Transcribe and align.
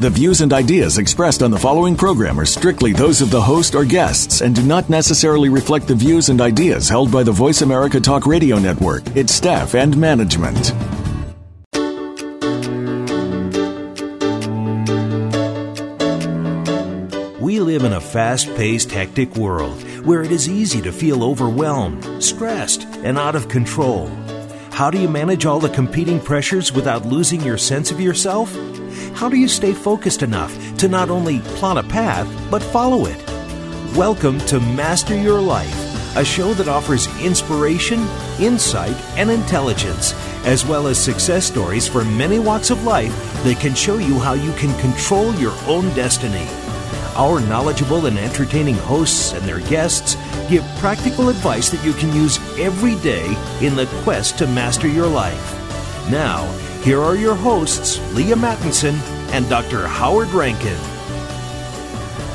The 0.00 0.08
views 0.08 0.40
and 0.40 0.50
ideas 0.54 0.96
expressed 0.96 1.42
on 1.42 1.50
the 1.50 1.58
following 1.58 1.94
program 1.94 2.40
are 2.40 2.46
strictly 2.46 2.94
those 2.94 3.20
of 3.20 3.30
the 3.30 3.42
host 3.42 3.74
or 3.74 3.84
guests 3.84 4.40
and 4.40 4.54
do 4.54 4.62
not 4.62 4.88
necessarily 4.88 5.50
reflect 5.50 5.86
the 5.86 5.94
views 5.94 6.30
and 6.30 6.40
ideas 6.40 6.88
held 6.88 7.12
by 7.12 7.22
the 7.22 7.32
Voice 7.32 7.60
America 7.60 8.00
Talk 8.00 8.24
Radio 8.24 8.58
Network, 8.58 9.02
its 9.14 9.34
staff, 9.34 9.74
and 9.74 9.94
management. 9.98 10.72
We 17.38 17.60
live 17.60 17.84
in 17.84 17.92
a 17.92 18.00
fast 18.00 18.46
paced, 18.56 18.90
hectic 18.92 19.36
world 19.36 19.82
where 20.06 20.22
it 20.22 20.32
is 20.32 20.48
easy 20.48 20.80
to 20.80 20.92
feel 20.92 21.22
overwhelmed, 21.22 22.24
stressed, 22.24 22.84
and 23.04 23.18
out 23.18 23.36
of 23.36 23.50
control. 23.50 24.06
How 24.70 24.90
do 24.90 24.98
you 24.98 25.10
manage 25.10 25.44
all 25.44 25.60
the 25.60 25.68
competing 25.68 26.20
pressures 26.20 26.72
without 26.72 27.04
losing 27.04 27.42
your 27.42 27.58
sense 27.58 27.90
of 27.90 28.00
yourself? 28.00 28.56
How 29.14 29.28
do 29.28 29.36
you 29.36 29.48
stay 29.48 29.74
focused 29.74 30.22
enough 30.22 30.56
to 30.78 30.88
not 30.88 31.10
only 31.10 31.40
plot 31.40 31.76
a 31.76 31.82
path, 31.82 32.26
but 32.50 32.62
follow 32.62 33.04
it? 33.06 33.22
Welcome 33.94 34.38
to 34.46 34.60
Master 34.60 35.14
Your 35.14 35.40
Life, 35.40 36.16
a 36.16 36.24
show 36.24 36.54
that 36.54 36.68
offers 36.68 37.06
inspiration, 37.20 38.06
insight, 38.38 38.96
and 39.18 39.30
intelligence, 39.30 40.14
as 40.46 40.64
well 40.64 40.86
as 40.86 40.98
success 40.98 41.44
stories 41.44 41.86
from 41.86 42.16
many 42.16 42.38
walks 42.38 42.70
of 42.70 42.84
life 42.84 43.12
that 43.44 43.60
can 43.60 43.74
show 43.74 43.98
you 43.98 44.18
how 44.18 44.32
you 44.32 44.52
can 44.52 44.78
control 44.80 45.34
your 45.34 45.54
own 45.66 45.92
destiny. 45.94 46.46
Our 47.14 47.40
knowledgeable 47.40 48.06
and 48.06 48.18
entertaining 48.18 48.76
hosts 48.76 49.34
and 49.34 49.46
their 49.46 49.60
guests 49.68 50.16
give 50.48 50.64
practical 50.78 51.28
advice 51.28 51.68
that 51.70 51.84
you 51.84 51.92
can 51.92 52.14
use 52.14 52.38
every 52.58 52.94
day 52.96 53.26
in 53.60 53.76
the 53.76 53.86
quest 54.02 54.38
to 54.38 54.46
master 54.46 54.88
your 54.88 55.08
life. 55.08 55.56
Now, 56.10 56.48
here 56.82 57.02
are 57.02 57.14
your 57.14 57.34
hosts, 57.34 57.98
Leaha 58.14 58.34
Mattinson 58.34 58.94
and 59.32 59.46
Dr. 59.50 59.86
Howard 59.86 60.28
Rankin. 60.28 60.78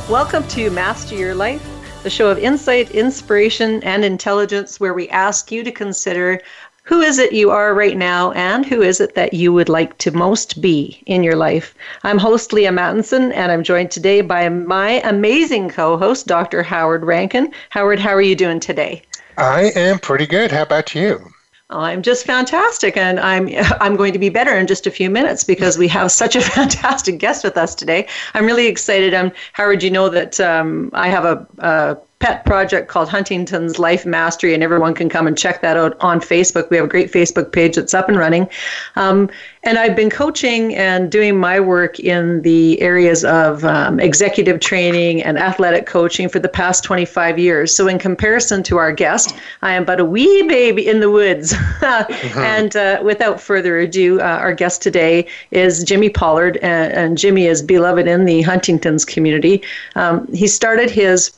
Welcome 0.07 0.47
to 0.49 0.69
Master 0.69 1.15
Your 1.15 1.33
Life, 1.33 1.67
the 2.03 2.11
show 2.11 2.29
of 2.29 2.37
insight, 2.37 2.91
inspiration, 2.91 3.81
and 3.83 4.05
intelligence, 4.05 4.79
where 4.79 4.93
we 4.93 5.09
ask 5.09 5.51
you 5.51 5.63
to 5.63 5.71
consider 5.71 6.39
who 6.83 7.01
is 7.01 7.17
it 7.17 7.33
you 7.33 7.49
are 7.49 7.73
right 7.73 7.97
now 7.97 8.33
and 8.33 8.67
who 8.67 8.83
is 8.83 9.01
it 9.01 9.15
that 9.15 9.33
you 9.33 9.51
would 9.51 9.67
like 9.67 9.97
to 9.97 10.11
most 10.11 10.61
be 10.61 11.01
in 11.07 11.23
your 11.23 11.35
life. 11.35 11.73
I'm 12.03 12.19
host 12.19 12.51
Leaha 12.51 12.71
Mattinson, 12.71 13.33
and 13.33 13.51
I'm 13.51 13.63
joined 13.63 13.89
today 13.89 14.21
by 14.21 14.47
my 14.49 15.01
amazing 15.01 15.69
co 15.69 15.97
host, 15.97 16.27
Dr. 16.27 16.61
Howard 16.61 17.03
Rankin. 17.03 17.51
Howard, 17.71 17.97
how 17.97 18.11
are 18.11 18.21
you 18.21 18.35
doing 18.35 18.59
today? 18.59 19.01
I 19.39 19.71
am 19.75 19.97
pretty 19.97 20.27
good. 20.27 20.51
How 20.51 20.61
about 20.61 20.93
you? 20.93 21.31
I'm 21.69 22.03
just 22.03 22.25
fantastic, 22.25 22.95
and 22.95 23.19
I'm 23.19 23.49
I'm 23.81 23.95
going 23.95 24.13
to 24.13 24.19
be 24.19 24.29
better 24.29 24.55
in 24.55 24.67
just 24.67 24.85
a 24.85 24.91
few 24.91 25.09
minutes 25.09 25.43
because 25.43 25.77
we 25.77 25.87
have 25.87 26.11
such 26.11 26.35
a 26.35 26.41
fantastic 26.57 27.17
guest 27.17 27.43
with 27.43 27.57
us 27.57 27.73
today. 27.73 28.07
I'm 28.35 28.45
really 28.45 28.67
excited. 28.67 29.13
Um, 29.13 29.31
Howard, 29.53 29.81
you 29.81 29.89
know 29.89 30.09
that 30.09 30.39
um, 30.39 30.91
I 30.93 31.09
have 31.09 31.25
a, 31.25 31.47
a 31.59 31.97
pet 32.25 32.43
project 32.43 32.87
called 32.87 33.07
Huntington's 33.07 33.77
Life 33.77 34.03
Mastery, 34.03 34.55
and 34.55 34.63
everyone 34.63 34.95
can 34.95 35.09
come 35.09 35.27
and 35.27 35.37
check 35.37 35.61
that 35.61 35.77
out 35.77 35.95
on 35.99 36.19
Facebook. 36.19 36.71
We 36.71 36.77
have 36.77 36.85
a 36.87 36.89
great 36.89 37.11
Facebook 37.11 37.51
page 37.51 37.75
that's 37.75 37.93
up 37.93 38.09
and 38.09 38.17
running. 38.17 38.49
Um, 38.95 39.29
and 39.61 39.77
I've 39.77 39.95
been 39.95 40.09
coaching 40.09 40.73
and 40.73 41.11
doing 41.11 41.39
my 41.39 41.59
work 41.59 41.99
in 41.99 42.41
the 42.41 42.81
areas 42.81 43.23
of 43.23 43.63
um, 43.63 43.99
executive 43.99 44.59
training 44.59 45.21
and 45.21 45.37
athletic 45.37 45.85
coaching 45.85 46.27
for 46.27 46.39
the 46.39 46.49
past 46.49 46.83
25 46.83 47.37
years. 47.37 47.75
So, 47.75 47.87
in 47.87 47.99
comparison 47.99 48.63
to 48.63 48.77
our 48.77 48.91
guest, 48.91 49.35
I 49.61 49.73
am 49.73 49.85
but 49.85 49.99
a 49.99 50.05
wee 50.05 50.47
baby 50.47 50.87
in 50.87 51.01
the 51.01 51.11
woods. 51.11 51.53
mm-hmm. 51.53 52.39
And 52.55 52.75
uh, 52.75 53.01
without 53.03 53.39
further 53.39 53.77
ado, 53.77 54.19
uh, 54.19 54.23
our 54.23 54.53
guest 54.53 54.81
today 54.81 55.27
is 55.51 55.83
Jimmy 55.83 56.09
Pollard, 56.09 56.57
and, 56.57 56.91
and, 56.93 57.17
Jimmy 57.19 57.45
is 57.45 57.61
beloved 57.61 58.07
in 58.07 58.25
the 58.25 58.41
Huntington's 58.41 59.05
community. 59.05 59.61
Um, 59.95 60.27
he 60.33 60.47
started 60.47 60.89
his 60.89 61.31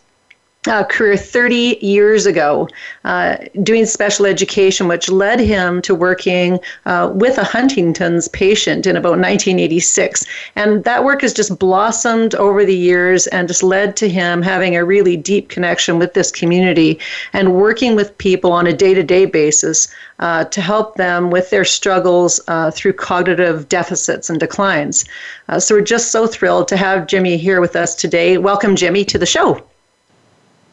uh, 0.68 0.84
career 0.84 1.16
30 1.16 1.78
years 1.82 2.26
ago 2.26 2.68
uh, 3.06 3.38
doing 3.64 3.86
special 3.86 4.26
education, 4.26 4.88
which 4.88 5.10
led 5.10 5.40
him 5.40 5.82
to 5.82 5.96
working 5.96 6.60
uh, 6.86 7.12
with 7.14 7.38
a 7.38 7.44
Huntington's 7.44 8.28
patient 8.30 8.86
in 8.86 8.96
about 8.98 9.12
1986. 9.12 10.26
And 10.56 10.84
that 10.84 11.04
work 11.04 11.22
has 11.22 11.34
just 11.34 11.58
blossomed 11.58 12.36
over 12.36 12.66
the 12.66 12.76
years 12.76 13.28
and 13.28 13.48
just 13.48 13.64
led 13.64 13.96
to 13.98 14.10
him 14.10 14.42
having 14.42 14.76
a 14.76 14.84
really 14.84 15.16
deep 15.16 15.50
connection 15.50 16.00
with 16.00 16.14
this 16.14 16.32
community 16.32 17.00
and 17.34 17.56
working 17.56 17.96
with 17.96 18.18
people 18.18 18.52
on 18.52 18.68
a 18.68 18.74
day 18.74 18.94
to 18.94 19.04
day 19.04 19.26
basis 19.26 19.88
uh, 20.20 20.44
to 20.46 20.62
help 20.62 20.96
them 20.96 21.30
with 21.30 21.50
their 21.50 21.66
struggles 21.66 22.42
uh, 22.48 22.72
through 22.72 22.94
cognitive 22.94 23.70
deficits 23.70 24.30
and 24.30 24.40
declines. 24.40 25.06
Uh, 25.48 25.60
so 25.60 25.76
we're 25.76 25.82
just 25.82 26.12
so 26.12 26.28
thrilled 26.28 26.68
to 26.68 26.76
have 26.76 27.08
Jimmy 27.08 27.38
here 27.38 27.62
with 27.62 27.76
us 27.76 27.96
today. 27.96 28.38
Welcome, 28.38 28.76
Jimmy, 28.76 29.06
to 29.06 29.18
the 29.18 29.26
show. 29.26 29.64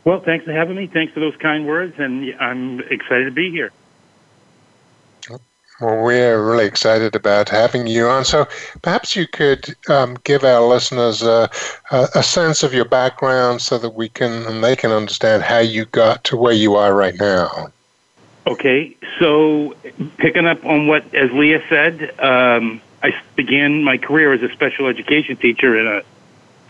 Well, 0.04 0.20
thanks 0.20 0.44
for 0.44 0.52
having 0.52 0.76
me. 0.76 0.86
Thanks 0.86 1.12
for 1.14 1.20
those 1.20 1.36
kind 1.36 1.66
words, 1.66 1.94
and 1.98 2.34
I'm 2.38 2.80
excited 2.80 3.24
to 3.24 3.30
be 3.30 3.50
here. 3.50 3.72
Well, 5.80 6.02
we're 6.04 6.40
really 6.40 6.66
excited 6.66 7.16
about 7.16 7.48
having 7.48 7.88
you 7.88 8.06
on. 8.06 8.24
So 8.24 8.46
perhaps 8.82 9.16
you 9.16 9.26
could 9.26 9.74
um, 9.88 10.16
give 10.22 10.44
our 10.44 10.60
listeners 10.60 11.22
a, 11.22 11.50
a, 11.90 12.08
a, 12.14 12.22
sense 12.22 12.62
of 12.62 12.72
your 12.72 12.84
background 12.84 13.60
so 13.60 13.78
that 13.78 13.90
we 13.90 14.08
can 14.08 14.46
and 14.46 14.62
they 14.62 14.76
can 14.76 14.92
understand 14.92 15.42
how 15.42 15.58
you 15.58 15.86
got 15.86 16.22
to 16.24 16.36
where 16.36 16.52
you 16.52 16.76
are 16.76 16.94
right 16.94 17.18
now. 17.18 17.72
Okay, 18.46 18.94
so 19.18 19.74
picking 20.18 20.46
up 20.46 20.64
on 20.64 20.86
what, 20.86 21.02
as 21.12 21.30
Leaha 21.30 21.68
said, 21.68 22.20
um, 22.20 22.80
I 23.02 23.12
began 23.34 23.82
my 23.82 23.98
career 23.98 24.32
as 24.32 24.42
a 24.42 24.52
special 24.52 24.86
education 24.86 25.36
teacher 25.36 25.76
in 25.76 25.88
a 25.88 26.02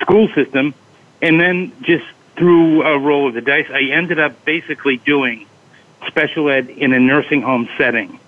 school 0.00 0.28
system, 0.28 0.72
and 1.20 1.38
then 1.40 1.72
just 1.82 2.06
through 2.36 2.82
a 2.82 2.98
roll 2.98 3.28
of 3.28 3.34
the 3.34 3.40
dice, 3.40 3.66
I 3.70 3.92
ended 3.92 4.18
up 4.18 4.44
basically 4.44 4.96
doing 4.98 5.46
special 6.06 6.50
ed 6.50 6.68
in 6.68 6.92
a 6.92 7.00
nursing 7.00 7.42
home 7.42 7.68
setting. 7.78 8.18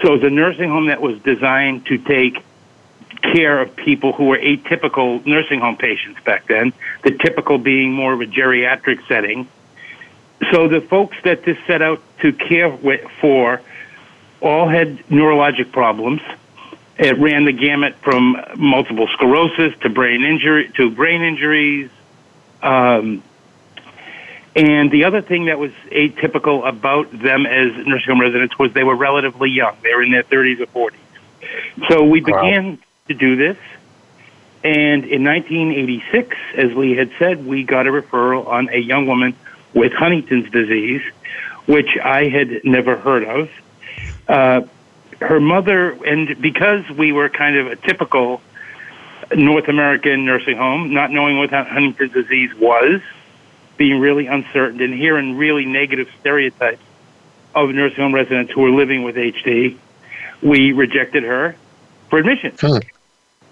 So 0.00 0.08
it 0.08 0.22
was 0.22 0.24
a 0.24 0.30
nursing 0.30 0.68
home 0.68 0.86
that 0.86 1.00
was 1.00 1.18
designed 1.20 1.86
to 1.86 1.98
take 1.98 2.42
care 3.22 3.60
of 3.60 3.74
people 3.76 4.12
who 4.12 4.26
were 4.26 4.38
atypical 4.38 5.24
nursing 5.24 5.60
home 5.60 5.76
patients 5.76 6.20
back 6.24 6.46
then, 6.48 6.72
the 7.04 7.12
typical 7.12 7.58
being 7.58 7.92
more 7.92 8.12
of 8.12 8.20
a 8.20 8.26
geriatric 8.26 9.06
setting. 9.06 9.48
So 10.50 10.66
the 10.66 10.80
folks 10.80 11.16
that 11.22 11.44
this 11.44 11.56
set 11.66 11.82
out 11.82 12.02
to 12.20 12.32
care 12.32 12.76
for 13.20 13.62
all 14.40 14.68
had 14.68 14.98
neurologic 15.08 15.72
problems. 15.72 16.20
It 16.98 17.18
ran 17.18 17.44
the 17.44 17.52
gamut 17.52 17.94
from 18.02 18.36
multiple 18.56 19.08
sclerosis 19.12 19.72
to 19.80 19.88
brain 19.88 20.24
injury 20.24 20.70
to 20.76 20.90
brain 20.90 21.22
injuries, 21.22 21.90
um, 22.62 23.22
and 24.54 24.90
the 24.90 25.04
other 25.04 25.22
thing 25.22 25.46
that 25.46 25.58
was 25.58 25.72
atypical 25.90 26.66
about 26.66 27.10
them 27.10 27.46
as 27.46 27.72
nursing 27.86 28.10
home 28.10 28.20
residents 28.20 28.58
was 28.58 28.72
they 28.72 28.84
were 28.84 28.96
relatively 28.96 29.50
young. 29.50 29.76
They 29.82 29.94
were 29.94 30.02
in 30.02 30.12
their 30.12 30.24
30s 30.24 30.60
or 30.60 30.90
40s. 30.90 31.88
So 31.88 32.04
we 32.04 32.20
began 32.20 32.72
wow. 32.72 32.78
to 33.08 33.14
do 33.14 33.36
this. 33.36 33.56
And 34.62 35.04
in 35.04 35.24
1986, 35.24 36.36
as 36.54 36.72
Lee 36.74 36.94
had 36.94 37.10
said, 37.18 37.44
we 37.46 37.64
got 37.64 37.86
a 37.86 37.90
referral 37.90 38.46
on 38.46 38.68
a 38.68 38.78
young 38.78 39.06
woman 39.06 39.34
with 39.74 39.92
Huntington's 39.92 40.50
disease, 40.50 41.02
which 41.66 41.96
I 42.02 42.28
had 42.28 42.62
never 42.64 42.96
heard 42.96 43.24
of. 43.24 43.50
Uh, 44.28 44.60
her 45.20 45.40
mother, 45.40 45.92
and 46.04 46.40
because 46.40 46.88
we 46.90 47.12
were 47.12 47.28
kind 47.28 47.56
of 47.56 47.66
a 47.68 47.76
typical 47.76 48.40
North 49.34 49.68
American 49.68 50.26
nursing 50.26 50.56
home, 50.56 50.92
not 50.92 51.10
knowing 51.10 51.38
what 51.38 51.50
Huntington's 51.50 52.12
disease 52.12 52.54
was, 52.54 53.00
being 53.76 54.00
really 54.00 54.26
uncertain 54.26 54.80
and 54.80 54.94
hearing 54.94 55.36
really 55.36 55.64
negative 55.64 56.08
stereotypes 56.20 56.82
of 57.54 57.70
nursing 57.70 57.98
home 57.98 58.14
residents 58.14 58.52
who 58.52 58.62
were 58.62 58.70
living 58.70 59.02
with 59.02 59.16
HD, 59.16 59.76
we 60.42 60.72
rejected 60.72 61.22
her 61.22 61.56
for 62.08 62.18
admission. 62.18 62.54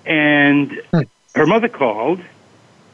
And 0.05 0.73
hmm. 0.93 1.01
her 1.35 1.47
mother 1.47 1.69
called 1.69 2.21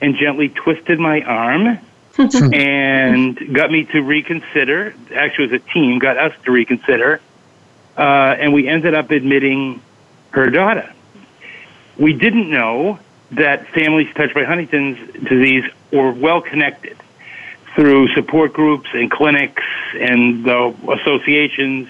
and 0.01 0.17
gently 0.17 0.49
twisted 0.49 0.99
my 0.99 1.23
arm 1.23 1.79
and 2.19 3.55
got 3.55 3.71
me 3.71 3.85
to 3.85 4.01
reconsider. 4.01 4.95
Actually, 5.15 5.47
it 5.47 5.53
was 5.53 5.61
a 5.63 5.73
team, 5.73 5.99
got 5.99 6.19
us 6.19 6.33
to 6.45 6.51
reconsider. 6.51 7.21
Uh, 7.97 8.37
and 8.39 8.53
we 8.53 8.69
ended 8.69 8.95
up 8.95 9.11
admitting 9.11 9.81
her 10.31 10.51
daughter. 10.51 10.93
We 11.97 12.13
didn't 12.13 12.51
know 12.51 12.99
that 13.33 13.67
families 13.69 14.13
touched 14.15 14.35
by 14.35 14.45
Huntington's 14.45 14.99
disease 15.25 15.65
were 15.93 16.13
well 16.13 16.41
connected 16.43 16.97
through 17.77 18.09
support 18.15 18.55
groups 18.55 18.89
and 18.95 19.11
clinics 19.11 19.63
and 19.95 20.45
the 20.45 20.75
associations. 21.01 21.89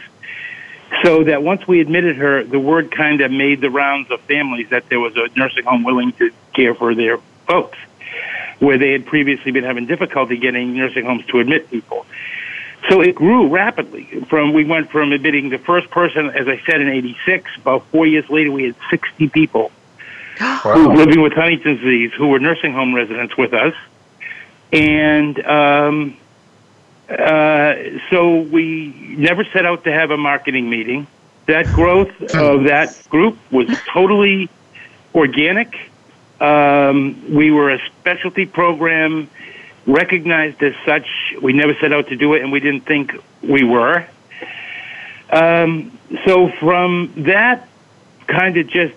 So 1.03 1.25
that 1.25 1.43
once 1.43 1.67
we 1.67 1.81
admitted 1.81 2.17
her, 2.17 2.45
the 2.45 2.61
word 2.61 2.91
kind 2.91 3.21
of 3.21 3.31
made 3.31 3.61
the 3.61 3.71
rounds 3.71 4.11
of 4.11 4.21
families 4.23 4.69
that 4.71 4.89
there 4.89 5.01
was 5.01 5.17
a 5.17 5.29
nursing 5.37 5.65
home 5.65 5.85
willing 5.85 6.13
to 6.15 6.31
care 6.53 6.75
for 6.75 6.95
their 6.95 7.19
folks, 7.47 7.79
where 8.59 8.79
they 8.79 8.93
had 8.93 9.07
previously 9.07 9.53
been 9.53 9.65
having 9.65 9.87
difficulty 9.87 10.37
getting 10.37 10.77
nursing 10.77 11.05
homes 11.05 11.25
to 11.27 11.39
admit 11.39 11.71
people. 11.71 12.07
So 12.89 13.01
it 13.01 13.15
grew 13.15 13.49
rapidly. 13.49 14.05
From 14.29 14.53
we 14.53 14.65
went 14.65 14.91
from 14.91 15.13
admitting 15.13 15.49
the 15.49 15.59
first 15.59 15.91
person, 15.91 16.31
as 16.31 16.47
I 16.47 16.61
said, 16.67 16.81
in 16.81 16.89
'86. 16.89 17.51
About 17.57 17.85
four 17.87 18.07
years 18.07 18.29
later, 18.31 18.53
we 18.53 18.65
had 18.65 18.77
60 18.91 19.29
people 19.31 19.73
wow. 20.41 20.61
who 20.63 20.89
were 20.89 20.97
living 20.97 21.21
with 21.21 21.33
Huntington's 21.33 21.81
disease 21.81 22.13
who 22.17 22.29
were 22.29 22.39
nursing 22.39 22.73
home 22.73 22.95
residents 22.95 23.37
with 23.37 23.55
us, 23.55 23.75
and 24.73 25.47
um, 25.47 26.17
uh, 27.09 27.75
so 28.11 28.41
we 28.41 28.89
never 29.17 29.45
set 29.45 29.65
out 29.65 29.85
to 29.85 29.93
have 29.93 30.11
a 30.11 30.17
marketing 30.17 30.69
meeting. 30.69 31.07
That 31.47 31.67
growth 31.67 32.11
of 32.35 32.65
that 32.65 33.07
group 33.09 33.39
was 33.53 33.69
totally 33.93 34.51
organic. 35.15 35.75
Um, 36.41 37.35
we 37.35 37.51
were 37.51 37.71
a 37.71 37.79
specialty 38.01 38.47
program 38.47 39.31
recognized 39.87 40.63
as 40.63 40.75
such. 40.85 41.07
We 41.41 41.53
never 41.53 41.75
set 41.75 41.93
out 41.93 42.09
to 42.09 42.17
do 42.17 42.35
it, 42.35 42.43
and 42.43 42.51
we 42.51 42.61
didn't 42.61 42.83
think 42.87 43.13
we 43.43 43.63
were. 43.63 44.07
Um, 45.31 45.97
so 46.25 46.51
from 46.61 47.13
that 47.29 47.69
kind 48.27 48.57
of 48.57 48.67
just 48.67 48.95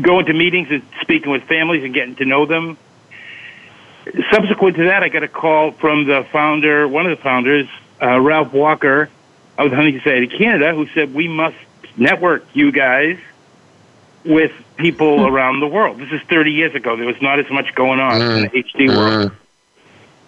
going 0.00 0.26
to 0.26 0.32
meetings 0.32 0.68
and 0.70 0.82
speaking 1.00 1.30
with 1.30 1.42
families 1.44 1.84
and 1.84 1.92
getting 1.92 2.14
to 2.16 2.24
know 2.24 2.46
them. 2.46 2.78
Subsequent 4.32 4.76
to 4.76 4.84
that, 4.84 5.02
I 5.02 5.08
got 5.08 5.22
a 5.22 5.28
call 5.28 5.72
from 5.72 6.06
the 6.06 6.26
founder, 6.32 6.88
one 6.88 7.06
of 7.06 7.16
the 7.16 7.22
founders, 7.22 7.68
uh, 8.00 8.20
Ralph 8.20 8.52
Walker 8.52 9.08
of 9.58 9.70
the 9.70 9.76
Huntington 9.76 10.00
Society 10.00 10.26
of 10.26 10.32
Canada, 10.32 10.74
who 10.74 10.86
said 10.88 11.14
we 11.14 11.28
must 11.28 11.56
network 11.96 12.44
you 12.52 12.72
guys 12.72 13.18
with 14.24 14.52
people 14.76 15.18
mm. 15.18 15.30
around 15.30 15.60
the 15.60 15.66
world. 15.66 15.98
This 15.98 16.10
is 16.10 16.20
30 16.22 16.52
years 16.52 16.74
ago. 16.74 16.96
There 16.96 17.06
was 17.06 17.20
not 17.20 17.38
as 17.38 17.50
much 17.50 17.74
going 17.74 18.00
on 18.00 18.20
in 18.20 18.42
the 18.42 18.48
HD 18.48 18.88
mm. 18.88 18.96
world. 18.96 19.32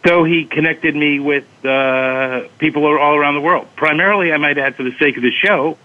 So 0.07 0.23
he 0.23 0.45
connected 0.45 0.95
me 0.95 1.19
with 1.19 1.47
uh, 1.65 2.43
people 2.59 2.85
all 2.85 3.17
around 3.17 3.35
the 3.35 3.41
world. 3.41 3.67
Primarily, 3.75 4.33
I 4.33 4.37
might 4.37 4.59
add, 4.59 4.77
for 4.77 4.83
the 4.83 4.95
sake 4.99 5.17
of 5.17 5.23
the 5.23 5.31
show, 5.31 5.79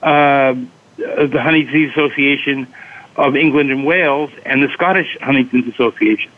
uh, 0.00 0.54
the 0.96 1.40
Huntington's 1.42 1.90
Association 1.90 2.72
of 3.16 3.34
England 3.34 3.72
and 3.72 3.84
Wales 3.84 4.30
and 4.46 4.62
the 4.62 4.68
Scottish 4.68 5.18
Huntington's 5.20 5.66
Association. 5.74 6.30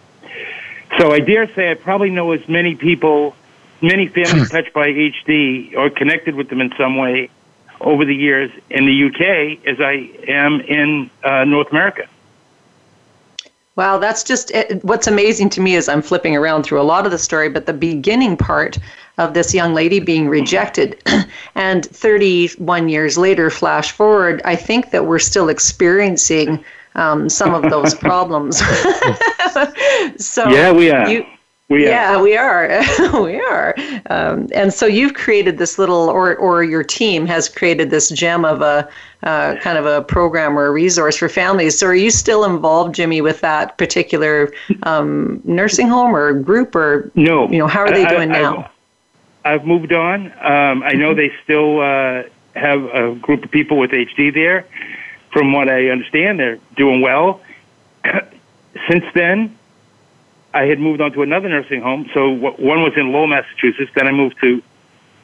So 0.99 1.13
I 1.13 1.21
dare 1.21 1.53
say 1.55 1.71
I 1.71 1.75
probably 1.75 2.11
know 2.11 2.33
as 2.33 2.47
many 2.49 2.75
people, 2.75 3.37
many 3.81 4.09
families 4.09 4.49
hmm. 4.49 4.57
touched 4.57 4.73
by 4.73 4.89
HD 4.89 5.77
or 5.77 5.91
connected 5.91 6.35
with 6.35 6.49
them 6.49 6.61
in 6.61 6.73
some 6.77 6.97
way 6.97 7.31
over 7.81 8.05
the 8.05 8.15
years 8.15 8.51
in 8.69 8.87
the 8.87 9.05
UK 9.07 9.67
as 9.67 9.81
I 9.81 10.11
am 10.29 10.61
in 10.61 11.11
uh, 11.25 11.45
North 11.45 11.71
America. 11.71 12.07
Wow, 13.77 13.99
that's 13.99 14.25
just 14.25 14.53
what's 14.83 15.07
amazing 15.07 15.49
to 15.51 15.61
me 15.61 15.75
is 15.75 15.89
I'm 15.89 16.03
flipping 16.03 16.37
around 16.37 16.65
through 16.65 16.81
a 16.81 16.83
lot 16.83 17.07
of 17.07 17.13
the 17.13 17.19
story, 17.19 17.49
but 17.49 17.65
the 17.65 17.73
beginning 17.73 18.37
part 18.37 18.79
of 19.17 19.33
this 19.33 19.55
young 19.55 19.73
lady 19.75 20.01
being 20.01 20.29
rejected, 20.29 21.01
and 21.55 21.87
31 21.87 22.89
years 22.89 23.17
later, 23.17 23.49
flash 23.49 23.93
forward, 23.93 24.43
I 24.45 24.57
think 24.57 24.91
that 24.91 25.07
we're 25.07 25.19
still 25.19 25.49
experiencing 25.49 26.63
um, 26.95 27.29
some 27.29 27.55
of 27.55 27.71
those 27.71 27.95
problems. 28.09 28.59
so 30.17 30.49
yeah, 30.49 30.73
we 30.73 30.91
are. 30.91 31.09
You, 31.09 31.27
we 31.71 31.85
yeah, 31.85 32.21
we 32.21 32.37
are. 32.37 32.69
we 33.23 33.41
are. 33.41 33.77
Um, 34.11 34.49
and 34.53 34.75
so 34.75 34.87
you've 34.87 35.15
created 35.15 35.57
this 35.59 35.79
little, 35.79 36.11
or, 36.11 36.35
or 36.35 36.65
your 36.65 36.83
team 36.83 37.27
has 37.27 37.49
created 37.49 37.91
this 37.91 38.09
gem 38.09 38.45
of 38.45 38.61
a 38.61 38.89
uh, 39.23 39.55
kind 39.61 39.79
of 39.79 39.87
a 39.87 40.03
program 40.03 40.59
or 40.59 40.67
a 40.67 40.71
resource 40.73 41.17
for 41.17 41.29
families. 41.29 41.79
So 41.79 41.87
are 41.87 41.95
you 41.95 42.11
still 42.11 42.45
involved, 42.45 42.97
Jimmy, 42.97 43.21
with 43.21 43.41
that 43.43 43.79
particular 43.79 44.53
um, 44.83 45.41
nursing 45.45 45.87
home 45.87 46.15
or 46.15 46.33
group, 46.33 46.75
or 46.75 47.09
no? 47.15 47.49
You 47.49 47.59
know, 47.59 47.69
how 47.69 47.83
are 47.83 47.91
they 47.91 48.05
doing 48.05 48.33
I, 48.33 48.41
now? 48.41 48.71
I've, 49.45 49.61
I've 49.61 49.67
moved 49.67 49.93
on. 49.93 50.27
Um, 50.41 50.83
I 50.83 50.95
know 50.95 51.15
mm-hmm. 51.15 51.19
they 51.19 51.33
still 51.45 51.81
uh, 51.81 52.25
have 52.59 52.83
a 52.83 53.15
group 53.15 53.45
of 53.45 53.51
people 53.53 53.79
with 53.79 53.93
HD 53.93 54.35
there. 54.35 54.67
From 55.33 55.53
what 55.53 55.69
I 55.69 55.89
understand, 55.89 56.41
they're 56.41 56.59
doing 56.77 57.01
well. 57.01 57.41
Since 58.89 59.05
then, 59.15 59.57
I 60.53 60.65
had 60.65 60.81
moved 60.81 61.01
on 61.01 61.13
to 61.13 61.23
another 61.23 61.49
nursing 61.49 61.81
home. 61.81 62.11
So 62.13 62.31
one 62.31 62.83
was 62.83 62.93
in 62.97 63.13
Lowell, 63.13 63.29
Massachusetts. 63.29 63.91
Then 63.95 64.07
I 64.07 64.13
moved 64.13 64.37
to 64.43 64.63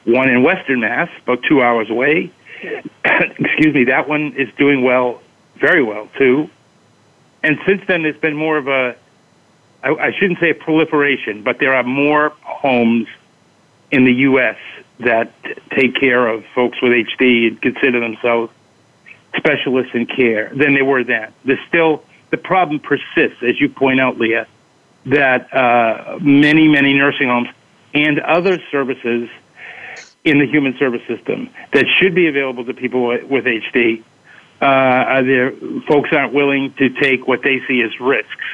one 0.05 0.29
in 0.29 0.43
Western 0.43 0.79
Mass, 0.79 1.09
about 1.23 1.43
two 1.43 1.61
hours 1.61 1.89
away. 1.89 2.31
Excuse 3.05 3.73
me. 3.73 3.85
That 3.85 4.07
one 4.07 4.33
is 4.37 4.49
doing 4.57 4.83
well, 4.83 5.21
very 5.57 5.83
well 5.83 6.07
too. 6.17 6.49
And 7.43 7.59
since 7.67 7.81
then, 7.87 8.03
there's 8.03 8.17
been 8.17 8.35
more 8.35 8.57
of 8.57 8.67
a, 8.67 8.95
I, 9.83 9.89
I 9.89 10.11
shouldn't 10.17 10.39
say 10.39 10.53
proliferation, 10.53 11.43
but 11.43 11.59
there 11.59 11.73
are 11.73 11.83
more 11.83 12.29
homes 12.41 13.07
in 13.91 14.05
the 14.05 14.13
U.S. 14.13 14.57
that 14.99 15.33
take 15.71 15.95
care 15.95 16.27
of 16.27 16.45
folks 16.55 16.81
with 16.81 16.91
HD 16.91 17.47
and 17.47 17.61
consider 17.61 17.99
themselves 17.99 18.51
specialists 19.37 19.93
in 19.93 20.05
care 20.05 20.51
than 20.53 20.73
they 20.73 20.81
were 20.81 21.03
then. 21.03 21.31
There's 21.45 21.65
still 21.67 22.03
the 22.29 22.37
problem 22.37 22.79
persists, 22.79 23.41
as 23.41 23.59
you 23.59 23.69
point 23.69 23.99
out, 23.99 24.17
Leaha 24.17 24.47
that 25.07 25.53
uh, 25.53 26.19
many, 26.21 26.67
many 26.67 26.93
nursing 26.93 27.27
homes 27.27 27.47
and 27.93 28.19
other 28.19 28.59
services 28.71 29.29
in 30.23 30.39
the 30.39 30.45
human 30.45 30.77
service 30.77 31.01
system 31.07 31.49
that 31.71 31.85
should 31.97 32.13
be 32.13 32.27
available 32.27 32.65
to 32.65 32.73
people 32.73 33.07
with 33.07 33.45
HD, 33.45 34.03
uh, 34.59 35.21
there, 35.21 35.51
folks 35.87 36.09
aren't 36.11 36.33
willing 36.33 36.73
to 36.73 36.89
take 36.89 37.27
what 37.27 37.41
they 37.43 37.61
see 37.67 37.81
as 37.81 37.97
risks 37.99 38.45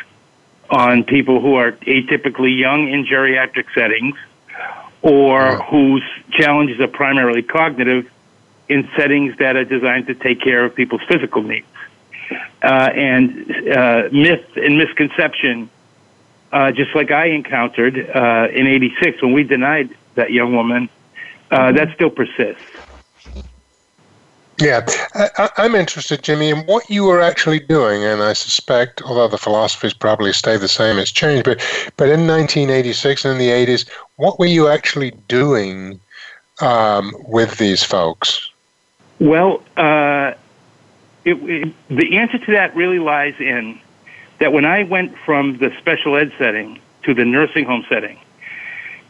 on 0.70 1.04
people 1.04 1.42
who 1.42 1.56
are 1.56 1.72
atypically 1.72 2.58
young 2.58 2.88
in 2.88 3.06
geriatric 3.06 3.66
settings 3.74 4.16
or 5.02 5.58
whose 5.64 6.04
challenges 6.32 6.80
are 6.80 6.88
primarily 6.88 7.42
cognitive 7.42 8.10
in 8.69 8.89
settings 8.95 9.38
that 9.38 9.56
are 9.56 9.65
designed 9.65 10.07
to 10.07 10.15
take 10.15 10.42
care 10.42 10.63
of 10.65 10.74
people's 10.74 11.04
physical 11.07 11.44
needs. 11.44 11.68
Uh, 12.62 12.89
and 12.95 13.69
uh, 13.69 14.10
myth 14.12 14.45
and 14.56 14.77
misconception 14.77 15.69
uh, 16.54 16.71
just 16.71 16.94
like 16.95 17.12
I 17.12 17.25
encountered 17.25 18.10
uh, 18.15 18.48
in 18.54 18.68
'86 18.68 19.21
when 19.24 19.33
we 19.33 19.44
denied 19.44 19.89
that 20.15 20.31
young 20.31 20.56
woman, 20.56 20.88
uh, 21.50 21.71
that 21.71 21.94
still 21.95 22.12
persists. 22.12 22.62
Yeah, 24.62 24.86
I, 25.15 25.50
am 25.57 25.74
interested, 25.74 26.21
Jimmy, 26.21 26.50
in 26.50 26.60
what 26.67 26.88
you 26.88 27.05
were 27.05 27.20
actually 27.20 27.60
doing, 27.60 28.03
and 28.03 28.22
I 28.22 28.34
suspect, 28.34 29.01
although 29.01 29.27
the 29.27 29.38
philosophies 29.38 29.96
probably 29.96 30.32
stay 30.32 30.58
the 30.58 30.67
same, 30.67 31.00
it's 31.00 31.12
changed. 31.12 31.46
But, 31.46 31.58
but 31.98 32.08
in 32.08 32.27
1986 32.27 33.25
and 33.25 33.34
in 33.34 33.39
the 33.39 33.50
80s, 33.50 33.89
what 34.17 34.38
were 34.38 34.46
you 34.46 34.67
actually 34.67 35.12
doing 35.27 36.00
um, 36.62 37.15
with 37.25 37.58
these 37.58 37.84
folks? 37.84 38.51
Well, 39.24 39.63
uh, 39.77 40.34
it, 41.24 41.36
it, 41.36 41.74
the 41.88 42.18
answer 42.18 42.38
to 42.39 42.51
that 42.51 42.75
really 42.75 43.00
lies 43.00 43.36
in 43.39 43.80
that 44.39 44.51
when 44.51 44.65
I 44.65 44.84
went 44.84 45.18
from 45.20 45.60
the 45.60 45.72
special 45.80 46.18
ed 46.18 46.34
setting 46.38 46.82
to 47.03 47.13
the 47.13 47.24
nursing 47.24 47.63
home 47.63 47.86
setting, 47.88 48.20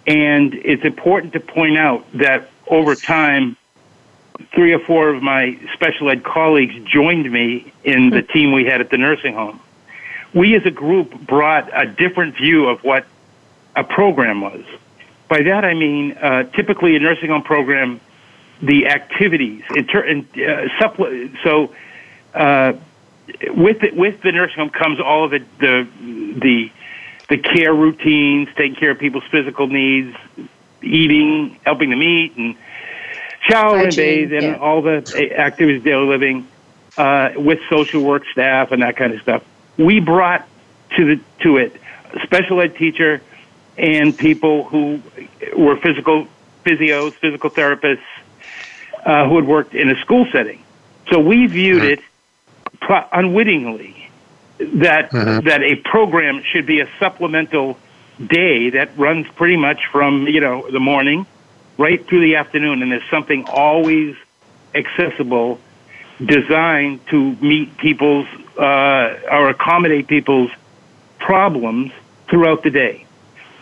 and 0.05 0.53
it's 0.53 0.85
important 0.85 1.33
to 1.33 1.39
point 1.39 1.79
out 1.79 2.05
that 2.13 2.51
over 2.67 2.93
time, 2.93 3.57
three 4.53 4.71
or 4.71 4.77
four 4.77 5.09
of 5.09 5.23
my 5.23 5.59
special 5.73 6.11
ed 6.11 6.23
colleagues 6.23 6.75
joined 6.85 7.31
me 7.31 7.73
in 7.83 8.11
the 8.11 8.21
team 8.21 8.51
we 8.51 8.65
had 8.65 8.81
at 8.81 8.91
the 8.91 8.99
nursing 8.99 9.33
home. 9.33 9.59
We 10.31 10.55
as 10.55 10.63
a 10.67 10.71
group 10.71 11.25
brought 11.25 11.71
a 11.73 11.87
different 11.87 12.35
view 12.35 12.67
of 12.67 12.83
what 12.83 13.07
a 13.75 13.83
program 13.83 14.41
was. 14.41 14.63
By 15.27 15.41
that 15.41 15.65
I 15.65 15.73
mean, 15.73 16.11
uh, 16.11 16.43
typically 16.51 16.95
a 16.95 16.99
nursing 16.99 17.29
home 17.29 17.41
program, 17.41 17.99
the 18.61 18.87
activities, 18.87 19.63
inter- 19.75 20.07
uh, 20.07 20.89
so 21.43 21.73
uh, 22.33 22.73
with 23.49 23.79
the, 23.79 23.91
with 23.91 24.21
the 24.21 24.31
nursing 24.31 24.57
home 24.57 24.69
comes 24.69 24.99
all 24.99 25.25
of 25.25 25.31
the, 25.31 25.43
the 25.59 25.87
the 26.39 26.71
the 27.29 27.37
care 27.37 27.73
routines, 27.73 28.49
taking 28.55 28.75
care 28.75 28.91
of 28.91 28.99
people's 28.99 29.23
physical 29.31 29.67
needs, 29.67 30.15
eating, 30.81 31.59
helping 31.65 31.89
them 31.89 32.03
eat, 32.03 32.35
and 32.35 32.55
shower 33.49 33.77
Hygiene, 33.77 33.83
and 33.83 33.95
bathe, 33.95 34.33
and 34.33 34.43
yeah. 34.43 34.57
all 34.57 34.81
the 34.81 35.33
activities 35.37 35.79
of 35.79 35.83
daily 35.85 36.05
living 36.05 36.47
uh, 36.97 37.31
with 37.35 37.59
social 37.69 38.03
work 38.03 38.23
staff 38.31 38.71
and 38.71 38.81
that 38.81 38.97
kind 38.97 39.13
of 39.13 39.21
stuff. 39.21 39.43
We 39.77 39.99
brought 39.99 40.47
to 40.97 41.15
the 41.15 41.21
to 41.41 41.57
it 41.57 41.79
special 42.23 42.61
ed 42.61 42.75
teacher 42.75 43.21
and 43.77 44.15
people 44.15 44.65
who 44.65 45.01
were 45.57 45.77
physical 45.77 46.27
physios, 46.63 47.13
physical 47.13 47.49
therapists 47.49 48.03
uh, 49.05 49.27
who 49.27 49.35
had 49.37 49.47
worked 49.47 49.73
in 49.73 49.89
a 49.89 49.99
school 50.01 50.25
setting. 50.31 50.63
So 51.11 51.19
we 51.19 51.47
viewed 51.47 51.83
it 51.83 51.99
unwittingly 53.11 54.09
that 54.57 55.11
mm-hmm. 55.11 55.47
that 55.47 55.61
a 55.63 55.75
program 55.75 56.43
should 56.43 56.65
be 56.65 56.79
a 56.79 56.89
supplemental 56.99 57.77
day 58.25 58.69
that 58.71 58.97
runs 58.97 59.27
pretty 59.35 59.57
much 59.57 59.87
from 59.91 60.27
you 60.27 60.39
know 60.39 60.69
the 60.69 60.79
morning 60.79 61.25
right 61.77 62.05
through 62.07 62.21
the 62.21 62.35
afternoon, 62.35 62.81
and 62.81 62.91
there's 62.91 63.09
something 63.09 63.45
always 63.47 64.15
accessible, 64.75 65.59
designed 66.23 67.05
to 67.07 67.35
meet 67.37 67.77
people's 67.77 68.27
uh, 68.57 69.19
or 69.31 69.49
accommodate 69.49 70.07
people's 70.07 70.51
problems 71.19 71.91
throughout 72.29 72.63
the 72.63 72.69
day. 72.69 73.05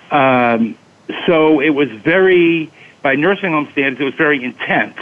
Um, 0.10 0.78
so 1.26 1.62
it 1.62 1.70
was 1.70 1.90
very, 1.90 2.72
by 3.02 3.16
nursing 3.16 3.52
home 3.52 3.70
standards, 3.72 4.02
it 4.02 4.04
was 4.04 4.14
very 4.16 4.44
intense. 4.44 4.98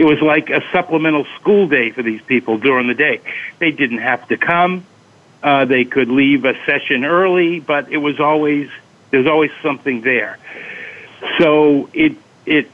It 0.00 0.06
was 0.06 0.22
like 0.22 0.48
a 0.48 0.62
supplemental 0.72 1.26
school 1.38 1.68
day 1.68 1.90
for 1.90 2.02
these 2.02 2.22
people 2.22 2.56
during 2.56 2.88
the 2.88 2.94
day. 2.94 3.20
They 3.58 3.70
didn't 3.70 3.98
have 3.98 4.26
to 4.28 4.38
come. 4.38 4.86
Uh, 5.42 5.66
they 5.66 5.84
could 5.84 6.08
leave 6.08 6.46
a 6.46 6.54
session 6.64 7.04
early, 7.04 7.60
but 7.60 7.92
it 7.92 7.98
was 7.98 8.18
always 8.18 8.70
there's 9.10 9.26
always 9.26 9.50
something 9.62 10.00
there. 10.00 10.38
So 11.38 11.90
it 11.92 12.16
it 12.46 12.70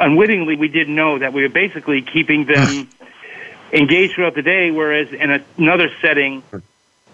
unwittingly 0.00 0.56
we 0.56 0.68
didn't 0.68 0.94
know 0.94 1.18
that 1.18 1.34
we 1.34 1.42
were 1.42 1.50
basically 1.50 2.00
keeping 2.00 2.46
them 2.46 2.88
engaged 3.74 4.14
throughout 4.14 4.34
the 4.34 4.40
day, 4.40 4.70
whereas 4.70 5.12
in 5.12 5.44
another 5.58 5.90
setting, 6.00 6.42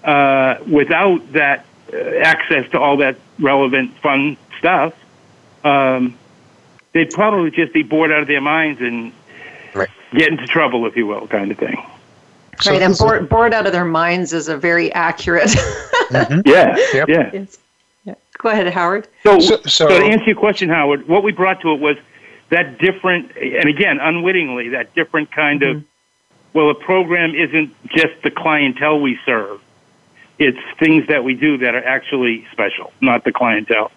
uh, 0.04 0.58
without 0.70 1.32
that 1.32 1.66
uh, 1.92 1.96
access 2.22 2.70
to 2.70 2.78
all 2.78 2.98
that 2.98 3.16
relevant 3.40 3.98
fun 3.98 4.36
stuff, 4.60 4.94
um, 5.64 6.16
they'd 6.92 7.10
probably 7.10 7.50
just 7.50 7.72
be 7.72 7.82
bored 7.82 8.12
out 8.12 8.20
of 8.20 8.28
their 8.28 8.40
minds 8.40 8.80
and. 8.80 9.12
Get 10.12 10.28
into 10.28 10.46
trouble, 10.46 10.86
if 10.86 10.96
you 10.96 11.06
will, 11.06 11.26
kind 11.26 11.50
of 11.50 11.58
thing. 11.58 11.84
So 12.60 12.72
right, 12.72 12.82
and 12.82 12.96
bored, 12.96 13.28
bored 13.28 13.54
out 13.54 13.66
of 13.66 13.72
their 13.72 13.84
minds 13.84 14.32
is 14.32 14.48
a 14.48 14.56
very 14.56 14.92
accurate. 14.92 15.48
mm-hmm. 15.48 16.40
Yeah, 16.48 16.76
yep. 16.92 17.08
yeah. 17.08 17.30
Yes. 17.32 17.58
yeah. 18.04 18.14
Go 18.38 18.50
ahead, 18.50 18.72
Howard. 18.72 19.08
So, 19.22 19.40
so, 19.40 19.60
so, 19.62 19.88
to 19.88 19.94
answer 19.94 20.26
your 20.26 20.36
question, 20.36 20.68
Howard, 20.68 21.08
what 21.08 21.22
we 21.22 21.32
brought 21.32 21.60
to 21.62 21.72
it 21.72 21.80
was 21.80 21.96
that 22.50 22.78
different, 22.78 23.36
and 23.36 23.68
again, 23.68 23.98
unwittingly, 24.00 24.70
that 24.70 24.94
different 24.94 25.32
kind 25.32 25.62
mm-hmm. 25.62 25.78
of, 25.78 25.84
well, 26.52 26.70
a 26.70 26.74
program 26.74 27.34
isn't 27.34 27.74
just 27.88 28.22
the 28.22 28.30
clientele 28.30 29.00
we 29.00 29.18
serve. 29.24 29.60
It's 30.38 30.58
things 30.78 31.06
that 31.08 31.24
we 31.24 31.34
do 31.34 31.58
that 31.58 31.74
are 31.74 31.84
actually 31.84 32.46
special, 32.52 32.92
not 33.00 33.24
the 33.24 33.32
clientele. 33.32 33.90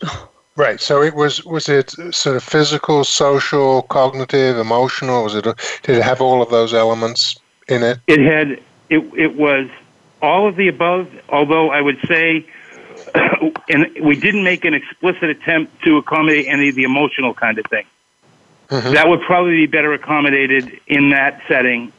Right. 0.56 0.80
So 0.80 1.02
it 1.02 1.14
was 1.14 1.44
was 1.44 1.68
it 1.68 1.90
sort 2.12 2.36
of 2.36 2.42
physical, 2.42 3.04
social, 3.04 3.82
cognitive, 3.82 4.58
emotional? 4.58 5.24
Was 5.24 5.34
it 5.34 5.44
did 5.44 5.96
it 5.96 6.02
have 6.02 6.20
all 6.20 6.42
of 6.42 6.50
those 6.50 6.74
elements 6.74 7.38
in 7.68 7.82
it? 7.82 7.98
It 8.06 8.20
had 8.20 8.60
it 8.90 8.98
it 9.16 9.36
was 9.36 9.68
all 10.20 10.48
of 10.48 10.56
the 10.56 10.68
above, 10.68 11.08
although 11.28 11.70
I 11.70 11.80
would 11.80 11.98
say 12.06 12.46
and 13.68 13.86
we 14.02 14.18
didn't 14.18 14.44
make 14.44 14.64
an 14.64 14.74
explicit 14.74 15.24
attempt 15.24 15.82
to 15.84 15.96
accommodate 15.96 16.46
any 16.48 16.68
of 16.68 16.74
the 16.74 16.84
emotional 16.84 17.34
kind 17.34 17.58
of 17.58 17.66
thing. 17.66 17.86
Mm-hmm. 18.68 18.94
That 18.94 19.08
would 19.08 19.20
probably 19.22 19.56
be 19.56 19.66
better 19.66 19.92
accommodated 19.92 20.80
in 20.86 21.10
that 21.10 21.42
setting 21.48 21.92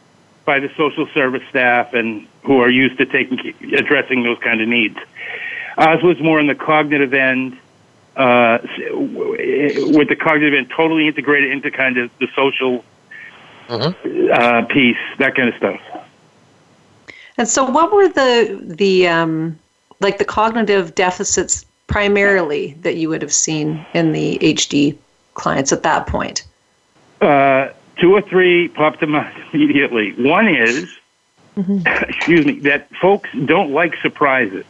by 0.46 0.60
the 0.60 0.70
social 0.78 1.08
service 1.14 1.44
staff 1.50 1.94
and 1.94 2.28
who 2.44 2.60
are 2.62 2.70
used 2.70 2.98
to 2.98 3.06
taking 3.06 3.54
addressing 3.74 4.24
those 4.24 4.38
kind 4.40 4.62
of 4.62 4.68
needs. 4.68 4.98
Ours 5.78 6.02
was 6.02 6.20
more 6.20 6.40
on 6.40 6.48
the 6.48 6.56
cognitive 6.56 7.14
end, 7.14 7.58
uh, 8.16 8.60
with 8.92 10.10
the 10.10 10.18
cognitive 10.20 10.54
end 10.54 10.70
totally 10.76 11.08
integrated 11.08 11.52
into 11.52 11.72
kind 11.72 11.98
of 11.98 12.10
the 12.20 12.28
social 12.36 12.84
mm-hmm. 13.68 14.32
uh, 14.34 14.66
piece, 14.66 14.98
that 15.18 15.36
kind 15.36 15.50
of 15.50 15.56
stuff. 15.56 15.82
And 17.38 17.48
so, 17.48 17.64
what 17.64 17.92
were 17.94 18.10
the 18.10 18.60
the 18.62 19.08
um, 19.08 19.58
like 20.00 20.18
the 20.18 20.26
cognitive 20.26 20.94
deficits 20.96 21.66
primarily 21.88 22.74
that 22.82 22.96
you 22.96 23.10
would 23.10 23.22
have 23.22 23.34
seen 23.34 23.86
in 23.94 24.12
the 24.12 24.38
HD 24.40 24.98
clients 25.34 25.72
at 25.72 25.84
that 25.84 26.08
point? 26.08 26.46
Uh, 27.22 27.70
two 27.98 28.14
or 28.14 28.22
three 28.22 28.68
popped 28.70 29.00
to 29.00 29.08
mind 29.08 29.36
immediately. 29.54 30.14
One 30.14 30.48
is, 30.48 30.90
mm-hmm. 31.56 31.88
excuse 32.10 32.46
me, 32.46 32.60
that 32.60 32.90
folks 32.96 33.30
don't 33.46 33.72
like 33.72 33.96
surprises. 33.98 34.66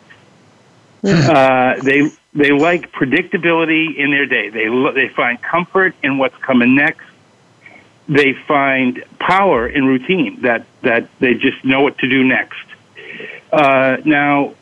Mm-hmm. 1.03 1.29
Uh, 1.29 1.83
they 1.83 2.11
they 2.33 2.51
like 2.51 2.91
predictability 2.91 3.95
in 3.97 4.11
their 4.11 4.25
day. 4.25 4.49
They 4.49 4.67
they 4.93 5.09
find 5.09 5.41
comfort 5.41 5.95
in 6.03 6.17
what's 6.17 6.37
coming 6.37 6.75
next. 6.75 7.05
They 8.07 8.33
find 8.33 9.03
power 9.19 9.67
in 9.67 9.85
routine 9.85 10.41
that 10.41 10.65
that 10.81 11.09
they 11.19 11.33
just 11.33 11.63
know 11.65 11.81
what 11.81 11.97
to 11.99 12.07
do 12.07 12.23
next. 12.23 12.65
Uh, 13.51 13.97
now, 14.05 14.53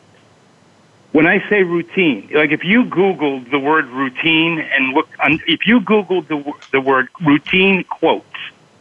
when 1.12 1.26
I 1.26 1.46
say 1.48 1.62
routine, 1.62 2.30
like 2.32 2.52
if 2.52 2.64
you 2.64 2.84
Googled 2.84 3.50
the 3.50 3.58
word 3.58 3.86
routine 3.88 4.60
and 4.60 4.94
look, 4.94 5.08
on, 5.22 5.40
if 5.46 5.66
you 5.66 5.80
Googled 5.80 6.28
the, 6.28 6.52
the 6.72 6.80
word 6.80 7.08
routine 7.20 7.84
quotes 7.84 8.26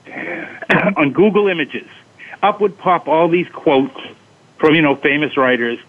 on 0.98 1.12
Google 1.12 1.48
Images, 1.48 1.88
up 2.42 2.62
would 2.62 2.78
pop 2.78 3.08
all 3.08 3.28
these 3.28 3.50
quotes 3.50 4.00
from, 4.58 4.76
you 4.76 4.82
know, 4.82 4.96
famous 4.96 5.38
writers 5.38 5.80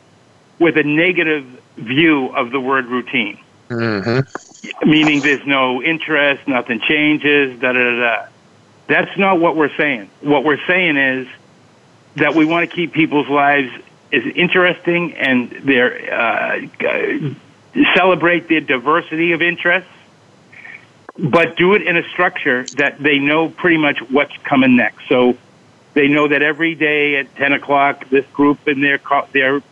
with 0.58 0.76
a 0.76 0.82
negative 0.82 1.59
view 1.80 2.28
of 2.28 2.50
the 2.50 2.60
word 2.60 2.86
routine. 2.86 3.38
Mm-hmm. 3.68 4.88
Meaning 4.88 5.20
there's 5.20 5.46
no 5.46 5.82
interest, 5.82 6.46
nothing 6.46 6.80
changes, 6.80 7.58
da 7.60 7.72
da 7.72 8.00
da. 8.00 8.26
That's 8.86 9.16
not 9.16 9.38
what 9.38 9.56
we're 9.56 9.74
saying. 9.76 10.10
What 10.20 10.44
we're 10.44 10.64
saying 10.66 10.96
is 10.96 11.28
that 12.16 12.34
we 12.34 12.44
want 12.44 12.68
to 12.68 12.74
keep 12.74 12.92
people's 12.92 13.28
lives 13.28 13.72
is 14.10 14.24
interesting 14.34 15.14
and 15.14 15.50
they 15.50 16.10
uh, 16.10 17.30
celebrate 17.94 18.48
their 18.48 18.60
diversity 18.60 19.32
of 19.32 19.42
interests, 19.42 19.90
but 21.16 21.56
do 21.56 21.74
it 21.74 21.82
in 21.82 21.96
a 21.96 22.02
structure 22.08 22.64
that 22.76 22.98
they 22.98 23.18
know 23.18 23.48
pretty 23.48 23.76
much 23.76 23.98
what's 24.10 24.36
coming 24.38 24.76
next. 24.76 25.08
So 25.08 25.36
they 25.94 26.08
know 26.08 26.28
that 26.28 26.42
every 26.42 26.74
day 26.74 27.16
at 27.16 27.34
10 27.36 27.52
o'clock, 27.52 28.08
this 28.10 28.26
group 28.32 28.66
and 28.66 28.82
their, 28.82 29.00
their, 29.32 29.62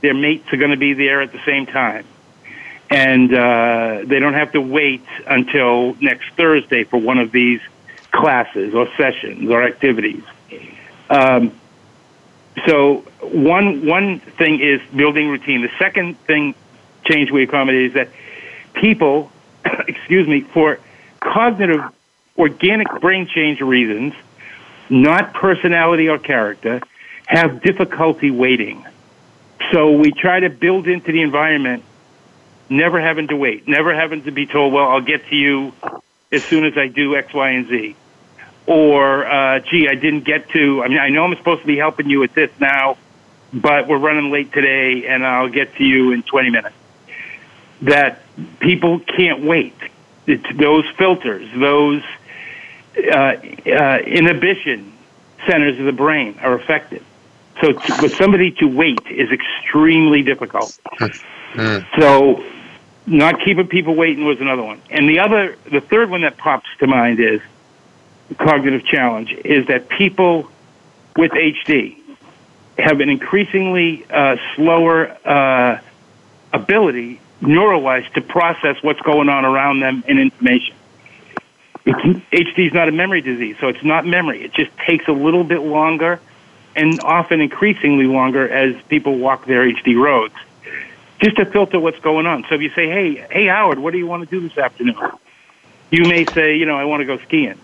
their 0.00 0.14
mates 0.14 0.52
are 0.52 0.56
going 0.56 0.70
to 0.70 0.76
be 0.76 0.94
there 0.94 1.20
at 1.22 1.32
the 1.32 1.40
same 1.44 1.66
time. 1.66 2.04
And 2.90 3.32
uh, 3.32 4.02
they 4.04 4.18
don't 4.18 4.34
have 4.34 4.52
to 4.52 4.60
wait 4.60 5.04
until 5.26 5.94
next 6.00 6.30
Thursday 6.36 6.84
for 6.84 6.98
one 7.00 7.18
of 7.18 7.30
these 7.30 7.60
classes 8.10 8.74
or 8.74 8.88
sessions 8.96 9.48
or 9.48 9.62
activities. 9.62 10.24
Um, 11.08 11.52
so 12.66 13.04
one 13.22 13.86
one 13.86 14.20
thing 14.20 14.60
is 14.60 14.80
building 14.94 15.28
routine. 15.28 15.62
The 15.62 15.70
second 15.78 16.18
thing 16.20 16.54
change 17.04 17.30
we 17.30 17.44
accommodate 17.44 17.86
is 17.86 17.94
that 17.94 18.08
people, 18.74 19.30
excuse 19.88 20.26
me, 20.26 20.40
for 20.40 20.78
cognitive 21.20 21.82
organic 22.36 22.88
brain 23.00 23.28
change 23.28 23.60
reasons, 23.60 24.14
not 24.88 25.34
personality 25.34 26.08
or 26.08 26.18
character, 26.18 26.80
have 27.26 27.62
difficulty 27.62 28.30
waiting. 28.30 28.84
So 29.72 29.92
we 29.92 30.12
try 30.12 30.40
to 30.40 30.50
build 30.50 30.88
into 30.88 31.12
the 31.12 31.22
environment 31.22 31.84
never 32.68 33.00
having 33.00 33.28
to 33.28 33.36
wait, 33.36 33.68
never 33.68 33.94
having 33.94 34.24
to 34.24 34.30
be 34.30 34.46
told, 34.46 34.72
well, 34.72 34.88
I'll 34.88 35.00
get 35.00 35.26
to 35.28 35.36
you 35.36 35.72
as 36.32 36.44
soon 36.44 36.64
as 36.64 36.76
I 36.76 36.88
do 36.88 37.16
X, 37.16 37.32
Y, 37.34 37.50
and 37.50 37.68
Z 37.68 37.96
or 38.70 39.26
uh, 39.26 39.58
gee, 39.58 39.88
I 39.88 39.96
didn't 39.96 40.24
get 40.24 40.48
to. 40.50 40.82
I 40.82 40.88
mean, 40.88 40.98
I 40.98 41.08
know 41.08 41.24
I'm 41.24 41.34
supposed 41.36 41.62
to 41.62 41.66
be 41.66 41.76
helping 41.76 42.08
you 42.08 42.20
with 42.20 42.34
this 42.34 42.50
now, 42.60 42.98
but 43.52 43.88
we're 43.88 43.98
running 43.98 44.30
late 44.30 44.52
today, 44.52 45.08
and 45.08 45.26
I'll 45.26 45.48
get 45.48 45.74
to 45.76 45.84
you 45.84 46.12
in 46.12 46.22
20 46.22 46.50
minutes. 46.50 46.76
That 47.82 48.22
people 48.60 49.00
can't 49.00 49.44
wait. 49.44 49.74
It's 50.26 50.56
those 50.56 50.84
filters, 50.96 51.48
those 51.58 52.02
uh, 52.96 53.16
uh, 53.16 53.98
inhibition 54.06 54.92
centers 55.46 55.78
of 55.80 55.86
the 55.86 55.92
brain 55.92 56.38
are 56.40 56.54
affected. 56.54 57.02
So, 57.60 57.72
to, 57.72 57.94
for 57.94 58.08
somebody 58.08 58.52
to 58.52 58.66
wait 58.66 59.00
is 59.10 59.30
extremely 59.30 60.22
difficult. 60.22 60.78
Hmm. 61.52 61.78
So, 61.98 62.44
not 63.06 63.40
keeping 63.44 63.66
people 63.66 63.94
waiting 63.94 64.24
was 64.24 64.40
another 64.40 64.62
one. 64.62 64.80
And 64.90 65.08
the 65.08 65.18
other, 65.18 65.56
the 65.70 65.80
third 65.80 66.10
one 66.10 66.22
that 66.22 66.36
pops 66.36 66.68
to 66.78 66.86
mind 66.86 67.18
is 67.20 67.40
cognitive 68.38 68.84
challenge 68.84 69.32
is 69.44 69.66
that 69.66 69.88
people 69.88 70.48
with 71.16 71.32
HD 71.32 71.98
have 72.78 73.00
an 73.00 73.08
increasingly 73.08 74.06
uh, 74.10 74.36
slower 74.54 75.16
uh, 75.26 75.80
ability, 76.52 77.20
neurowise, 77.42 78.10
to 78.14 78.20
process 78.20 78.76
what's 78.82 79.00
going 79.00 79.28
on 79.28 79.44
around 79.44 79.80
them 79.80 80.04
in 80.06 80.18
information. 80.18 80.74
HD 81.86 82.68
is 82.68 82.72
not 82.72 82.88
a 82.88 82.92
memory 82.92 83.20
disease, 83.20 83.56
so 83.60 83.68
it's 83.68 83.82
not 83.82 84.06
memory. 84.06 84.44
It 84.44 84.52
just 84.52 84.70
takes 84.86 85.08
a 85.08 85.12
little 85.12 85.44
bit 85.44 85.62
longer 85.62 86.20
and 86.76 87.00
often 87.00 87.40
increasingly 87.40 88.06
longer 88.06 88.48
as 88.48 88.80
people 88.88 89.18
walk 89.18 89.46
their 89.46 89.64
HD 89.64 90.00
roads 90.00 90.34
just 91.20 91.36
to 91.36 91.44
filter 91.44 91.78
what's 91.78 91.98
going 92.00 92.26
on. 92.26 92.44
So 92.48 92.54
if 92.54 92.62
you 92.62 92.70
say, 92.70 92.88
hey, 92.88 93.14
hey, 93.30 93.46
Howard, 93.46 93.78
what 93.78 93.92
do 93.92 93.98
you 93.98 94.06
want 94.06 94.28
to 94.28 94.40
do 94.40 94.46
this 94.46 94.56
afternoon? 94.56 94.96
You 95.90 96.04
may 96.04 96.24
say, 96.24 96.56
you 96.56 96.66
know, 96.66 96.78
I 96.78 96.84
want 96.84 97.00
to 97.00 97.04
go 97.04 97.18
skiing 97.18 97.58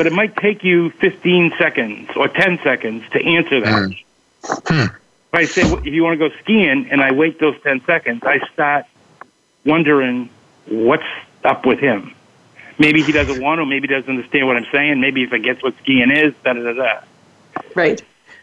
but 0.00 0.06
it 0.06 0.14
might 0.14 0.34
take 0.36 0.64
you 0.64 0.88
15 0.92 1.52
seconds 1.58 2.08
or 2.16 2.26
10 2.26 2.60
seconds 2.64 3.04
to 3.10 3.22
answer 3.22 3.60
that. 3.60 3.90
Mm. 4.42 4.84
If 4.86 5.34
I 5.34 5.44
say, 5.44 5.60
if 5.60 5.84
you 5.84 6.02
want 6.02 6.18
to 6.18 6.28
go 6.30 6.34
skiing, 6.38 6.88
and 6.90 7.02
I 7.02 7.12
wait 7.12 7.38
those 7.38 7.60
10 7.62 7.84
seconds, 7.84 8.22
I 8.24 8.38
start 8.50 8.86
wondering 9.66 10.30
what's 10.64 11.04
up 11.44 11.66
with 11.66 11.80
him. 11.80 12.14
Maybe 12.78 13.02
he 13.02 13.12
doesn't 13.12 13.42
want 13.42 13.58
to. 13.58 13.66
Maybe 13.66 13.88
he 13.88 13.94
doesn't 13.94 14.08
understand 14.08 14.46
what 14.46 14.56
I'm 14.56 14.66
saying. 14.72 15.02
Maybe 15.02 15.20
he 15.20 15.26
forgets 15.26 15.62
what 15.62 15.76
skiing 15.82 16.10
is. 16.10 16.32
Da 16.44 16.54
da 16.54 16.62
da 16.62 16.72
da. 16.72 17.00
Right. 17.74 18.02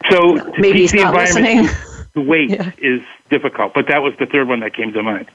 So 0.10 0.36
maybe 0.58 0.80
he's 0.80 0.92
the 0.92 1.04
not 1.04 1.16
environment 1.16 1.66
listening. 1.66 1.88
to 2.13 2.22
wait 2.22 2.50
Yeah. 2.51 2.72
is 2.77 3.01
difficult. 3.30 3.74
But 3.74 3.88
that 3.88 4.01
was 4.01 4.13
the 4.18 4.25
third 4.25 4.48
one 4.48 4.60
that 4.62 4.74
came 4.74 4.94
to 4.94 5.04
mind. 5.04 5.27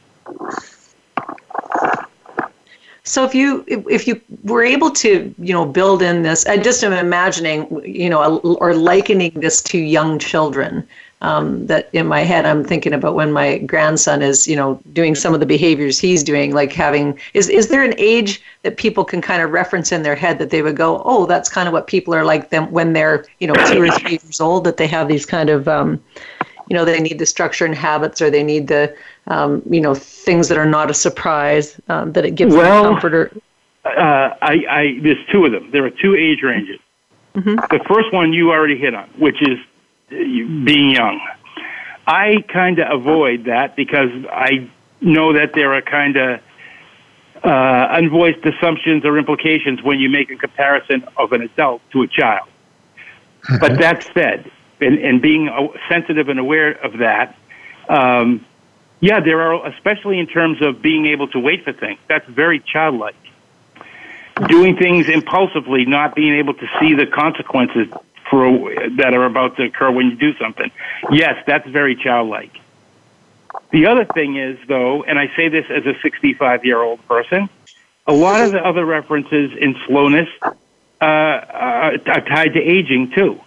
So 3.04 3.24
if 3.24 3.34
you 3.34 3.64
if 3.66 3.84
if 3.90 4.06
you 4.06 4.20
were 4.44 4.62
able 4.62 4.90
to 4.92 5.34
you 5.38 5.52
know 5.52 5.66
build 5.66 6.02
in 6.02 6.22
this, 6.22 6.46
I 6.46 6.56
just 6.56 6.84
am 6.84 6.92
imagining 6.92 7.66
you 7.84 8.08
know 8.08 8.38
or 8.38 8.74
likening 8.74 9.32
this 9.34 9.60
to 9.62 9.78
young 9.78 10.18
children. 10.18 10.86
Um, 11.22 11.66
that 11.68 11.88
in 11.92 12.08
my 12.08 12.20
head 12.20 12.44
I'm 12.46 12.64
thinking 12.64 12.92
about 12.92 13.14
when 13.14 13.30
my 13.30 13.58
grandson 13.58 14.22
is 14.22 14.48
you 14.48 14.56
know 14.56 14.80
doing 14.92 15.14
some 15.14 15.34
of 15.34 15.40
the 15.40 15.46
behaviors 15.46 15.98
he's 15.98 16.24
doing, 16.24 16.52
like 16.52 16.72
having 16.72 17.16
is 17.32 17.48
is 17.48 17.68
there 17.68 17.84
an 17.84 17.94
age 17.96 18.42
that 18.62 18.76
people 18.76 19.04
can 19.04 19.20
kind 19.22 19.40
of 19.40 19.52
reference 19.52 19.92
in 19.92 20.02
their 20.02 20.16
head 20.16 20.38
that 20.40 20.50
they 20.50 20.62
would 20.62 20.76
go, 20.76 21.00
oh, 21.04 21.26
that's 21.26 21.48
kind 21.48 21.68
of 21.68 21.72
what 21.72 21.86
people 21.86 22.12
are 22.12 22.24
like 22.24 22.50
them 22.50 22.70
when 22.72 22.92
they're 22.92 23.24
you 23.38 23.46
know 23.46 23.54
two 23.70 23.80
or 23.80 23.90
three 23.98 24.18
years 24.22 24.40
old 24.40 24.64
that 24.64 24.76
they 24.78 24.88
have 24.88 25.06
these 25.06 25.24
kind 25.24 25.48
of 25.48 25.68
um, 25.68 26.02
you 26.68 26.76
know 26.76 26.84
they 26.84 26.98
need 27.00 27.20
the 27.20 27.26
structure 27.26 27.64
and 27.64 27.74
habits 27.76 28.20
or 28.20 28.28
they 28.28 28.42
need 28.42 28.66
the 28.66 28.92
um, 29.28 29.62
you 29.70 29.80
know 29.80 29.94
things 29.94 30.48
that 30.48 30.58
are 30.58 30.66
not 30.66 30.90
a 30.90 30.94
surprise 30.94 31.80
um, 31.88 32.12
that 32.14 32.24
it 32.24 32.34
gives 32.34 32.52
Well- 32.52 32.82
them 32.82 32.92
comfort 32.94 33.14
or 33.14 33.30
Uh, 33.84 34.34
I, 34.42 34.54
I 34.80 34.98
there's 35.02 35.24
two 35.32 35.44
of 35.46 35.52
them. 35.52 35.70
There 35.70 35.84
are 35.84 35.90
two 35.90 36.14
age 36.16 36.42
ranges. 36.42 36.80
The 37.34 37.80
first 37.88 38.12
one 38.12 38.32
you 38.32 38.50
already 38.50 38.76
hit 38.78 38.94
on, 38.94 39.08
which 39.18 39.40
is 39.42 39.58
being 40.12 40.90
young. 40.90 41.20
I 42.06 42.44
kind 42.48 42.78
of 42.78 43.00
avoid 43.00 43.44
that 43.44 43.76
because 43.76 44.10
I 44.30 44.68
know 45.00 45.32
that 45.34 45.52
there 45.54 45.72
are 45.74 45.82
kind 45.82 46.16
of 46.16 46.40
uh, 47.42 47.48
unvoiced 47.48 48.44
assumptions 48.44 49.04
or 49.04 49.18
implications 49.18 49.82
when 49.82 49.98
you 49.98 50.08
make 50.08 50.30
a 50.30 50.36
comparison 50.36 51.04
of 51.16 51.32
an 51.32 51.42
adult 51.42 51.82
to 51.92 52.02
a 52.02 52.06
child. 52.06 52.48
But 53.60 53.78
that 53.78 54.08
said, 54.14 54.50
and, 54.80 54.98
and 54.98 55.20
being 55.20 55.50
sensitive 55.88 56.28
and 56.28 56.38
aware 56.38 56.72
of 56.72 56.98
that, 56.98 57.36
um, 57.88 58.44
yeah, 59.00 59.18
there 59.20 59.40
are, 59.40 59.66
especially 59.66 60.20
in 60.20 60.28
terms 60.28 60.62
of 60.62 60.80
being 60.80 61.06
able 61.06 61.28
to 61.28 61.40
wait 61.40 61.64
for 61.64 61.72
things. 61.72 61.98
That's 62.08 62.28
very 62.28 62.60
childlike. 62.60 63.16
Doing 64.48 64.76
things 64.76 65.08
impulsively, 65.08 65.84
not 65.84 66.14
being 66.14 66.34
able 66.34 66.54
to 66.54 66.66
see 66.80 66.94
the 66.94 67.06
consequences 67.06 67.88
for 68.32 68.48
that 68.96 69.12
are 69.12 69.26
about 69.26 69.58
to 69.58 69.64
occur 69.64 69.90
when 69.90 70.06
you 70.06 70.16
do 70.16 70.34
something. 70.38 70.70
Yes, 71.10 71.44
that's 71.46 71.68
very 71.68 71.94
childlike. 71.94 72.58
The 73.72 73.86
other 73.86 74.06
thing 74.06 74.38
is, 74.38 74.58
though, 74.66 75.02
and 75.02 75.18
I 75.18 75.30
say 75.36 75.50
this 75.50 75.66
as 75.68 75.84
a 75.84 75.92
65 76.00 76.64
year 76.64 76.80
old 76.80 77.06
person, 77.06 77.50
a 78.06 78.14
lot 78.14 78.40
of 78.40 78.52
the 78.52 78.66
other 78.66 78.86
references 78.86 79.52
in 79.60 79.76
slowness 79.86 80.30
uh, 80.42 81.04
are, 81.04 81.92
are 82.06 82.20
tied 82.22 82.54
to 82.54 82.60
aging, 82.60 83.10
too. 83.10 83.38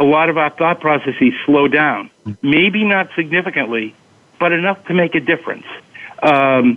A 0.00 0.04
lot 0.04 0.28
of 0.28 0.36
our 0.36 0.50
thought 0.50 0.80
processes 0.80 1.34
slow 1.46 1.68
down. 1.68 2.10
Maybe 2.42 2.82
not 2.82 3.10
significantly, 3.14 3.94
but 4.40 4.50
enough 4.50 4.84
to 4.86 4.94
make 4.94 5.14
a 5.14 5.20
difference. 5.20 5.66
Um, 6.20 6.76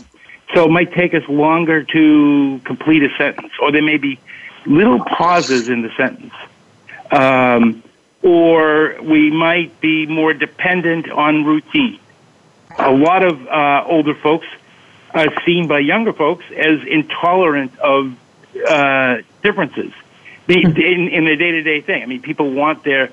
so 0.54 0.66
it 0.66 0.70
might 0.70 0.94
take 0.94 1.16
us 1.16 1.24
longer 1.28 1.84
to 1.84 2.62
complete 2.64 3.02
a 3.02 3.10
sentence, 3.18 3.54
or 3.60 3.72
there 3.72 3.82
may 3.82 3.98
be 3.98 4.20
little 4.68 5.04
pauses 5.04 5.68
in 5.68 5.82
the 5.82 5.90
sentence. 5.98 6.34
Um, 7.12 7.84
or 8.22 8.96
we 9.04 9.30
might 9.32 9.80
be 9.82 10.06
more 10.08 10.34
dependent 10.34 11.10
on 11.12 11.46
routine. 11.46 12.00
A 12.78 12.92
lot 12.92 13.24
of 13.24 13.46
uh, 13.48 13.84
older 13.88 14.16
folks 14.16 14.48
are 15.14 15.28
seen 15.46 15.68
by 15.68 15.80
younger 15.80 16.12
folks 16.12 16.44
as 16.56 16.80
intolerant 16.88 17.78
of 17.80 18.16
uh, 18.68 19.18
differences 19.44 19.92
the- 20.48 20.62
in, 20.62 21.08
in 21.10 21.26
the 21.26 21.36
day-to-day 21.36 21.82
thing. 21.82 22.02
I 22.04 22.06
mean, 22.08 22.22
people 22.22 22.52
want 22.52 22.84
their 22.84 23.12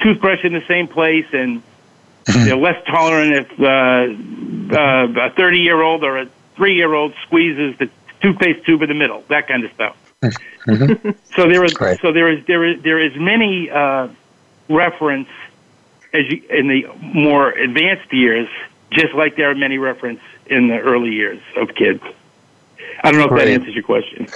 toothbrush 0.00 0.44
in 0.44 0.52
the 0.52 0.64
same 0.66 0.86
place, 0.88 1.26
and 1.32 1.62
they're 2.24 2.56
less 2.56 2.82
tolerant 2.86 3.32
if 3.34 3.60
uh, 3.60 3.64
uh, 3.64 5.26
a 5.26 5.30
30-year-old 5.30 6.04
or 6.04 6.18
a 6.18 6.26
three-year-old 6.56 7.14
squeezes 7.26 7.76
the 7.78 7.90
toothpaste 8.20 8.64
tube 8.64 8.82
in 8.82 8.88
the 8.88 8.94
middle. 8.94 9.24
That 9.28 9.48
kind 9.48 9.64
of 9.64 9.72
stuff. 9.72 9.96
So 11.34 11.48
there 11.48 11.64
is 11.64 11.74
Great. 11.74 12.00
so 12.00 12.12
there 12.12 12.30
is 12.30 12.44
there 12.46 12.64
is 12.64 12.82
there 12.82 13.00
is 13.00 13.12
many 13.16 13.70
uh, 13.70 14.08
reference 14.68 15.28
as 16.12 16.30
you, 16.30 16.42
in 16.50 16.68
the 16.68 16.86
more 17.00 17.50
advanced 17.50 18.12
years, 18.12 18.48
just 18.90 19.14
like 19.14 19.36
there 19.36 19.50
are 19.50 19.54
many 19.54 19.78
reference 19.78 20.20
in 20.46 20.68
the 20.68 20.78
early 20.78 21.12
years 21.12 21.40
of 21.56 21.74
kids. 21.74 22.02
I 23.02 23.10
don't 23.10 23.18
know 23.18 23.34
if 23.34 23.38
that 23.40 23.48
answers 23.48 23.74
your 23.74 23.82
question. 23.82 24.28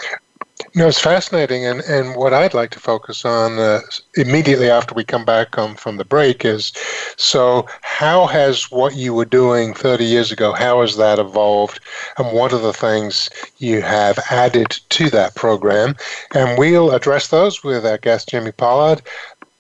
No, 0.77 0.89
it's 0.89 1.01
fascinating, 1.01 1.65
and, 1.65 1.81
and 1.81 2.17
what 2.17 2.35
I'd 2.35 2.53
like 2.53 2.69
to 2.73 2.79
focus 2.79 3.25
on 3.25 3.59
uh, 3.59 3.81
immediately 4.15 4.69
after 4.69 4.93
we 4.93 5.05
come 5.05 5.25
back 5.25 5.57
um, 5.57 5.75
from 5.75 5.97
the 5.97 6.05
break 6.05 6.45
is, 6.45 6.71
so 7.17 7.67
how 7.81 8.27
has 8.27 8.71
what 8.71 8.95
you 8.95 9.15
were 9.15 9.25
doing 9.25 9.73
30 9.73 10.05
years 10.05 10.31
ago, 10.31 10.53
how 10.53 10.83
has 10.83 10.99
that 10.99 11.19
evolved, 11.19 11.81
and 12.19 12.31
what 12.31 12.53
are 12.53 12.59
the 12.59 12.75
things 12.75 13.31
you 13.57 13.81
have 13.81 14.19
added 14.31 14.79
to 14.91 15.09
that 15.09 15.35
program? 15.35 15.97
And 16.35 16.59
we'll 16.59 16.91
address 16.91 17.29
those 17.29 17.65
with 17.65 17.87
our 17.87 17.97
guest 17.97 18.29
Jimmy 18.29 18.53
Pollard 18.53 19.01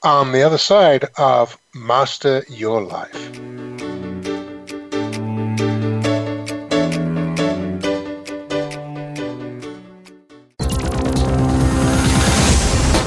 on 0.03 0.33
the 0.33 0.43
other 0.43 0.59
side 0.59 1.07
of 1.17 1.57
Master 1.75 2.45
Your 2.51 2.83
Life. 2.83 3.31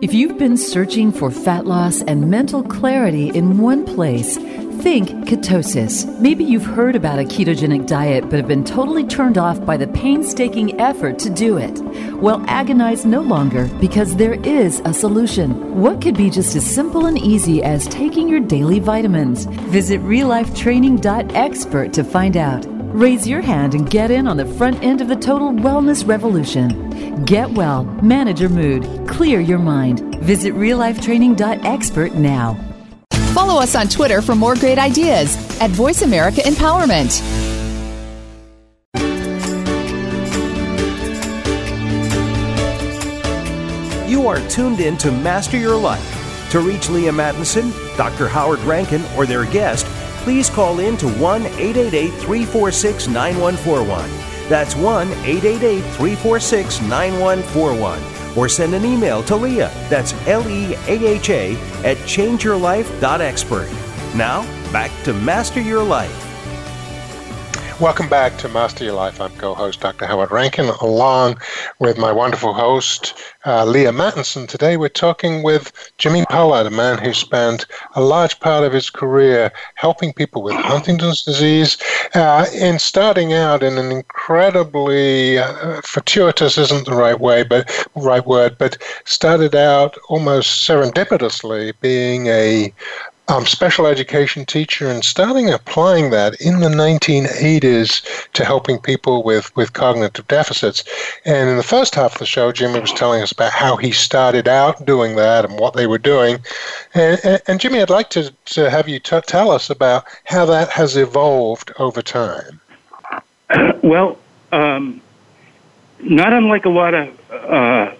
If 0.00 0.14
you've 0.14 0.38
been 0.38 0.56
searching 0.56 1.12
for 1.12 1.30
fat 1.30 1.66
loss 1.66 2.00
and 2.00 2.30
mental 2.30 2.62
clarity 2.62 3.28
in 3.28 3.58
one 3.58 3.84
place, 3.84 4.38
think 4.80 5.10
ketosis. 5.28 6.06
Maybe 6.18 6.42
you've 6.42 6.64
heard 6.64 6.96
about 6.96 7.18
a 7.18 7.24
ketogenic 7.24 7.86
diet 7.86 8.24
but 8.24 8.38
have 8.38 8.48
been 8.48 8.64
totally 8.64 9.04
turned 9.04 9.36
off 9.36 9.62
by 9.66 9.76
the 9.76 9.86
painstaking 9.88 10.80
effort 10.80 11.18
to 11.18 11.28
do 11.28 11.58
it. 11.58 11.80
Well, 12.14 12.42
agonize 12.48 13.04
no 13.04 13.20
longer 13.20 13.68
because 13.78 14.16
there 14.16 14.40
is 14.42 14.80
a 14.86 14.94
solution. 14.94 15.78
What 15.78 16.00
could 16.00 16.16
be 16.16 16.30
just 16.30 16.56
as 16.56 16.64
simple 16.64 17.04
and 17.04 17.18
easy 17.18 17.62
as 17.62 17.86
taking 17.88 18.26
your 18.26 18.40
daily 18.40 18.78
vitamins? 18.78 19.44
Visit 19.68 20.00
reallifetraining.expert 20.00 21.92
to 21.92 22.04
find 22.04 22.38
out. 22.38 22.73
Raise 22.94 23.26
your 23.26 23.40
hand 23.40 23.74
and 23.74 23.90
get 23.90 24.12
in 24.12 24.28
on 24.28 24.36
the 24.36 24.46
front 24.46 24.80
end 24.84 25.00
of 25.00 25.08
the 25.08 25.16
total 25.16 25.50
wellness 25.50 26.06
revolution. 26.06 27.24
Get 27.24 27.50
well, 27.50 27.82
manage 28.04 28.40
your 28.40 28.50
mood, 28.50 28.84
clear 29.08 29.40
your 29.40 29.58
mind. 29.58 30.14
Visit 30.22 30.54
reallifetraining.expert 30.54 32.14
now. 32.14 32.56
Follow 33.32 33.60
us 33.60 33.74
on 33.74 33.88
Twitter 33.88 34.22
for 34.22 34.36
more 34.36 34.54
great 34.54 34.78
ideas 34.78 35.34
at 35.60 35.72
Voice 35.72 36.02
America 36.02 36.40
Empowerment. 36.42 37.20
You 44.08 44.28
are 44.28 44.38
tuned 44.48 44.78
in 44.78 44.96
to 44.98 45.10
Master 45.10 45.56
Your 45.56 45.76
Life. 45.76 46.12
To 46.52 46.60
reach 46.60 46.86
Leaha 46.86 47.10
Mattinson, 47.10 47.72
Dr. 47.96 48.28
Howard 48.28 48.60
Rankin, 48.60 49.02
or 49.16 49.26
their 49.26 49.46
guest, 49.46 49.84
please 50.24 50.48
call 50.48 50.80
in 50.80 50.96
to 50.96 51.06
1 51.06 51.42
888 51.42 52.08
346 52.08 53.08
9141. 53.08 54.10
That's 54.48 54.74
1 54.74 55.08
888 55.08 55.80
346 55.80 56.80
9141. 56.80 58.02
Or 58.36 58.48
send 58.48 58.74
an 58.74 58.84
email 58.84 59.22
to 59.24 59.34
Leaha. 59.34 59.70
That's 59.88 60.14
L 60.26 60.48
E 60.48 60.74
A 60.74 61.06
H 61.06 61.30
A 61.30 61.54
at 61.84 61.98
changeyourlife.expert. 61.98 63.70
Now, 64.16 64.42
back 64.72 64.90
to 65.04 65.12
Master 65.12 65.60
Your 65.60 65.84
Life. 65.84 66.23
Welcome 67.80 68.08
back 68.08 68.38
to 68.38 68.48
Master 68.48 68.84
Your 68.84 68.94
Life. 68.94 69.20
I'm 69.20 69.32
co-host 69.32 69.80
Dr. 69.80 70.06
Howard 70.06 70.30
Rankin, 70.30 70.66
along 70.80 71.40
with 71.80 71.98
my 71.98 72.12
wonderful 72.12 72.54
host 72.54 73.14
uh, 73.44 73.64
Leaha 73.64 73.92
Mattinson. 73.92 74.46
Today 74.46 74.76
we're 74.76 74.88
talking 74.88 75.42
with 75.42 75.72
Jimmy 75.98 76.24
Pollard, 76.26 76.68
a 76.68 76.70
man 76.70 76.98
who 76.98 77.12
spent 77.12 77.66
a 77.96 78.00
large 78.00 78.38
part 78.38 78.62
of 78.62 78.72
his 78.72 78.90
career 78.90 79.52
helping 79.74 80.12
people 80.12 80.40
with 80.40 80.54
Huntington's 80.54 81.22
disease, 81.22 81.76
uh, 82.14 82.46
in 82.54 82.78
starting 82.78 83.32
out 83.32 83.64
in 83.64 83.76
an 83.76 83.90
incredibly 83.90 85.38
uh, 85.38 85.80
fortuitous 85.82 86.56
isn't 86.56 86.86
the 86.86 86.94
right 86.94 87.18
way, 87.18 87.42
but 87.42 87.88
right 87.96 88.24
word, 88.24 88.56
but 88.56 88.80
started 89.04 89.56
out 89.56 89.98
almost 90.08 90.68
serendipitously 90.68 91.72
being 91.80 92.28
a 92.28 92.72
um, 93.28 93.46
special 93.46 93.86
education 93.86 94.44
teacher 94.44 94.88
and 94.90 95.04
starting 95.04 95.48
applying 95.50 96.10
that 96.10 96.40
in 96.40 96.60
the 96.60 96.68
1980s 96.68 98.28
to 98.32 98.44
helping 98.44 98.78
people 98.78 99.22
with, 99.22 99.54
with 99.56 99.72
cognitive 99.72 100.26
deficits. 100.28 100.84
And 101.24 101.48
in 101.48 101.56
the 101.56 101.62
first 101.62 101.94
half 101.94 102.14
of 102.14 102.18
the 102.18 102.26
show, 102.26 102.52
Jimmy 102.52 102.80
was 102.80 102.92
telling 102.92 103.22
us 103.22 103.32
about 103.32 103.52
how 103.52 103.76
he 103.76 103.92
started 103.92 104.46
out 104.46 104.84
doing 104.84 105.16
that 105.16 105.44
and 105.44 105.58
what 105.58 105.74
they 105.74 105.86
were 105.86 105.98
doing. 105.98 106.38
And, 106.92 107.18
and, 107.24 107.42
and 107.46 107.60
Jimmy, 107.60 107.80
I'd 107.80 107.90
like 107.90 108.10
to, 108.10 108.30
to 108.30 108.70
have 108.70 108.88
you 108.88 108.98
t- 108.98 109.20
tell 109.26 109.50
us 109.50 109.70
about 109.70 110.04
how 110.24 110.44
that 110.46 110.68
has 110.70 110.96
evolved 110.96 111.72
over 111.78 112.02
time. 112.02 112.60
Well, 113.82 114.18
um, 114.52 115.00
not 116.00 116.32
unlike 116.32 116.64
a 116.64 116.70
lot 116.70 116.94
of 116.94 117.30
uh, 117.30 117.94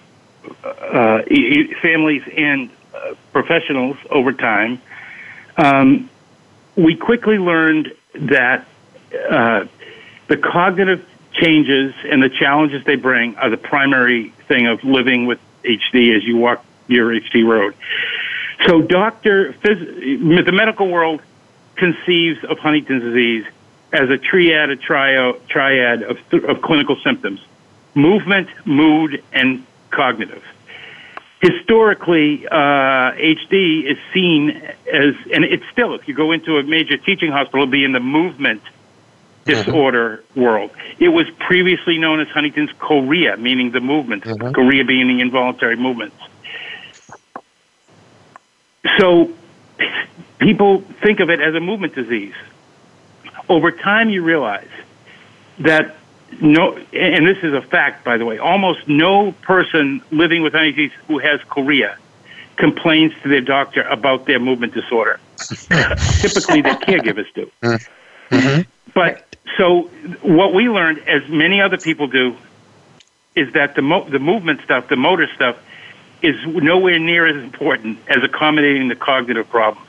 uh, 0.64 1.22
families 1.80 2.22
and 2.36 2.70
uh, 2.94 3.14
professionals 3.32 3.96
over 4.10 4.32
time, 4.32 4.80
um, 5.56 6.10
we 6.76 6.96
quickly 6.96 7.38
learned 7.38 7.92
that 8.14 8.66
uh, 9.30 9.66
the 10.28 10.36
cognitive 10.36 11.06
changes 11.32 11.94
and 12.04 12.22
the 12.22 12.28
challenges 12.28 12.84
they 12.84 12.96
bring 12.96 13.36
are 13.36 13.50
the 13.50 13.56
primary 13.56 14.30
thing 14.48 14.66
of 14.66 14.82
living 14.84 15.26
with 15.26 15.38
HD 15.64 16.16
as 16.16 16.24
you 16.24 16.36
walk 16.36 16.64
your 16.86 17.08
HD 17.08 17.46
road. 17.46 17.74
So, 18.66 18.82
doctor, 18.82 19.52
phys- 19.52 20.44
the 20.44 20.52
medical 20.52 20.88
world 20.88 21.20
conceives 21.76 22.42
of 22.44 22.58
Huntington's 22.58 23.02
disease 23.02 23.44
as 23.92 24.10
a 24.10 24.18
triad, 24.18 24.70
a 24.70 24.76
trio, 24.76 25.34
triad 25.48 26.02
of, 26.02 26.18
of 26.44 26.62
clinical 26.62 26.96
symptoms 27.02 27.40
movement, 27.96 28.48
mood, 28.64 29.22
and 29.32 29.64
cognitive. 29.90 30.42
Historically, 31.44 32.48
uh, 32.48 33.12
HD 33.12 33.84
is 33.84 33.98
seen 34.14 34.48
as, 34.90 35.14
and 35.30 35.44
it's 35.44 35.64
still, 35.70 35.92
if 35.92 36.08
you 36.08 36.14
go 36.14 36.32
into 36.32 36.56
a 36.56 36.62
major 36.62 36.96
teaching 36.96 37.30
hospital, 37.30 37.64
it'll 37.64 37.70
be 37.70 37.84
in 37.84 37.92
the 37.92 38.00
movement 38.00 38.62
disorder 39.44 40.24
mm-hmm. 40.30 40.40
world. 40.40 40.70
It 40.98 41.10
was 41.10 41.26
previously 41.38 41.98
known 41.98 42.20
as 42.20 42.28
Huntington's 42.28 42.72
chorea, 42.78 43.36
meaning 43.36 43.72
the 43.72 43.80
movement, 43.80 44.24
mm-hmm. 44.24 44.54
chorea 44.54 44.86
being 44.86 45.06
the 45.08 45.20
involuntary 45.20 45.76
movements. 45.76 46.16
So 48.98 49.30
people 50.38 50.80
think 51.02 51.20
of 51.20 51.28
it 51.28 51.42
as 51.42 51.54
a 51.54 51.60
movement 51.60 51.94
disease. 51.94 52.34
Over 53.50 53.70
time, 53.70 54.08
you 54.08 54.22
realize 54.22 54.70
that 55.58 55.94
no, 56.40 56.76
and 56.92 57.26
this 57.26 57.38
is 57.42 57.52
a 57.52 57.62
fact, 57.62 58.04
by 58.04 58.16
the 58.16 58.24
way, 58.24 58.38
almost 58.38 58.88
no 58.88 59.32
person 59.42 60.02
living 60.10 60.42
with 60.42 60.54
any 60.54 60.72
disease 60.72 60.92
who 61.06 61.18
has 61.18 61.40
chorea 61.44 61.96
complains 62.56 63.12
to 63.22 63.28
their 63.28 63.40
doctor 63.40 63.82
about 63.82 64.26
their 64.26 64.38
movement 64.38 64.74
disorder. 64.74 65.18
Typically, 65.38 66.62
their 66.62 66.76
caregivers 66.76 67.32
do. 67.34 67.50
Mm-hmm. 68.30 68.62
But 68.94 69.36
so 69.58 69.82
what 70.22 70.54
we 70.54 70.68
learned, 70.70 71.06
as 71.06 71.28
many 71.28 71.60
other 71.60 71.76
people 71.76 72.06
do, 72.06 72.34
is 73.36 73.52
that 73.52 73.74
the 73.74 73.82
mo- 73.82 74.08
the 74.08 74.18
movement 74.18 74.62
stuff, 74.62 74.88
the 74.88 74.96
motor 74.96 75.28
stuff, 75.34 75.58
is 76.22 76.34
nowhere 76.46 76.98
near 76.98 77.26
as 77.26 77.36
important 77.36 77.98
as 78.08 78.24
accommodating 78.24 78.88
the 78.88 78.96
cognitive 78.96 79.48
problems, 79.50 79.88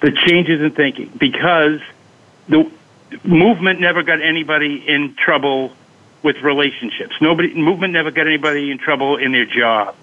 the 0.00 0.10
changes 0.10 0.62
in 0.62 0.70
thinking, 0.70 1.12
because 1.18 1.80
the 2.48 2.68
movement 3.24 3.80
never 3.80 4.02
got 4.02 4.20
anybody 4.20 4.84
in 4.86 5.14
trouble 5.14 5.72
with 6.22 6.36
relationships. 6.42 7.14
Nobody 7.20 7.54
movement 7.54 7.92
never 7.92 8.10
got 8.10 8.26
anybody 8.26 8.70
in 8.70 8.78
trouble 8.78 9.16
in 9.16 9.32
their 9.32 9.46
jobs. 9.46 9.96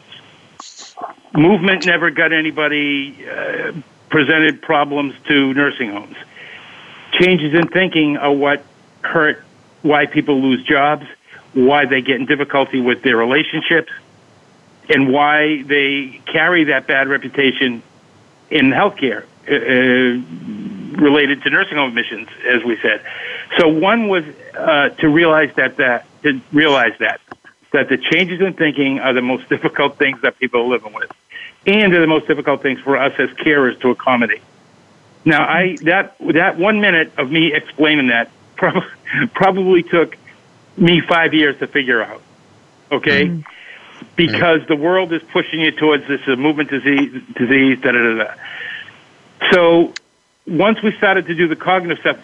Movement 1.34 1.86
never 1.86 2.10
got 2.12 2.34
anybody 2.34 3.26
uh, 3.26 3.72
presented 4.10 4.62
problems 4.62 5.16
to 5.28 5.54
nursing 5.54 5.92
homes. 5.92 6.18
Changes 7.14 7.54
in 7.54 7.68
thinking 7.68 8.18
are 8.18 8.32
what 8.34 8.64
hurt 9.02 9.44
why 9.82 10.06
people 10.06 10.42
lose 10.42 10.64
jobs, 10.64 11.06
why 11.54 11.86
they 11.86 12.02
get 12.02 12.18
in 12.18 12.26
difficulty 12.26 12.82
with 12.82 13.02
their 13.02 13.16
relationships, 13.16 13.92
and 14.90 15.12
why 15.12 15.64
they 15.64 16.20
carry 16.26 16.66
that 16.66 16.88
bad 16.88 17.08
reputation 17.08 17.82
in 18.50 18.72
healthcare. 18.72 19.24
Uh, 19.48 19.56
uh 19.56 20.69
related 20.94 21.44
to 21.44 21.50
nursing 21.50 21.78
home 21.78 21.90
admissions, 21.90 22.28
as 22.48 22.64
we 22.64 22.78
said. 22.82 23.02
So 23.58 23.68
one 23.68 24.08
was 24.08 24.24
uh, 24.56 24.90
to 24.90 25.10
realize 25.10 25.54
that 25.56 25.78
that 25.78 26.06
to 26.24 26.42
realize 26.52 26.94
that 27.00 27.22
that 27.72 27.90
the 27.90 27.98
changes 27.98 28.42
in 28.42 28.54
thinking 28.54 29.00
are 29.00 29.14
the 29.14 29.22
most 29.22 29.48
difficult 29.54 29.98
things 29.98 30.22
that 30.22 30.38
people 30.40 30.62
are 30.62 30.68
living 30.68 30.94
with, 30.94 31.12
and 31.66 31.94
are 31.94 32.02
the 32.02 32.08
most 32.08 32.28
difficult 32.28 32.62
things 32.62 32.80
for 32.82 32.98
us 32.98 33.14
as 33.20 33.30
carers 33.32 33.80
to 33.82 33.90
accommodate. 33.90 34.42
Now, 35.26 35.48
I 35.48 35.78
that 35.84 36.16
that 36.34 36.58
one 36.58 36.82
minute 36.82 37.12
of 37.18 37.32
me 37.32 37.54
explaining 37.54 38.08
that 38.08 38.32
probably 38.56 38.90
probably 39.34 39.84
took 39.84 40.18
me 40.78 41.02
five 41.02 41.34
years 41.34 41.58
to 41.60 41.68
figure 41.68 42.02
out. 42.02 42.22
Okay. 42.92 43.28
Mm-hmm. 43.28 43.42
Because 44.16 44.66
the 44.68 44.76
world 44.76 45.14
is 45.14 45.22
pushing 45.32 45.60
you 45.62 45.72
towards 45.72 46.08
this 46.08 46.22
uh, 46.28 46.36
movement 46.36 46.70
disease, 46.70 47.12
disease, 47.36 47.80
da 47.82 47.92
da 47.92 48.00
da 48.00 48.24
da. 48.24 48.34
So 49.52 49.94
once 50.50 50.82
we 50.82 50.92
started 50.94 51.28
to 51.28 51.36
do 51.36 51.48
the 51.48 51.56
cognitive 51.56 52.00
stuff, 52.00 52.18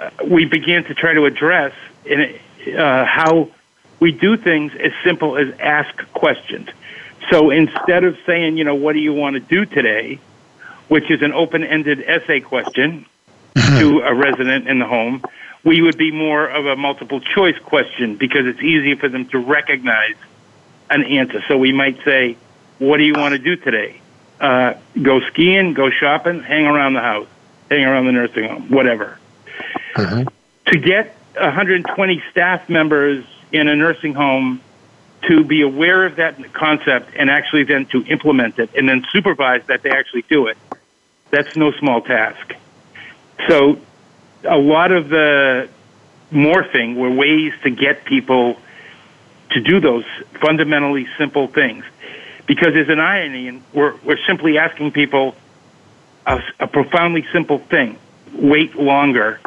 uh, 0.00 0.10
we 0.24 0.44
began 0.46 0.84
to 0.84 0.94
try 0.94 1.12
to 1.12 1.26
address 1.26 1.72
in, 2.04 2.38
uh, 2.74 3.04
how 3.04 3.50
we 4.00 4.12
do 4.12 4.36
things 4.36 4.72
as 4.74 4.92
simple 5.04 5.36
as 5.36 5.48
ask 5.60 5.94
questions. 6.12 6.68
So 7.30 7.50
instead 7.50 8.04
of 8.04 8.16
saying, 8.24 8.56
you 8.56 8.64
know, 8.64 8.74
what 8.74 8.94
do 8.94 8.98
you 8.98 9.12
want 9.12 9.34
to 9.34 9.40
do 9.40 9.66
today, 9.66 10.18
which 10.88 11.10
is 11.10 11.22
an 11.22 11.32
open 11.32 11.64
ended 11.64 12.02
essay 12.06 12.40
question 12.40 13.06
to 13.56 14.00
a 14.00 14.14
resident 14.14 14.68
in 14.68 14.78
the 14.78 14.86
home, 14.86 15.22
we 15.64 15.82
would 15.82 15.98
be 15.98 16.12
more 16.12 16.46
of 16.46 16.66
a 16.66 16.76
multiple 16.76 17.20
choice 17.20 17.58
question 17.58 18.16
because 18.16 18.46
it's 18.46 18.62
easier 18.62 18.96
for 18.96 19.08
them 19.08 19.26
to 19.26 19.38
recognize 19.38 20.14
an 20.88 21.02
answer. 21.04 21.42
So 21.48 21.58
we 21.58 21.72
might 21.72 22.02
say, 22.04 22.36
what 22.78 22.98
do 22.98 23.04
you 23.04 23.14
want 23.14 23.32
to 23.32 23.38
do 23.38 23.56
today? 23.56 24.00
Uh, 24.40 24.74
go 25.02 25.20
skiing, 25.20 25.74
go 25.74 25.90
shopping, 25.90 26.42
hang 26.42 26.66
around 26.66 26.94
the 26.94 27.00
house 27.00 27.26
hanging 27.70 27.86
around 27.86 28.06
the 28.06 28.12
nursing 28.12 28.48
home, 28.48 28.70
whatever. 28.70 29.18
Mm-hmm. 29.94 30.28
To 30.72 30.78
get 30.78 31.14
120 31.34 32.22
staff 32.30 32.68
members 32.68 33.24
in 33.52 33.68
a 33.68 33.76
nursing 33.76 34.14
home 34.14 34.60
to 35.28 35.44
be 35.44 35.62
aware 35.62 36.04
of 36.06 36.16
that 36.16 36.52
concept 36.52 37.10
and 37.16 37.30
actually 37.30 37.64
then 37.64 37.86
to 37.86 38.04
implement 38.04 38.58
it 38.58 38.70
and 38.74 38.88
then 38.88 39.04
supervise 39.12 39.62
that 39.66 39.82
they 39.82 39.90
actually 39.90 40.22
do 40.22 40.46
it, 40.46 40.56
that's 41.30 41.56
no 41.56 41.72
small 41.72 42.00
task. 42.00 42.54
So 43.48 43.80
a 44.44 44.56
lot 44.56 44.92
of 44.92 45.08
the 45.08 45.68
morphing 46.32 46.96
were 46.96 47.10
ways 47.10 47.52
to 47.62 47.70
get 47.70 48.04
people 48.04 48.56
to 49.50 49.60
do 49.60 49.80
those 49.80 50.04
fundamentally 50.40 51.06
simple 51.18 51.46
things. 51.46 51.84
Because 52.46 52.74
there's 52.74 52.88
an 52.88 53.00
irony, 53.00 53.48
and 53.48 53.62
we're, 53.72 53.96
we're 54.04 54.24
simply 54.26 54.58
asking 54.58 54.92
people 54.92 55.34
a, 56.26 56.42
a 56.60 56.66
profoundly 56.66 57.26
simple 57.32 57.58
thing 57.58 57.98
wait 58.34 58.74
longer 58.74 59.40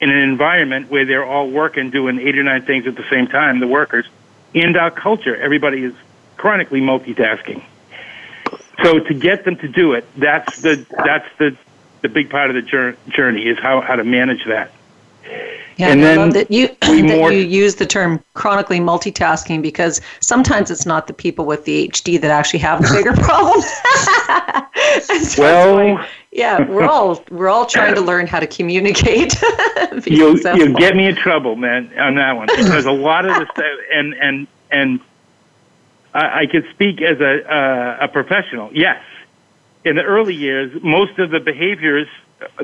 in 0.00 0.10
an 0.10 0.18
environment 0.18 0.90
where 0.90 1.06
they're 1.06 1.24
all 1.24 1.48
working, 1.48 1.90
doing 1.90 2.18
eight 2.18 2.38
or 2.38 2.42
nine 2.42 2.62
things 2.62 2.86
at 2.86 2.96
the 2.96 3.04
same 3.10 3.26
time, 3.26 3.60
the 3.60 3.66
workers. 3.66 4.06
In 4.52 4.76
our 4.76 4.90
culture, 4.90 5.34
everybody 5.34 5.84
is 5.84 5.94
chronically 6.36 6.80
multitasking. 6.80 7.62
So 8.82 8.98
to 8.98 9.14
get 9.14 9.44
them 9.44 9.56
to 9.56 9.68
do 9.68 9.94
it, 9.94 10.06
that's 10.16 10.60
the 10.60 10.84
that's 10.90 11.28
the 11.38 11.56
the 12.02 12.08
big 12.08 12.28
part 12.28 12.50
of 12.50 12.56
the 12.56 12.96
journey 13.08 13.46
is 13.46 13.58
how 13.58 13.80
how 13.80 13.96
to 13.96 14.04
manage 14.04 14.44
that. 14.46 14.70
Yeah, 15.76 15.90
and 15.90 16.02
I 16.04 16.16
love 16.16 16.32
that 16.32 16.50
you 16.50 16.68
that 16.80 17.04
more, 17.04 17.30
you 17.30 17.42
use 17.42 17.74
the 17.74 17.84
term 17.84 18.22
chronically 18.32 18.80
multitasking 18.80 19.60
because 19.60 20.00
sometimes 20.20 20.70
it's 20.70 20.86
not 20.86 21.06
the 21.06 21.12
people 21.12 21.44
with 21.44 21.64
the 21.66 21.88
HD 21.88 22.18
that 22.20 22.30
actually 22.30 22.60
have 22.60 22.80
the 22.80 22.88
bigger 22.94 23.12
problem. 23.22 23.60
so 25.22 25.42
well, 25.42 26.06
yeah, 26.32 26.66
we're 26.66 26.84
all 26.88 27.22
we're 27.30 27.48
all 27.48 27.66
trying 27.66 27.94
to 27.94 28.00
learn 28.00 28.26
how 28.26 28.40
to 28.40 28.46
communicate. 28.46 29.38
you 30.06 30.38
you 30.38 30.72
get 30.74 30.96
me 30.96 31.06
in 31.06 31.16
trouble, 31.16 31.56
man, 31.56 31.92
on 31.98 32.14
that 32.14 32.36
one 32.36 32.46
because 32.46 32.86
a 32.86 32.92
lot 32.92 33.26
of 33.26 33.34
the 33.34 33.46
stuff 33.52 33.64
and 33.92 34.14
and 34.14 34.46
and 34.70 35.00
I, 36.14 36.40
I 36.40 36.46
could 36.46 36.66
speak 36.70 37.02
as 37.02 37.20
a 37.20 37.52
uh, 37.52 37.98
a 38.04 38.08
professional. 38.08 38.70
Yes, 38.72 39.02
in 39.84 39.96
the 39.96 40.02
early 40.02 40.34
years, 40.34 40.82
most 40.82 41.18
of 41.18 41.30
the 41.30 41.40
behaviors 41.40 42.08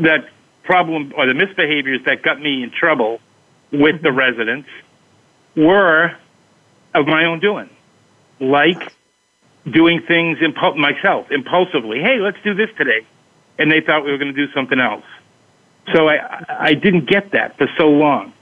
that 0.01 0.29
problem 0.65 1.13
or 1.17 1.27
the 1.27 1.33
misbehaviors 1.33 2.05
that 2.05 2.23
got 2.23 2.41
me 2.41 2.63
in 2.63 2.71
trouble 2.71 3.21
with 3.71 4.03
the 4.03 4.09
mm-hmm. 4.09 4.19
residents 4.19 4.69
were 5.57 6.17
of 6.95 7.07
my 7.07 7.25
own 7.25 7.41
doing, 7.41 7.71
like 8.41 8.93
doing 9.71 10.03
things 10.03 10.39
impu- 10.39 10.77
myself 10.77 11.31
impulsively. 11.31 12.01
Hey, 12.01 12.19
let's 12.19 12.39
do 12.45 12.55
this 12.55 12.69
today, 12.77 13.07
and 13.59 13.71
they 13.71 13.81
thought 13.81 14.05
we 14.05 14.11
were 14.11 14.19
going 14.19 14.35
to 14.35 14.47
do 14.47 14.53
something 14.53 14.81
else. 14.81 15.05
So 15.95 16.09
I 16.09 16.45
I 16.49 16.75
didn't 16.75 17.09
get 17.09 17.33
that 17.33 17.57
for 17.59 17.67
so 17.77 17.89
long, 17.89 18.33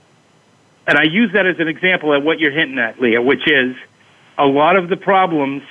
and 0.87 0.97
I 0.97 1.03
use 1.03 1.33
that 1.33 1.47
as 1.47 1.59
an 1.59 1.67
example 1.67 2.13
of 2.13 2.23
what 2.23 2.39
you're 2.39 2.51
hinting 2.51 2.79
at, 2.79 2.97
Leaha, 2.97 3.23
which 3.25 3.47
is 3.47 3.75
a 4.37 4.45
lot 4.45 4.75
of 4.75 4.89
the 4.89 4.97
problems, 4.97 5.63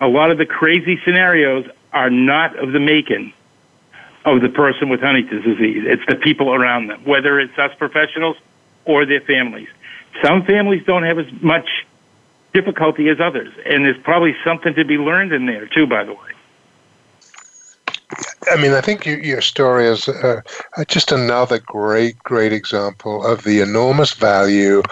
a 0.00 0.06
lot 0.06 0.30
of 0.30 0.38
the 0.38 0.46
crazy 0.46 1.00
scenarios 1.04 1.66
are 1.92 2.10
not 2.10 2.56
of 2.58 2.72
the 2.72 2.80
making 2.80 3.32
of 4.24 4.42
the 4.42 4.48
person 4.48 4.88
with 4.88 5.00
Huntington's 5.00 5.44
disease. 5.44 5.84
It's 5.86 6.04
the 6.06 6.16
people 6.16 6.54
around 6.54 6.88
them, 6.88 7.02
whether 7.04 7.40
it's 7.40 7.56
us 7.58 7.72
professionals 7.78 8.36
or 8.84 9.06
their 9.06 9.20
families. 9.22 9.68
Some 10.22 10.44
families 10.44 10.82
don't 10.86 11.04
have 11.04 11.18
as 11.18 11.26
much 11.40 11.68
difficulty 12.52 13.08
as 13.08 13.20
others, 13.20 13.52
and 13.64 13.84
there's 13.84 14.02
probably 14.02 14.34
something 14.44 14.74
to 14.74 14.84
be 14.84 14.98
learned 14.98 15.32
in 15.32 15.46
there 15.46 15.66
too. 15.66 15.86
By 15.86 16.04
the 16.04 16.12
way. 16.12 16.30
I 18.50 18.56
mean, 18.56 18.72
I 18.72 18.80
think 18.80 19.06
you, 19.06 19.16
your 19.16 19.40
story 19.40 19.86
is 19.86 20.08
uh, 20.08 20.40
just 20.88 21.12
another 21.12 21.60
great, 21.60 22.18
great 22.18 22.52
example 22.52 23.24
of 23.24 23.44
the 23.44 23.60
enormous 23.60 24.12
value 24.12 24.82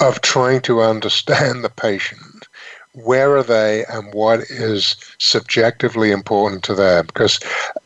of 0.00 0.20
trying 0.20 0.60
to 0.62 0.82
understand 0.82 1.64
the 1.64 1.70
patient. 1.70 2.20
Where 3.04 3.36
are 3.36 3.42
they 3.42 3.84
and 3.86 4.12
what 4.14 4.40
is 4.50 4.96
subjectively 5.18 6.10
important 6.10 6.64
to 6.64 6.74
them? 6.74 7.06
Because, 7.06 7.38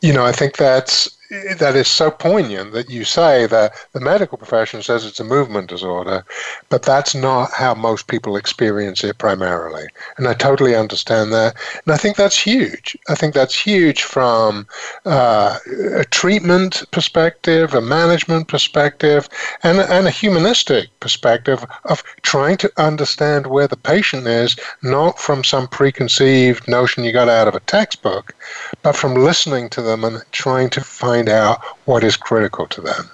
you 0.02 0.12
know, 0.12 0.24
I 0.24 0.32
think 0.32 0.56
that's 0.56 1.08
that 1.30 1.76
is 1.76 1.86
so 1.86 2.10
poignant 2.10 2.72
that 2.72 2.90
you 2.90 3.04
say 3.04 3.46
that 3.46 3.72
the 3.92 4.00
medical 4.00 4.36
profession 4.36 4.82
says 4.82 5.04
it's 5.04 5.20
a 5.20 5.24
movement 5.24 5.68
disorder, 5.68 6.24
but 6.70 6.82
that's 6.82 7.14
not 7.14 7.52
how 7.52 7.72
most 7.72 8.08
people 8.08 8.36
experience 8.36 9.04
it 9.04 9.18
primarily. 9.18 9.84
And 10.16 10.26
I 10.26 10.34
totally 10.34 10.74
understand 10.74 11.32
that. 11.32 11.54
And 11.84 11.94
I 11.94 11.96
think 11.98 12.16
that's 12.16 12.36
huge. 12.36 12.96
I 13.08 13.14
think 13.14 13.34
that's 13.34 13.54
huge 13.54 14.02
from 14.02 14.66
uh, 15.06 15.58
a 15.94 16.04
treatment 16.06 16.82
perspective, 16.90 17.74
a 17.74 17.80
management 17.80 18.48
perspective, 18.48 19.28
and, 19.62 19.78
and 19.78 20.08
a 20.08 20.10
humanistic 20.10 20.88
perspective 20.98 21.64
of 21.84 22.02
trying 22.22 22.56
to 22.56 22.72
understand 22.76 23.46
where 23.46 23.68
the 23.68 23.76
patient 23.76 24.26
is, 24.26 24.56
not 24.82 25.18
from 25.18 25.44
some 25.44 25.68
preconceived 25.68 26.66
notion 26.66 27.04
you 27.04 27.12
got 27.12 27.28
out 27.28 27.46
of 27.46 27.54
a 27.54 27.60
textbook, 27.60 28.34
but 28.82 28.96
from 28.96 29.14
listening 29.14 29.68
to 29.68 29.80
them 29.80 30.02
and 30.02 30.24
trying 30.32 30.68
to 30.70 30.80
find 30.80 31.19
find 31.20 31.28
out 31.28 31.62
what 31.84 32.04
is 32.04 32.16
critical 32.16 32.66
to 32.68 32.80
them. 32.80 33.10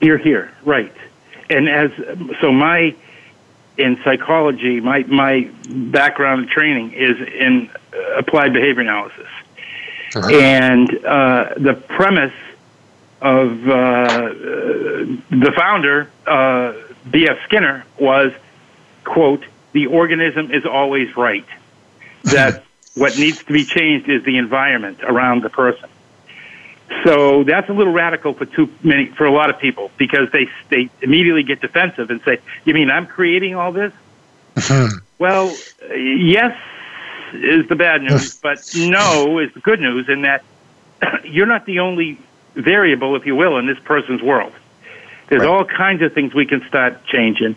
You're 0.00 0.18
here, 0.18 0.52
right. 0.64 0.92
And 1.50 1.68
as 1.68 1.90
so 2.40 2.52
my 2.52 2.94
in 3.76 3.98
psychology, 4.04 4.80
my 4.80 5.02
my 5.04 5.50
background 5.68 6.42
and 6.42 6.50
training 6.50 6.92
is 6.92 7.16
in 7.20 7.70
applied 8.16 8.52
behavior 8.52 8.82
analysis. 8.82 9.26
Uh-huh. 10.14 10.28
And 10.30 11.04
uh, 11.04 11.54
the 11.56 11.74
premise 11.74 12.32
of 13.20 13.68
uh, 13.68 14.06
the 15.30 15.52
founder, 15.56 16.10
uh, 16.26 16.72
B.F. 17.10 17.36
Skinner, 17.44 17.84
was, 17.98 18.32
quote, 19.04 19.44
the 19.72 19.86
organism 19.86 20.50
is 20.50 20.64
always 20.64 21.16
right. 21.16 21.46
That 22.24 22.64
what 22.98 23.18
needs 23.18 23.38
to 23.44 23.52
be 23.52 23.64
changed 23.64 24.08
is 24.08 24.24
the 24.24 24.38
environment 24.38 24.98
around 25.02 25.42
the 25.42 25.50
person. 25.50 25.88
So 27.04 27.44
that's 27.44 27.68
a 27.68 27.72
little 27.72 27.92
radical 27.92 28.32
for 28.34 28.46
too 28.46 28.72
many 28.82 29.06
for 29.06 29.26
a 29.26 29.30
lot 29.30 29.50
of 29.50 29.58
people 29.58 29.90
because 29.98 30.30
they 30.32 30.48
they 30.70 30.90
immediately 31.02 31.42
get 31.42 31.60
defensive 31.60 32.10
and 32.10 32.20
say, 32.22 32.38
"You 32.64 32.74
mean 32.74 32.90
I'm 32.90 33.06
creating 33.06 33.54
all 33.54 33.72
this?" 33.72 33.92
Mm-hmm. 34.54 34.98
well, 35.18 35.54
yes 35.94 36.58
is 37.32 37.68
the 37.68 37.76
bad 37.76 38.02
news, 38.02 38.36
but 38.36 38.58
no 38.74 39.38
is 39.38 39.52
the 39.52 39.60
good 39.60 39.80
news 39.80 40.08
in 40.08 40.22
that 40.22 40.42
you're 41.24 41.46
not 41.46 41.66
the 41.66 41.80
only 41.80 42.18
variable, 42.54 43.14
if 43.16 43.26
you 43.26 43.36
will, 43.36 43.58
in 43.58 43.66
this 43.66 43.78
person's 43.78 44.22
world. 44.22 44.52
There's 45.28 45.42
right. 45.42 45.48
all 45.48 45.64
kinds 45.64 46.02
of 46.02 46.14
things 46.14 46.34
we 46.34 46.46
can 46.46 46.66
start 46.66 47.04
changing, 47.04 47.56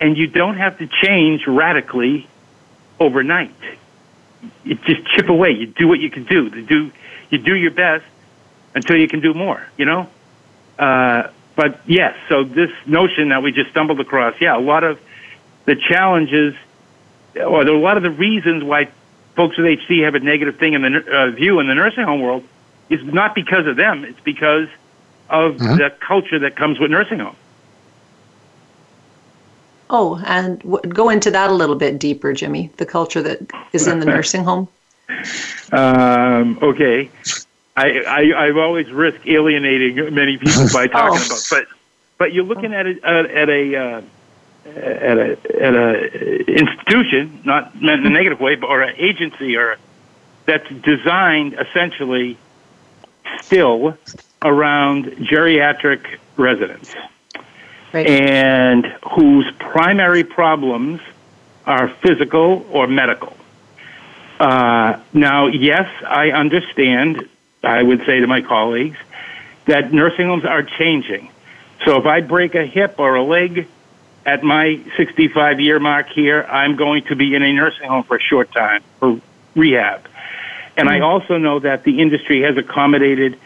and 0.00 0.16
you 0.16 0.26
don't 0.26 0.56
have 0.56 0.78
to 0.78 0.86
change 0.86 1.46
radically 1.46 2.26
overnight 2.98 3.54
you 4.64 4.74
just 4.86 5.06
chip 5.06 5.28
away. 5.28 5.50
You 5.50 5.66
do 5.66 5.88
what 5.88 6.00
you 6.00 6.10
can 6.10 6.24
do. 6.24 6.44
You 6.44 6.62
do 6.66 6.92
you 7.30 7.38
do 7.38 7.54
your 7.54 7.70
best 7.70 8.04
until 8.74 8.96
you 8.96 9.08
can 9.08 9.20
do 9.20 9.34
more. 9.34 9.66
You 9.76 9.84
know. 9.84 10.08
Uh, 10.78 11.30
but 11.56 11.80
yes, 11.86 12.16
so 12.28 12.44
this 12.44 12.70
notion 12.86 13.28
that 13.30 13.42
we 13.42 13.52
just 13.52 13.70
stumbled 13.70 14.00
across, 14.00 14.34
yeah, 14.40 14.56
a 14.56 14.60
lot 14.60 14.82
of 14.82 14.98
the 15.66 15.76
challenges, 15.76 16.54
or 17.36 17.62
a 17.62 17.78
lot 17.78 17.96
of 17.96 18.02
the 18.02 18.10
reasons 18.10 18.64
why 18.64 18.88
folks 19.36 19.58
with 19.58 19.66
HD 19.66 20.04
have 20.04 20.14
a 20.14 20.20
negative 20.20 20.56
thing 20.56 20.74
in 20.74 20.82
the 20.82 21.04
uh, 21.06 21.30
view 21.30 21.60
in 21.60 21.68
the 21.68 21.74
nursing 21.74 22.04
home 22.04 22.20
world 22.20 22.44
is 22.88 23.02
not 23.04 23.34
because 23.34 23.66
of 23.66 23.76
them. 23.76 24.04
It's 24.04 24.20
because 24.20 24.68
of 25.28 25.56
mm-hmm. 25.56 25.76
the 25.76 25.90
culture 26.00 26.38
that 26.40 26.56
comes 26.56 26.80
with 26.80 26.90
nursing 26.90 27.20
home. 27.20 27.36
Oh, 29.90 30.22
and 30.24 30.60
w- 30.60 30.80
go 30.82 31.10
into 31.10 31.30
that 31.32 31.50
a 31.50 31.52
little 31.52 31.74
bit 31.74 31.98
deeper, 31.98 32.32
Jimmy. 32.32 32.70
The 32.76 32.86
culture 32.86 33.20
that 33.22 33.40
is 33.72 33.88
in 33.88 33.98
the 33.98 34.06
nursing 34.06 34.44
home. 34.44 34.68
Um, 35.72 36.58
okay, 36.62 37.10
I, 37.76 38.00
I 38.00 38.46
I've 38.46 38.56
always 38.56 38.88
risked 38.90 39.26
alienating 39.26 40.14
many 40.14 40.38
people 40.38 40.66
by 40.72 40.86
talking 40.88 41.18
oh. 41.20 41.26
about, 41.26 41.46
but 41.50 41.66
but 42.18 42.32
you're 42.32 42.44
looking 42.44 42.72
at 42.72 42.86
a 42.86 43.04
at 43.04 43.48
a 43.48 43.76
uh, 43.76 44.02
at 44.66 45.18
a 45.18 45.60
at 45.60 45.74
a 45.74 46.44
institution, 46.46 47.40
not 47.44 47.82
meant 47.82 48.02
in 48.02 48.06
a 48.06 48.10
negative 48.10 48.38
way, 48.38 48.54
but 48.54 48.68
or 48.68 48.82
an 48.82 48.94
agency 48.96 49.56
or 49.56 49.76
that's 50.46 50.68
designed 50.82 51.54
essentially 51.54 52.38
still 53.40 53.96
around 54.42 55.06
geriatric 55.06 56.18
residents 56.36 56.94
right. 57.92 58.06
and 58.06 58.86
whose 59.14 59.50
primary 59.58 60.24
problems 60.24 61.00
are 61.66 61.88
physical 61.88 62.66
or 62.70 62.86
medical. 62.86 63.36
Uh, 64.38 64.98
now, 65.12 65.46
yes, 65.48 65.88
I 66.06 66.30
understand, 66.30 67.28
I 67.62 67.82
would 67.82 68.04
say 68.06 68.20
to 68.20 68.26
my 68.26 68.40
colleagues, 68.40 68.96
that 69.66 69.92
nursing 69.92 70.26
homes 70.26 70.44
are 70.44 70.62
changing. 70.62 71.30
So 71.84 71.98
if 71.98 72.06
I 72.06 72.20
break 72.20 72.54
a 72.54 72.64
hip 72.64 72.94
or 72.98 73.14
a 73.14 73.22
leg 73.22 73.68
at 74.24 74.42
my 74.42 74.80
65 74.96 75.60
year 75.60 75.78
mark 75.78 76.08
here, 76.08 76.42
I'm 76.42 76.76
going 76.76 77.04
to 77.04 77.16
be 77.16 77.34
in 77.34 77.42
a 77.42 77.52
nursing 77.52 77.88
home 77.88 78.04
for 78.04 78.16
a 78.16 78.20
short 78.20 78.52
time 78.52 78.82
for 78.98 79.20
rehab. 79.54 80.08
And 80.76 80.88
mm-hmm. 80.88 81.02
I 81.02 81.06
also 81.06 81.36
know 81.38 81.58
that 81.60 81.84
the 81.84 82.00
industry 82.00 82.42
has 82.42 82.56
accommodated 82.56 83.38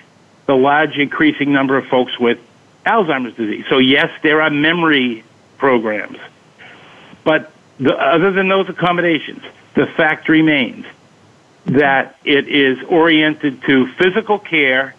the 0.47 0.55
large 0.55 0.97
increasing 0.99 1.53
number 1.53 1.77
of 1.77 1.87
folks 1.87 2.19
with 2.19 2.39
Alzheimer's 2.85 3.35
disease. 3.35 3.65
So 3.69 3.79
yes, 3.79 4.11
there 4.23 4.43
are 4.43 4.51
memory 4.51 5.25
programs, 5.59 6.19
but 7.25 7.53
the, 7.79 7.95
other 7.95 8.31
than 8.33 8.49
those 8.49 8.69
accommodations, 8.69 9.43
the 9.75 9.87
fact 9.87 10.29
remains 10.29 10.87
that 11.67 12.19
it 12.25 12.49
is 12.49 12.79
oriented 12.85 13.63
to 13.63 13.87
physical 13.95 14.39
care 14.39 14.95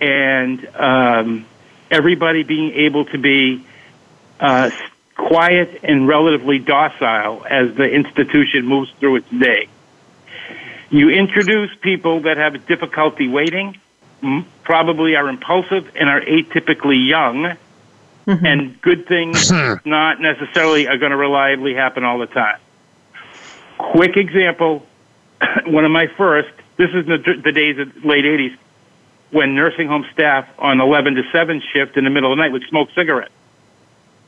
and 0.00 0.66
um, 0.76 1.46
everybody 1.90 2.42
being 2.42 2.72
able 2.72 3.06
to 3.06 3.18
be 3.18 3.64
uh, 4.38 4.70
quiet 5.16 5.80
and 5.82 6.06
relatively 6.06 6.58
docile 6.58 7.44
as 7.48 7.74
the 7.74 7.88
institution 7.90 8.66
moves 8.66 8.90
through 9.00 9.16
its 9.16 9.30
day. 9.30 9.68
You 10.90 11.10
introduce 11.10 11.74
people 11.80 12.20
that 12.20 12.36
have 12.36 12.66
difficulty 12.66 13.26
waiting 13.28 13.80
probably 14.62 15.16
are 15.16 15.28
impulsive 15.28 15.90
and 15.94 16.08
are 16.08 16.20
atypically 16.20 17.08
young, 17.08 17.56
mm-hmm. 18.26 18.46
and 18.46 18.80
good 18.82 19.06
things 19.06 19.50
not 19.84 20.20
necessarily 20.20 20.88
are 20.88 20.98
going 20.98 21.10
to 21.10 21.16
reliably 21.16 21.74
happen 21.74 22.04
all 22.04 22.18
the 22.18 22.26
time. 22.26 22.58
Quick 23.78 24.16
example 24.16 24.86
one 25.66 25.84
of 25.84 25.90
my 25.90 26.06
first, 26.06 26.52
this 26.76 26.90
is 26.90 27.06
the, 27.06 27.18
the 27.42 27.52
days 27.52 27.78
of 27.78 28.04
late 28.04 28.24
80s, 28.24 28.56
when 29.30 29.54
nursing 29.54 29.88
home 29.88 30.06
staff 30.12 30.48
on 30.58 30.80
11 30.80 31.16
to 31.16 31.22
7 31.30 31.62
shift 31.72 31.96
in 31.96 32.04
the 32.04 32.10
middle 32.10 32.32
of 32.32 32.38
the 32.38 32.42
night 32.42 32.52
would 32.52 32.64
smoke 32.68 32.88
cigarettes. 32.94 33.32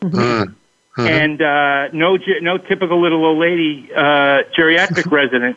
Mm-hmm. 0.01 0.53
Mm-hmm. 0.99 1.07
And 1.07 1.43
uh, 1.43 1.89
no, 1.93 2.19
no 2.41 2.59
typical 2.59 3.01
little 3.01 3.25
old 3.25 3.39
lady 3.39 3.89
uh, 3.95 4.43
geriatric 4.57 5.11
resident 5.11 5.57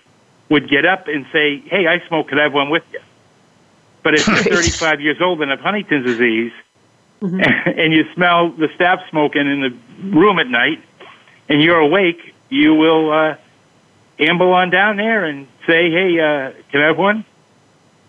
would 0.50 0.70
get 0.70 0.86
up 0.86 1.08
and 1.08 1.26
say, 1.32 1.62
"Hey, 1.62 1.88
I 1.88 2.06
smoke. 2.08 2.28
Could 2.28 2.40
I 2.40 2.44
have 2.44 2.54
one 2.54 2.70
with 2.70 2.84
you?" 2.94 3.00
But 4.04 4.16
if 4.16 4.28
you're 4.28 4.36
35 4.56 5.02
years 5.02 5.22
old 5.22 5.42
and 5.42 5.52
have 5.52 5.60
Huntington's 5.60 6.06
disease, 6.06 6.52
mm-hmm. 7.22 7.40
and 7.80 7.94
you 7.94 8.06
smell 8.14 8.52
the 8.52 8.70
staff 8.76 9.02
smoking 9.10 9.48
in 9.48 9.62
the 9.62 10.18
room 10.18 10.40
at 10.40 10.48
night, 10.48 10.82
and 11.50 11.62
you're 11.62 11.80
awake, 11.80 12.34
you 12.50 12.74
will 12.74 13.12
uh, 13.12 13.36
amble 14.20 14.54
on 14.54 14.70
down 14.70 14.98
there 14.98 15.26
and 15.26 15.48
say, 15.68 15.90
"Hey, 15.90 16.20
uh, 16.20 16.52
can 16.72 16.82
I 16.82 16.88
have 16.88 16.98
one?" 16.98 17.26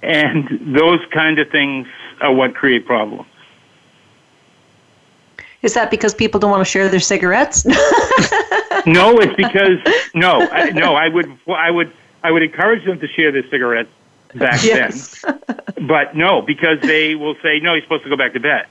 And 0.02 0.74
those 0.74 1.00
kind 1.10 1.38
of 1.38 1.48
things 1.50 1.86
are 2.20 2.32
what 2.32 2.54
create 2.54 2.86
problems. 2.86 3.28
Is 5.62 5.74
that 5.74 5.92
because 5.92 6.12
people 6.12 6.40
don't 6.40 6.50
want 6.50 6.60
to 6.60 6.70
share 6.70 6.88
their 6.88 7.00
cigarettes? 7.00 7.64
no, 8.86 9.18
it's 9.20 9.36
because 9.36 9.78
no, 10.12 10.40
I, 10.50 10.70
no. 10.70 10.96
I 10.96 11.06
would, 11.08 11.38
I 11.48 11.70
would, 11.70 11.92
I 12.24 12.32
would 12.32 12.42
encourage 12.42 12.84
them 12.84 12.98
to 12.98 13.06
share 13.06 13.30
their 13.30 13.48
cigarettes 13.48 13.90
back 14.34 14.62
yes. 14.62 15.22
then. 15.22 15.86
But 15.86 16.16
no, 16.16 16.42
because 16.42 16.80
they 16.80 17.14
will 17.14 17.34
say, 17.42 17.60
no, 17.60 17.74
you're 17.74 17.82
supposed 17.82 18.04
to 18.04 18.10
go 18.10 18.16
back 18.16 18.32
to 18.34 18.40
bed. 18.40 18.66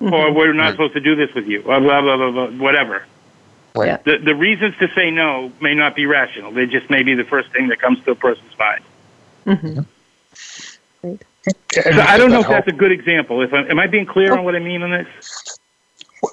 Mm-hmm. 0.00 0.12
Or 0.12 0.32
we're 0.32 0.52
not 0.52 0.62
right. 0.62 0.70
supposed 0.72 0.94
to 0.94 1.00
do 1.00 1.14
this 1.14 1.32
with 1.34 1.46
you, 1.46 1.60
or 1.60 1.80
blah, 1.80 2.02
blah, 2.02 2.16
blah, 2.16 2.30
blah, 2.30 2.46
whatever. 2.58 3.06
Right. 3.76 4.02
The, 4.04 4.18
the 4.18 4.34
reasons 4.34 4.76
to 4.78 4.88
say 4.94 5.10
no 5.10 5.52
may 5.60 5.74
not 5.74 5.96
be 5.96 6.06
rational. 6.06 6.52
They 6.52 6.66
just 6.66 6.90
may 6.90 7.02
be 7.02 7.14
the 7.14 7.24
first 7.24 7.50
thing 7.50 7.68
that 7.68 7.80
comes 7.80 8.02
to 8.04 8.12
a 8.12 8.14
person's 8.14 8.58
mind. 8.58 8.84
Mm-hmm. 9.46 9.80
So 11.72 12.00
I 12.00 12.16
don't 12.16 12.30
know 12.30 12.40
if 12.40 12.48
that's 12.48 12.68
a 12.68 12.72
good 12.72 12.92
example. 12.92 13.42
If 13.42 13.52
I, 13.52 13.62
am 13.64 13.78
I 13.78 13.86
being 13.86 14.06
clear 14.06 14.32
on 14.32 14.44
what 14.44 14.54
I 14.56 14.60
mean 14.60 14.82
on 14.82 14.90
this? 14.90 15.58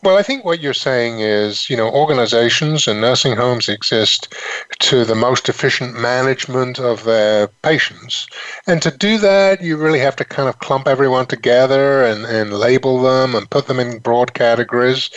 Well, 0.04 0.18
I 0.18 0.24
think 0.24 0.46
what 0.46 0.60
you're 0.60 0.74
saying 0.74 1.20
is, 1.20 1.70
you 1.70 1.76
know, 1.76 1.90
organizations 1.90 2.88
and 2.88 3.02
nursing 3.02 3.36
homes 3.36 3.68
exist 3.68 4.34
to 4.80 5.06
the 5.06 5.16
most 5.16 5.50
efficient 5.50 5.96
management 5.96 6.80
of 6.80 7.04
their 7.04 7.48
patients. 7.48 8.28
And 8.68 8.82
to 8.82 8.92
do 8.92 9.18
that, 9.18 9.62
you 9.62 9.78
really 9.78 10.00
have 10.00 10.16
to 10.18 10.26
kind 10.26 10.48
of 10.48 10.60
clump 10.60 10.88
everyone 10.88 11.26
together 11.26 12.04
and, 12.04 12.26
and 12.26 12.54
label 12.54 13.02
them 13.02 13.36
and 13.36 13.50
put 13.50 13.68
them 13.68 13.80
in 13.80 14.00
broad 14.00 14.34
categories. 14.34 15.10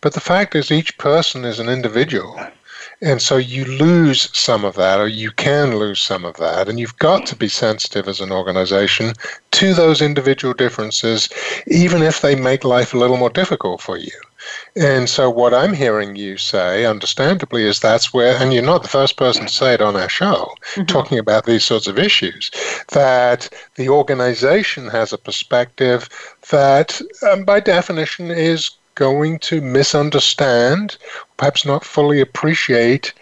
But 0.00 0.14
the 0.14 0.20
fact 0.20 0.54
is, 0.54 0.70
each 0.70 0.96
person 0.98 1.44
is 1.44 1.58
an 1.58 1.68
individual. 1.68 2.38
And 3.02 3.20
so 3.20 3.36
you 3.36 3.64
lose 3.64 4.30
some 4.36 4.64
of 4.64 4.74
that, 4.76 4.98
or 4.98 5.08
you 5.08 5.30
can 5.30 5.76
lose 5.76 6.00
some 6.00 6.24
of 6.24 6.36
that. 6.38 6.68
And 6.68 6.80
you've 6.80 6.98
got 6.98 7.26
to 7.26 7.36
be 7.36 7.48
sensitive 7.48 8.08
as 8.08 8.20
an 8.20 8.32
organization 8.32 9.12
to 9.52 9.74
those 9.74 10.00
individual 10.00 10.54
differences, 10.54 11.28
even 11.66 12.02
if 12.02 12.20
they 12.20 12.34
make 12.34 12.64
life 12.64 12.94
a 12.94 12.98
little 12.98 13.18
more 13.18 13.30
difficult 13.30 13.82
for 13.82 13.98
you. 13.98 14.12
And 14.76 15.08
so, 15.08 15.28
what 15.28 15.52
I'm 15.52 15.72
hearing 15.72 16.16
you 16.16 16.36
say, 16.36 16.84
understandably, 16.84 17.64
is 17.64 17.80
that's 17.80 18.14
where, 18.14 18.36
and 18.36 18.52
you're 18.52 18.62
not 18.62 18.82
the 18.82 18.88
first 18.88 19.16
person 19.16 19.46
to 19.46 19.52
say 19.52 19.74
it 19.74 19.80
on 19.80 19.96
our 19.96 20.08
show, 20.08 20.54
mm-hmm. 20.74 20.84
talking 20.84 21.18
about 21.18 21.46
these 21.46 21.64
sorts 21.64 21.86
of 21.86 21.98
issues, 21.98 22.50
that 22.92 23.48
the 23.74 23.88
organization 23.88 24.88
has 24.88 25.12
a 25.12 25.18
perspective 25.18 26.08
that, 26.50 27.00
um, 27.28 27.44
by 27.44 27.60
definition, 27.60 28.30
is 28.30 28.70
going 28.96 29.38
to 29.38 29.60
misunderstand, 29.60 30.96
perhaps 31.36 31.64
not 31.64 31.84
fully 31.84 32.20
appreciate 32.20 33.14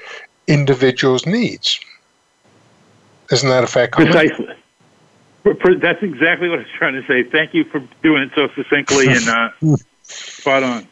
individuals' 0.46 1.26
needs. 1.26 1.78
Isn't 3.30 3.48
that 3.48 3.64
a 3.64 3.66
fact? 3.66 3.94
Precisely. 3.94 4.54
That's 5.44 6.02
exactly 6.02 6.48
what 6.48 6.60
I 6.60 6.62
was 6.62 6.70
trying 6.78 6.94
to 6.94 7.06
say. 7.06 7.22
Thank 7.22 7.52
you 7.52 7.64
for 7.64 7.80
doing 8.02 8.22
it 8.22 8.30
so 8.34 8.48
succinctly 8.54 9.08
and 9.08 9.28
uh, 9.28 9.76
spot 10.02 10.62
on. 10.62 10.88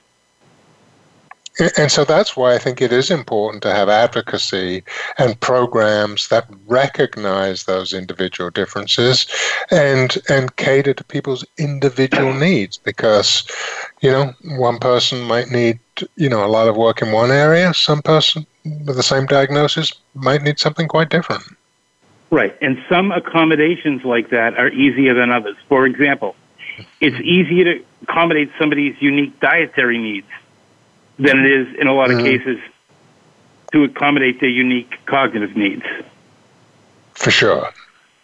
And 1.77 1.91
so 1.91 2.05
that's 2.05 2.35
why 2.35 2.55
I 2.55 2.59
think 2.59 2.81
it 2.81 2.93
is 2.93 3.11
important 3.11 3.62
to 3.62 3.73
have 3.73 3.88
advocacy 3.91 4.83
and 5.19 5.38
programs 5.41 6.29
that 6.29 6.49
recognize 6.67 7.65
those 7.65 7.93
individual 7.93 8.49
differences 8.51 9.27
and 9.71 10.17
and 10.31 10.57
cater 10.57 10.95
to 10.95 11.05
people's 11.05 11.45
individual 11.59 12.33
needs 12.49 12.79
because 12.79 13.47
you 14.01 14.11
know 14.11 14.33
one 14.45 14.79
person 14.79 15.21
might 15.23 15.51
need 15.51 15.79
you 16.17 16.29
know 16.29 16.45
a 16.45 16.49
lot 16.49 16.69
of 16.69 16.77
work 16.77 17.03
in 17.03 17.12
one 17.12 17.31
area. 17.31 17.75
Some 17.75 18.01
person 18.01 18.47
with 18.65 18.97
the 18.97 19.03
same 19.03 19.27
diagnosis 19.27 19.93
might 20.15 20.43
need 20.43 20.59
something 20.59 20.88
quite 20.88 21.11
different. 21.11 21.43
Right. 22.31 22.57
And 22.62 22.83
some 22.88 23.12
accommodations 23.12 24.05
like 24.05 24.31
that 24.31 24.59
are 24.59 24.71
easier 24.71 25.12
than 25.12 25.31
others. 25.31 25.57
For 25.69 25.85
example 25.85 26.35
it's 27.03 27.21
easier 27.21 27.65
to 27.65 27.85
accommodate 28.03 28.51
somebody's 28.59 28.97
unique 28.99 29.38
dietary 29.41 29.99
needs 29.99 30.27
than 31.18 31.44
it 31.44 31.51
is 31.51 31.75
in 31.77 31.87
a 31.87 31.94
lot 31.94 32.11
of 32.11 32.18
mm-hmm. 32.18 32.27
cases 32.27 32.59
to 33.72 33.85
accommodate 33.85 34.40
their 34.40 34.51
unique 34.51 34.98
cognitive 35.07 35.57
needs. 35.57 35.85
For 37.14 37.31
sure. 37.31 37.70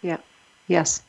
Yeah. 0.01 0.17
Yes. 0.67 1.01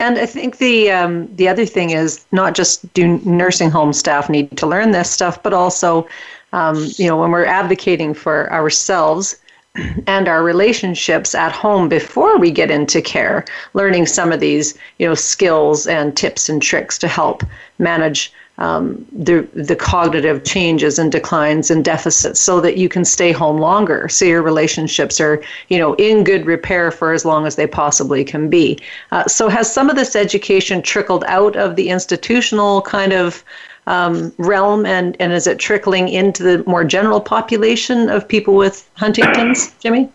And 0.00 0.18
I 0.18 0.26
think 0.26 0.58
the 0.58 0.90
um, 0.90 1.34
the 1.36 1.48
other 1.48 1.64
thing 1.64 1.90
is 1.90 2.24
not 2.32 2.54
just 2.54 2.92
do 2.94 3.18
nursing 3.24 3.70
home 3.70 3.92
staff 3.92 4.28
need 4.28 4.56
to 4.58 4.66
learn 4.66 4.90
this 4.90 5.10
stuff, 5.10 5.42
but 5.42 5.52
also, 5.52 6.06
um, 6.52 6.88
you 6.96 7.06
know, 7.06 7.16
when 7.16 7.30
we're 7.30 7.44
advocating 7.44 8.12
for 8.12 8.52
ourselves 8.52 9.36
and 10.06 10.28
our 10.28 10.42
relationships 10.42 11.34
at 11.34 11.52
home 11.52 11.88
before 11.88 12.38
we 12.38 12.50
get 12.50 12.70
into 12.70 13.00
care, 13.00 13.44
learning 13.74 14.06
some 14.06 14.32
of 14.32 14.40
these, 14.40 14.76
you 14.98 15.06
know, 15.06 15.14
skills 15.14 15.86
and 15.86 16.16
tips 16.16 16.48
and 16.48 16.60
tricks 16.60 16.98
to 16.98 17.08
help 17.08 17.44
manage 17.78 18.32
um, 18.58 19.04
the 19.12 19.48
the 19.54 19.74
cognitive 19.74 20.44
changes 20.44 20.98
and 20.98 21.10
declines 21.10 21.70
and 21.70 21.84
deficits, 21.84 22.40
so 22.40 22.60
that 22.60 22.76
you 22.76 22.88
can 22.88 23.04
stay 23.04 23.32
home 23.32 23.58
longer, 23.58 24.08
so 24.08 24.24
your 24.24 24.42
relationships 24.42 25.20
are 25.20 25.42
you 25.68 25.78
know 25.78 25.94
in 25.94 26.22
good 26.22 26.46
repair 26.46 26.90
for 26.90 27.12
as 27.12 27.24
long 27.24 27.46
as 27.46 27.56
they 27.56 27.66
possibly 27.66 28.24
can 28.24 28.48
be. 28.48 28.78
Uh, 29.10 29.24
so 29.26 29.48
has 29.48 29.72
some 29.72 29.90
of 29.90 29.96
this 29.96 30.14
education 30.14 30.82
trickled 30.82 31.24
out 31.26 31.56
of 31.56 31.74
the 31.76 31.88
institutional 31.88 32.82
kind 32.82 33.12
of 33.12 33.44
um, 33.86 34.32
realm, 34.38 34.86
and 34.86 35.16
and 35.18 35.32
is 35.32 35.46
it 35.46 35.58
trickling 35.58 36.08
into 36.08 36.42
the 36.42 36.62
more 36.64 36.84
general 36.84 37.20
population 37.20 38.08
of 38.08 38.26
people 38.26 38.54
with 38.54 38.88
Huntington's, 38.94 39.72
Jimmy? 39.80 40.08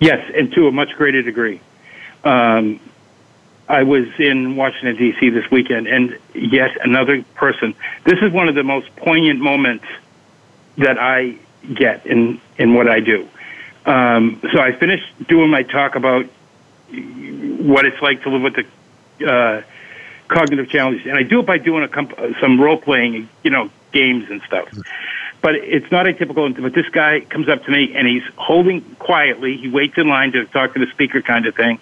Yes, 0.00 0.30
and 0.36 0.52
to 0.52 0.68
a 0.68 0.72
much 0.72 0.94
greater 0.96 1.22
degree. 1.22 1.60
Um, 2.24 2.78
I 3.68 3.82
was 3.82 4.06
in 4.18 4.56
Washington, 4.56 4.96
D.C. 4.96 5.28
this 5.28 5.50
weekend, 5.50 5.86
and 5.88 6.18
yet 6.34 6.70
another 6.82 7.22
person. 7.34 7.74
This 8.04 8.18
is 8.22 8.32
one 8.32 8.48
of 8.48 8.54
the 8.54 8.62
most 8.62 8.94
poignant 8.96 9.40
moments 9.40 9.84
that 10.78 10.98
I 10.98 11.36
get 11.74 12.06
in, 12.06 12.40
in 12.56 12.72
what 12.72 12.88
I 12.88 13.00
do. 13.00 13.28
Um, 13.84 14.40
so 14.52 14.60
I 14.60 14.72
finished 14.72 15.04
doing 15.28 15.50
my 15.50 15.62
talk 15.62 15.96
about 15.96 16.24
what 16.90 17.84
it's 17.84 18.00
like 18.00 18.22
to 18.22 18.30
live 18.30 18.42
with 18.42 18.66
the 19.18 19.30
uh, 19.30 19.62
cognitive 20.28 20.70
challenges, 20.70 21.06
and 21.06 21.18
I 21.18 21.22
do 21.22 21.40
it 21.40 21.46
by 21.46 21.58
doing 21.58 21.84
a 21.84 21.88
comp- 21.88 22.18
some 22.40 22.58
role 22.58 22.78
playing, 22.78 23.28
you 23.42 23.50
know, 23.50 23.70
games 23.92 24.30
and 24.30 24.40
stuff. 24.46 24.68
But 25.42 25.56
it's 25.56 25.90
not 25.92 26.06
atypical. 26.06 26.60
But 26.60 26.72
this 26.72 26.88
guy 26.88 27.20
comes 27.20 27.48
up 27.48 27.64
to 27.64 27.70
me 27.70 27.94
and 27.94 28.08
he's 28.08 28.24
holding 28.36 28.80
quietly. 28.96 29.56
He 29.56 29.68
waits 29.68 29.96
in 29.96 30.08
line 30.08 30.32
to 30.32 30.46
talk 30.46 30.74
to 30.74 30.80
the 30.80 30.90
speaker, 30.90 31.22
kind 31.22 31.46
of 31.46 31.54
thing 31.54 31.78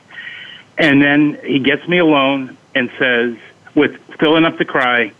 and 0.78 1.00
then 1.00 1.38
he 1.44 1.58
gets 1.58 1.86
me 1.88 1.98
alone 1.98 2.56
and 2.74 2.90
says, 2.98 3.36
with 3.74 3.98
filling 4.18 4.44
up 4.44 4.58
to 4.58 4.64
cry, 4.64 5.12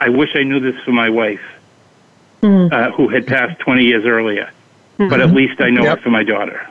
I 0.00 0.08
wish 0.10 0.30
I 0.34 0.42
knew 0.42 0.60
this 0.60 0.80
for 0.82 0.92
my 0.92 1.10
wife, 1.10 1.42
mm-hmm. 2.42 2.72
uh, 2.72 2.90
who 2.92 3.08
had 3.08 3.26
passed 3.26 3.60
20 3.60 3.84
years 3.84 4.04
earlier, 4.04 4.50
mm-hmm. 4.98 5.08
but 5.08 5.20
at 5.20 5.30
least 5.30 5.60
I 5.60 5.70
know 5.70 5.84
yep. 5.84 5.98
it 5.98 6.04
for 6.04 6.10
my 6.10 6.22
daughter. 6.22 6.66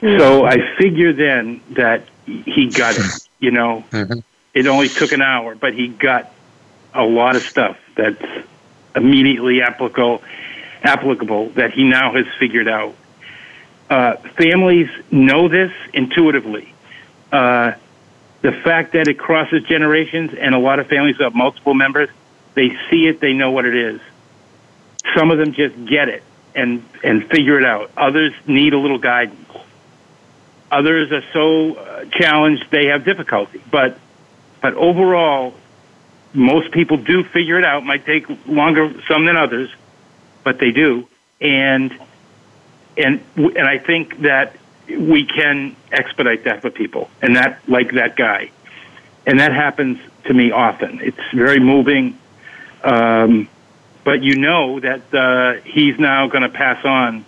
Mm-hmm. 0.00 0.18
So 0.18 0.44
I 0.44 0.76
figure 0.76 1.12
then 1.12 1.60
that 1.70 2.04
he 2.26 2.68
got 2.68 2.96
it. 2.96 3.28
You 3.40 3.52
know, 3.52 3.84
mm-hmm. 3.90 4.18
it 4.54 4.66
only 4.66 4.88
took 4.88 5.12
an 5.12 5.22
hour, 5.22 5.54
but 5.54 5.74
he 5.74 5.88
got 5.88 6.32
a 6.92 7.04
lot 7.04 7.36
of 7.36 7.42
stuff 7.42 7.78
that's 7.96 8.22
immediately 8.96 9.62
applicable, 9.62 10.22
applicable 10.82 11.50
that 11.50 11.72
he 11.72 11.84
now 11.84 12.12
has 12.14 12.26
figured 12.38 12.68
out. 12.68 12.94
Uh, 13.88 14.16
families 14.36 14.90
know 15.10 15.48
this 15.48 15.72
intuitively 15.94 16.74
uh, 17.32 17.72
the 18.42 18.52
fact 18.52 18.92
that 18.92 19.08
it 19.08 19.18
crosses 19.18 19.62
generations 19.64 20.32
and 20.38 20.54
a 20.54 20.58
lot 20.58 20.78
of 20.78 20.86
families 20.86 21.16
have 21.18 21.34
multiple 21.34 21.74
members, 21.74 22.08
they 22.54 22.70
see 22.90 23.06
it, 23.06 23.20
they 23.20 23.32
know 23.32 23.50
what 23.50 23.64
it 23.64 23.74
is. 23.74 24.00
Some 25.16 25.30
of 25.30 25.38
them 25.38 25.52
just 25.52 25.74
get 25.86 26.08
it 26.08 26.22
and 26.54 26.84
and 27.02 27.26
figure 27.28 27.58
it 27.58 27.64
out. 27.64 27.90
Others 27.96 28.32
need 28.46 28.72
a 28.74 28.78
little 28.78 28.98
guidance. 28.98 29.50
Others 30.70 31.12
are 31.12 31.24
so 31.32 31.74
uh, 31.74 32.04
challenged 32.06 32.66
they 32.70 32.86
have 32.86 33.04
difficulty. 33.04 33.62
But 33.70 33.98
but 34.60 34.74
overall, 34.74 35.54
most 36.32 36.72
people 36.72 36.96
do 36.96 37.24
figure 37.24 37.58
it 37.58 37.64
out. 37.64 37.82
It 37.82 37.86
Might 37.86 38.04
take 38.04 38.26
longer 38.46 38.92
some 39.08 39.24
than 39.24 39.36
others, 39.36 39.70
but 40.44 40.58
they 40.58 40.70
do. 40.70 41.08
And 41.40 41.96
and 42.96 43.20
and 43.36 43.66
I 43.66 43.78
think 43.78 44.20
that 44.20 44.56
we 44.88 45.24
can 45.24 45.76
expedite 45.92 46.44
that 46.44 46.62
for 46.62 46.70
people, 46.70 47.10
and 47.22 47.36
that 47.36 47.60
like 47.68 47.92
that 47.92 48.16
guy, 48.16 48.50
and 49.26 49.40
that 49.40 49.52
happens 49.52 49.98
to 50.24 50.34
me 50.34 50.50
often. 50.50 51.00
It's 51.00 51.18
very 51.34 51.60
moving, 51.60 52.18
um, 52.82 53.48
but 54.04 54.22
you 54.22 54.36
know 54.36 54.80
that 54.80 55.14
uh, 55.14 55.60
he's 55.64 55.98
now 55.98 56.28
going 56.28 56.42
to 56.42 56.48
pass 56.48 56.84
on 56.84 57.24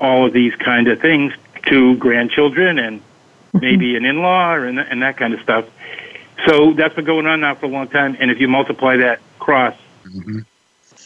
all 0.00 0.26
of 0.26 0.32
these 0.32 0.54
kind 0.54 0.88
of 0.88 1.00
things 1.00 1.32
to 1.66 1.96
grandchildren 1.96 2.78
and 2.78 3.00
mm-hmm. 3.00 3.58
maybe 3.58 3.96
an 3.96 4.04
in-law 4.04 4.54
and, 4.54 4.78
and 4.78 5.02
that 5.02 5.16
kind 5.16 5.34
of 5.34 5.40
stuff. 5.40 5.66
So 6.46 6.72
that's 6.72 6.94
been 6.94 7.04
going 7.04 7.26
on 7.26 7.40
now 7.40 7.56
for 7.56 7.66
a 7.66 7.68
long 7.68 7.88
time, 7.88 8.16
and 8.20 8.30
if 8.30 8.40
you 8.40 8.46
multiply 8.46 8.98
that 8.98 9.20
across 9.40 9.74
mm-hmm. 10.04 10.40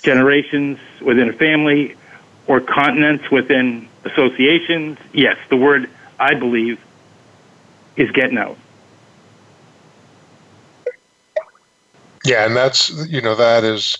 generations 0.03 0.79
within 1.01 1.31
a 1.31 1.33
family 1.33 1.97
or 2.47 2.61
continents 2.61 3.31
within 3.31 3.89
associations, 4.05 4.99
yes, 5.12 5.37
the 5.49 5.57
word 5.57 5.89
I 6.18 6.35
believe 6.35 6.81
is 7.97 8.11
getting 8.11 8.39
out. 8.39 8.57
Yeah, 12.24 12.47
and 12.47 12.55
that's 12.55 12.91
you 13.09 13.20
know 13.20 13.35
that 13.35 13.64
is 13.64 13.99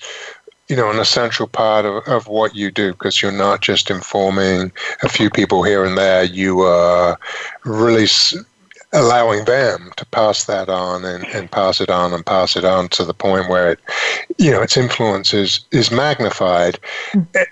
you 0.69 0.77
know 0.77 0.91
an 0.91 1.01
essential 1.01 1.49
part 1.49 1.85
of, 1.85 2.07
of 2.07 2.29
what 2.29 2.55
you 2.55 2.71
do 2.71 2.93
because 2.93 3.21
you're 3.21 3.33
not 3.33 3.61
just 3.61 3.91
informing 3.91 4.71
a 5.03 5.09
few 5.09 5.29
people 5.29 5.65
here 5.65 5.85
and 5.85 5.99
there. 5.99 6.23
You 6.23 6.61
are 6.61 7.19
really 7.65 8.07
allowing 8.93 9.45
them 9.47 9.91
to 9.97 10.05
pass 10.07 10.45
that 10.45 10.69
on 10.69 11.05
and, 11.05 11.25
and 11.27 11.51
pass 11.51 11.81
it 11.81 11.89
on 11.89 12.13
and 12.13 12.27
pass 12.27 12.57
it 12.57 12.65
on 12.65 12.89
to 12.91 13.05
the 13.05 13.15
point 13.15 13.49
where 13.49 13.73
it, 13.73 13.81
you 14.39 14.51
know, 14.51 14.61
its 14.61 14.77
influence 14.77 15.33
is, 15.33 15.65
is 15.71 15.91
magnified. 15.91 16.79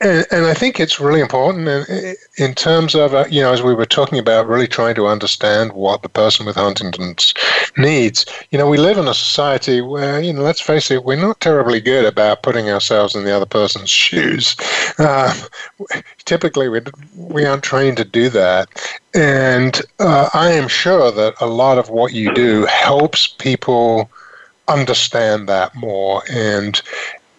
And, 0.00 0.26
and 0.30 0.46
I 0.46 0.54
think 0.54 0.78
it's 0.78 1.00
really 1.00 1.20
important 1.20 1.66
in, 1.66 2.14
in 2.36 2.54
terms 2.54 2.94
of, 2.94 3.14
uh, 3.14 3.24
you 3.30 3.40
know, 3.40 3.52
as 3.52 3.62
we 3.62 3.74
were 3.74 3.86
talking 3.86 4.18
about 4.18 4.48
really 4.48 4.68
trying 4.68 4.94
to 4.96 5.06
understand 5.06 5.72
what 5.72 6.02
the 6.02 6.08
person 6.08 6.44
with 6.44 6.56
Huntington's 6.56 7.32
needs, 7.76 8.26
you 8.50 8.58
know, 8.58 8.68
we 8.68 8.76
live 8.76 8.98
in 8.98 9.08
a 9.08 9.14
society 9.14 9.80
where, 9.80 10.20
you 10.20 10.32
know, 10.32 10.42
let's 10.42 10.60
face 10.60 10.90
it, 10.90 11.04
we're 11.04 11.16
not 11.16 11.40
terribly 11.40 11.80
good 11.80 12.04
about 12.04 12.42
putting 12.42 12.68
ourselves 12.68 13.14
in 13.14 13.24
the 13.24 13.34
other 13.34 13.46
person's 13.46 13.90
shoes. 13.90 14.56
Uh, 14.98 15.34
typically, 16.26 16.68
we, 16.68 16.80
we 17.16 17.46
aren't 17.46 17.62
trained 17.62 17.96
to 17.96 18.04
do 18.04 18.28
that. 18.28 18.68
And 19.14 19.80
uh, 19.98 20.28
I 20.34 20.52
am 20.52 20.68
sure 20.68 21.10
that 21.10 21.29
a 21.40 21.46
lot 21.46 21.78
of 21.78 21.90
what 21.90 22.12
you 22.12 22.32
do 22.34 22.66
helps 22.66 23.26
people 23.26 24.10
understand 24.68 25.48
that 25.48 25.74
more 25.74 26.22
and 26.30 26.80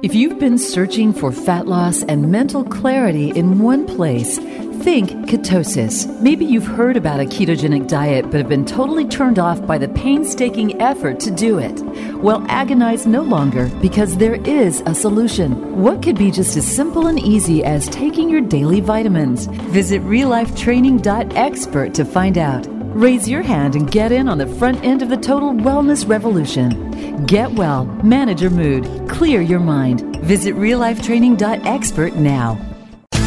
If 0.03 0.16
you've 0.16 0.40
been 0.40 0.59
searching 0.59 1.12
for 1.12 1.30
fat 1.30 1.68
loss 1.68 2.03
and 2.03 2.30
mental 2.30 2.64
clarity 2.64 3.30
in 3.30 3.61
one 3.61 3.86
place, 3.86 4.38
Think 4.82 5.11
ketosis. 5.28 6.09
Maybe 6.20 6.44
you've 6.44 6.66
heard 6.66 6.96
about 6.96 7.20
a 7.20 7.24
ketogenic 7.24 7.86
diet 7.86 8.24
but 8.24 8.40
have 8.40 8.48
been 8.48 8.64
totally 8.64 9.07
turned 9.07 9.38
off 9.38 9.64
by 9.64 9.78
the 9.78 9.86
painstaking 9.86 10.82
effort 10.82 11.20
to 11.20 11.30
do 11.30 11.59
it. 11.59 11.80
Well, 12.16 12.44
agonize 12.48 13.07
no 13.07 13.22
longer 13.22 13.70
because 13.80 14.16
there 14.16 14.34
is 14.44 14.82
a 14.84 14.92
solution. 14.92 15.80
What 15.80 16.03
could 16.03 16.18
be 16.18 16.32
just 16.32 16.57
as 16.57 16.66
simple 16.66 17.07
and 17.07 17.20
easy 17.20 17.62
as 17.62 17.88
taking 17.90 18.28
your 18.28 18.40
daily 18.40 18.80
vitamins? 18.80 19.46
Visit 19.70 20.03
reallifetraining.expert 20.03 21.94
to 21.94 22.05
find 22.05 22.36
out. 22.36 22.82
Raise 22.95 23.26
your 23.26 23.40
hand 23.40 23.74
and 23.74 23.90
get 23.90 24.12
in 24.12 24.28
on 24.28 24.36
the 24.36 24.47
front 24.47 24.84
end 24.84 25.01
of 25.01 25.09
the 25.09 25.16
total 25.16 25.53
wellness 25.53 26.07
revolution. 26.07 27.24
Get 27.24 27.51
well, 27.53 27.86
manage 28.05 28.43
your 28.43 28.51
mood, 28.51 29.09
clear 29.09 29.40
your 29.40 29.61
mind. 29.61 30.16
Visit 30.16 30.55
reallifetraining.expert 30.57 32.16
now. 32.16 32.59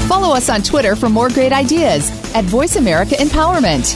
Follow 0.07 0.35
us 0.35 0.49
on 0.49 0.61
Twitter 0.61 0.95
for 0.95 1.09
more 1.09 1.29
great 1.29 1.51
ideas 1.51 2.11
at 2.35 2.43
Voice 2.45 2.75
America 2.75 3.15
Empowerment. 3.15 3.95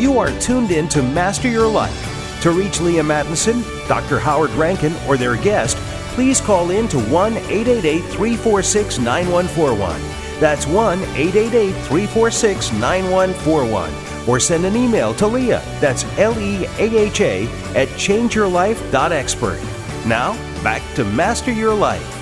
You 0.00 0.18
are 0.18 0.36
tuned 0.40 0.72
in 0.72 0.88
to 0.88 1.02
Master 1.04 1.48
Your 1.48 1.68
Life. 1.68 2.40
To 2.42 2.50
reach 2.50 2.80
Leaha 2.80 3.06
Mattinson, 3.06 3.62
Dr. 3.86 4.18
Howard 4.18 4.50
Rankin, 4.50 4.92
or 5.06 5.16
their 5.16 5.36
guest, 5.36 5.78
please 6.14 6.40
call 6.40 6.70
in 6.70 6.88
to 6.88 6.98
1 6.98 7.36
888 7.36 8.00
346 8.00 8.98
9141. 8.98 10.00
That's 10.40 10.66
1 10.66 10.98
888 11.00 11.72
346 11.72 12.72
9141 12.72 14.28
or 14.28 14.38
send 14.40 14.64
an 14.64 14.76
email 14.76 15.14
to 15.14 15.24
Leaha. 15.24 15.62
That's 15.80 16.04
L 16.18 16.38
E 16.38 16.66
A 16.78 16.96
H 16.96 17.20
A 17.20 17.46
at 17.74 17.88
changeyourlife.expert. 17.88 19.60
Now, 20.06 20.32
back 20.62 20.82
to 20.94 21.04
Master 21.04 21.52
Your 21.52 21.74
Life. 21.74 22.18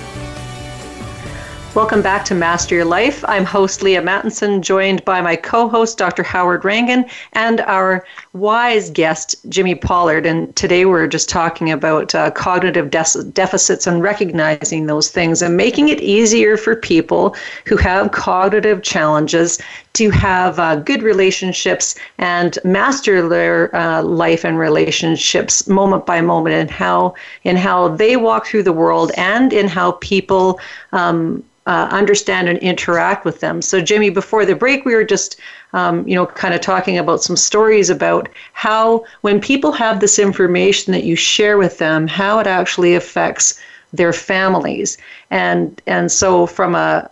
Welcome 1.73 2.01
back 2.01 2.25
to 2.25 2.35
Master 2.35 2.75
Your 2.75 2.85
Life. 2.85 3.23
I'm 3.27 3.45
host 3.45 3.79
Leaha 3.79 4.03
Mattinson, 4.03 4.59
joined 4.59 5.05
by 5.05 5.21
my 5.21 5.37
co 5.37 5.69
host, 5.69 5.97
Dr. 5.97 6.21
Howard 6.21 6.65
Rankin, 6.65 7.05
and 7.33 7.61
our 7.61 8.05
wise 8.33 8.89
guest, 8.89 9.35
Jimmy 9.49 9.75
Pollard. 9.75 10.25
And 10.25 10.55
today 10.55 10.85
we're 10.85 11.07
just 11.07 11.27
talking 11.27 11.69
about 11.69 12.15
uh, 12.15 12.31
cognitive 12.31 12.89
de- 12.89 13.23
deficits 13.33 13.85
and 13.87 14.01
recognizing 14.01 14.85
those 14.85 15.09
things 15.09 15.41
and 15.41 15.57
making 15.57 15.89
it 15.89 15.99
easier 15.99 16.55
for 16.55 16.75
people 16.75 17.35
who 17.65 17.75
have 17.77 18.11
cognitive 18.11 18.83
challenges 18.83 19.59
to 19.93 20.09
have 20.11 20.57
uh, 20.59 20.77
good 20.77 21.03
relationships 21.03 21.95
and 22.17 22.57
master 22.63 23.27
their 23.27 23.75
uh, 23.75 24.01
life 24.01 24.45
and 24.45 24.57
relationships 24.57 25.67
moment 25.67 26.05
by 26.05 26.21
moment 26.21 26.55
and 26.55 26.71
how 26.71 27.13
in 27.43 27.57
how 27.57 27.89
they 27.89 28.15
walk 28.15 28.45
through 28.45 28.63
the 28.63 28.71
world 28.71 29.11
and 29.17 29.51
in 29.51 29.67
how 29.67 29.91
people 29.93 30.57
um, 30.93 31.43
uh, 31.67 31.87
understand 31.91 32.49
and 32.49 32.57
interact 32.59 33.23
with 33.23 33.39
them. 33.39 33.61
So, 33.61 33.81
Jimmy, 33.81 34.09
before 34.09 34.45
the 34.45 34.55
break, 34.55 34.83
we 34.83 34.95
were 34.95 35.03
just, 35.03 35.39
um, 35.73 36.07
you 36.07 36.15
know, 36.15 36.25
kind 36.25 36.53
of 36.53 36.61
talking 36.61 36.97
about 36.97 37.23
some 37.23 37.37
stories 37.37 37.89
about 37.89 38.29
how 38.53 39.05
when 39.21 39.39
people 39.39 39.71
have 39.71 39.99
this 39.99 40.19
information 40.19 40.91
that 40.93 41.03
you 41.03 41.15
share 41.15 41.57
with 41.57 41.77
them, 41.77 42.07
how 42.07 42.39
it 42.39 42.47
actually 42.47 42.95
affects 42.95 43.59
their 43.93 44.13
families. 44.13 44.97
And 45.29 45.81
and 45.87 46.11
so, 46.11 46.45
from 46.45 46.75
a 46.75 47.09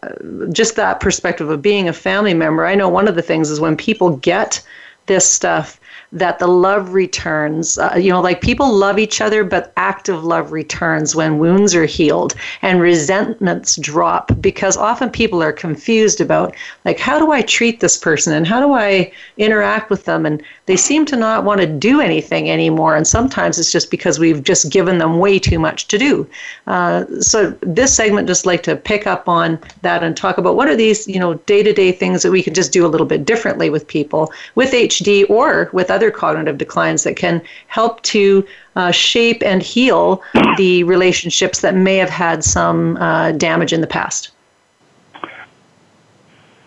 just 0.52 0.76
that 0.76 1.00
perspective 1.00 1.50
of 1.50 1.62
being 1.62 1.88
a 1.88 1.94
family 1.94 2.34
member, 2.34 2.66
I 2.66 2.76
know 2.76 2.90
one 2.90 3.08
of 3.08 3.16
the 3.16 3.22
things 3.22 3.50
is 3.50 3.60
when 3.60 3.76
people 3.78 4.18
get 4.18 4.62
this 5.06 5.30
stuff 5.30 5.79
that 6.12 6.40
the 6.40 6.48
love 6.48 6.94
returns. 6.94 7.78
Uh, 7.78 7.96
you 7.96 8.10
know, 8.10 8.22
like 8.22 8.42
people 8.42 8.72
love 8.74 8.98
each 8.98 9.22
other, 9.22 9.44
but 9.44 9.72
active 9.78 10.24
love 10.24 10.52
returns 10.52 11.16
when 11.16 11.38
wounds 11.38 11.76
are 11.76 11.86
healed 11.86 12.34
and 12.62 12.82
resentments 12.82 13.76
drop 13.76 14.32
because 14.42 14.76
often 14.76 15.10
people 15.10 15.44
are 15.44 15.52
confused 15.52 16.20
about, 16.20 16.56
like, 16.86 17.00
how 17.00 17.20
do 17.20 17.32
I 17.32 17.42
treat 17.42 17.80
this 17.80 17.98
person 17.98 18.34
and 18.34 18.48
how 18.48 18.60
do 18.60 18.74
I 18.74 19.12
interact 19.38 19.90
with 19.90 20.06
them? 20.06 20.26
And 20.26 20.42
they 20.66 20.76
seem 20.76 21.06
to 21.08 21.16
not 21.16 21.44
want 21.44 21.62
to 21.62 21.68
do 21.68 22.02
anything 22.02 22.50
anymore. 22.50 22.96
And 22.96 23.08
sometimes 23.08 23.60
it's 23.60 23.72
just 23.72 23.92
because 23.92 24.18
we've 24.18 24.44
just 24.44 24.72
given 24.72 24.98
them 24.98 25.20
way 25.20 25.38
too 25.38 25.60
much 25.60 25.88
to 25.90 25.98
do. 25.98 26.28
Uh, 26.66 27.06
so 27.20 27.52
this 27.62 27.94
segment 27.94 28.28
just 28.28 28.46
like 28.46 28.64
to 28.64 28.76
pick 28.76 29.06
up 29.06 29.28
on 29.28 29.60
that 29.84 30.04
and 30.04 30.18
talk 30.18 30.38
about 30.38 30.56
what 30.56 30.68
are 30.68 30.76
these, 30.76 31.08
you 31.08 31.20
know, 31.20 31.36
day 31.46 31.62
to 31.62 31.74
day 31.74 31.92
things 31.92 32.24
that 32.24 32.32
we 32.32 32.42
can 32.42 32.54
just 32.54 32.72
do 32.72 32.86
a 32.86 32.88
little 32.88 33.08
bit 33.08 33.26
differently 33.26 33.70
with 33.70 33.88
people 33.88 34.32
with 34.56 34.72
HD 34.72 35.30
or 35.30 35.70
with 35.72 35.92
other 35.92 35.99
cognitive 36.10 36.58
declines 36.58 37.04
that 37.04 37.16
can 37.16 37.42
help 37.68 38.02
to 38.04 38.46
uh, 38.76 38.92
shape 38.92 39.44
and 39.44 39.62
heal 39.62 40.22
the 40.58 40.84
relationships 40.84 41.62
that 41.62 41.76
may 41.76 41.98
have 41.98 42.10
had 42.10 42.44
some 42.44 42.98
uh, 42.98 43.32
damage 43.34 43.74
in 43.74 43.82
the 43.82 43.88
past? 43.88 44.32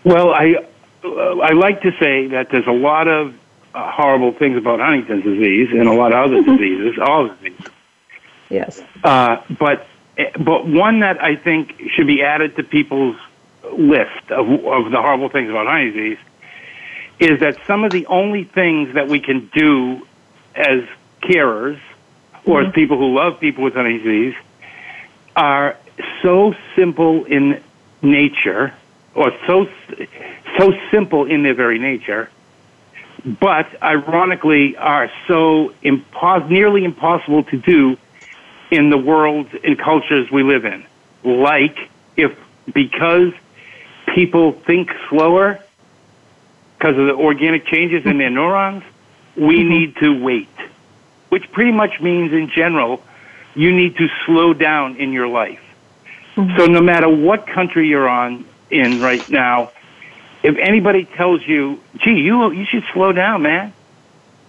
Well, 0.05 0.31
I 0.35 0.67
uh, 1.05 1.39
I 1.39 1.53
like 1.53 1.83
to 1.83 1.93
say 1.99 2.27
that 2.29 2.51
there's 2.51 2.67
a 2.67 2.73
lot 2.73 3.09
of 3.09 3.35
uh, 3.75 3.91
horrible 3.91 4.33
things 4.33 4.57
about 4.57 4.81
Huntington's 4.81 5.25
disease 5.25 5.69
and 5.71 5.89
a 5.89 5.93
lot 5.93 6.13
of 6.13 6.31
other 6.31 6.43
diseases, 6.57 6.99
all 7.01 7.29
diseases. 7.29 7.67
Yes. 8.51 8.83
Uh, 9.03 9.43
but 9.59 9.87
but 10.39 10.67
one 10.67 11.01
that 11.01 11.23
I 11.23 11.37
think 11.37 11.81
should 11.95 12.07
be 12.07 12.23
added 12.23 12.57
to 12.57 12.63
people's 12.63 13.17
list 13.73 14.31
of, 14.31 14.49
of 14.67 14.91
the 14.91 15.01
horrible 15.01 15.29
things 15.29 15.49
about 15.49 15.67
Huntington's 15.67 15.95
disease 15.95 16.32
is 17.23 17.39
that 17.39 17.57
some 17.69 17.85
of 17.85 17.93
the 17.93 18.05
only 18.07 18.43
things 18.43 18.95
that 18.95 19.09
we 19.09 19.21
can 19.21 19.49
do 19.55 20.05
as 20.57 20.83
carers 21.23 21.81
or 22.45 22.61
mm-hmm. 22.61 22.69
as 22.69 22.75
people 22.75 22.99
who 22.99 23.15
love 23.15 23.39
people 23.39 23.63
with 23.63 23.75
Huntington's 23.75 24.03
disease 24.03 24.35
are 25.37 25.77
so 26.21 26.53
simple 26.75 27.25
in 27.25 27.63
nature 28.03 28.75
or 29.15 29.31
so 29.47 29.69
so 30.59 30.73
simple 30.91 31.25
in 31.27 31.45
their 31.45 31.55
very 31.55 31.79
nature 31.79 32.29
but 33.41 33.69
ironically 33.81 34.77
are 34.77 35.09
so 35.29 35.73
impos- 35.85 36.51
nearly 36.51 36.85
impossible 36.85 37.45
to 37.45 37.57
do 37.57 37.97
in 38.73 38.91
the 38.91 38.99
world 38.99 39.47
and 39.63 39.79
cultures 39.79 40.29
we 40.33 40.43
live 40.43 40.65
in 40.65 40.85
like 41.23 41.79
if 42.17 42.37
because 42.75 43.33
people 44.13 44.53
think 44.53 44.91
slower 45.09 45.62
because 46.83 46.99
of 46.99 47.07
the 47.07 47.15
organic 47.15 47.65
changes 47.67 48.05
in 48.05 48.19
their 48.19 48.31
neurons, 48.41 48.83
we 49.37 49.61
mm-hmm. 49.61 49.69
need 49.69 49.97
to 49.97 50.21
wait, 50.21 50.49
which 51.29 51.51
pretty 51.53 51.71
much 51.71 52.01
means 52.01 52.33
in 52.33 52.51
general, 52.51 53.03
you 53.55 53.73
need 53.73 53.97
to 53.97 54.09
slow 54.27 54.53
down 54.53 54.97
in 54.97 55.13
your 55.13 55.29
life. 55.29 55.61
Mm-hmm. 56.35 56.59
So 56.59 56.67
no 56.67 56.81
matter 56.81 57.09
what 57.09 57.47
country 57.47 57.89
you're 57.89 58.09
on 58.09 58.45
in 58.71 59.01
right 59.01 59.27
now, 59.31 59.71
if 60.43 60.57
anybody 60.57 61.05
tells 61.05 61.47
you, 61.47 61.81
"Gee, 61.99 62.21
you 62.21 62.51
you 62.51 62.65
should 62.65 62.85
slow 62.93 63.13
down, 63.13 63.43
man," 63.43 63.73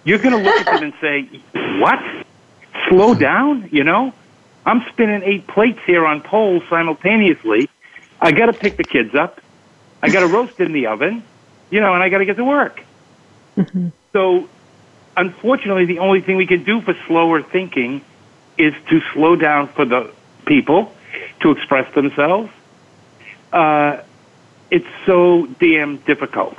you're 0.02 0.18
going 0.18 0.36
to 0.36 0.42
look 0.42 0.56
at 0.56 0.66
them 0.66 0.82
and 0.82 0.94
say, 1.00 1.22
"What? 1.78 2.02
Slow 2.88 3.14
down?" 3.14 3.68
You 3.70 3.84
know, 3.84 4.12
I'm 4.66 4.84
spinning 4.88 5.22
eight 5.22 5.46
plates 5.46 5.78
here 5.86 6.04
on 6.04 6.20
poles 6.20 6.64
simultaneously. 6.68 7.70
I 8.20 8.32
got 8.32 8.46
to 8.46 8.54
pick 8.54 8.76
the 8.76 8.84
kids 8.84 9.14
up. 9.14 9.40
I 10.02 10.08
got 10.08 10.20
to 10.20 10.26
roast 10.26 10.58
in 10.58 10.72
the 10.72 10.86
oven, 10.88 11.22
you 11.70 11.80
know, 11.80 11.94
and 11.94 12.02
I 12.02 12.08
got 12.08 12.18
to 12.18 12.24
get 12.24 12.36
to 12.36 12.44
work. 12.44 12.82
Mm-hmm. 13.56 13.88
So, 14.12 14.48
unfortunately, 15.16 15.86
the 15.86 15.98
only 15.98 16.20
thing 16.20 16.36
we 16.36 16.46
can 16.46 16.64
do 16.64 16.80
for 16.80 16.94
slower 17.06 17.42
thinking 17.42 18.02
is 18.56 18.74
to 18.88 19.00
slow 19.12 19.36
down 19.36 19.68
for 19.68 19.84
the 19.84 20.12
people 20.46 20.92
to 21.40 21.50
express 21.50 21.92
themselves. 21.94 22.50
Uh, 23.52 24.00
it's 24.70 24.86
so 25.06 25.46
damn 25.60 25.98
difficult. 25.98 26.56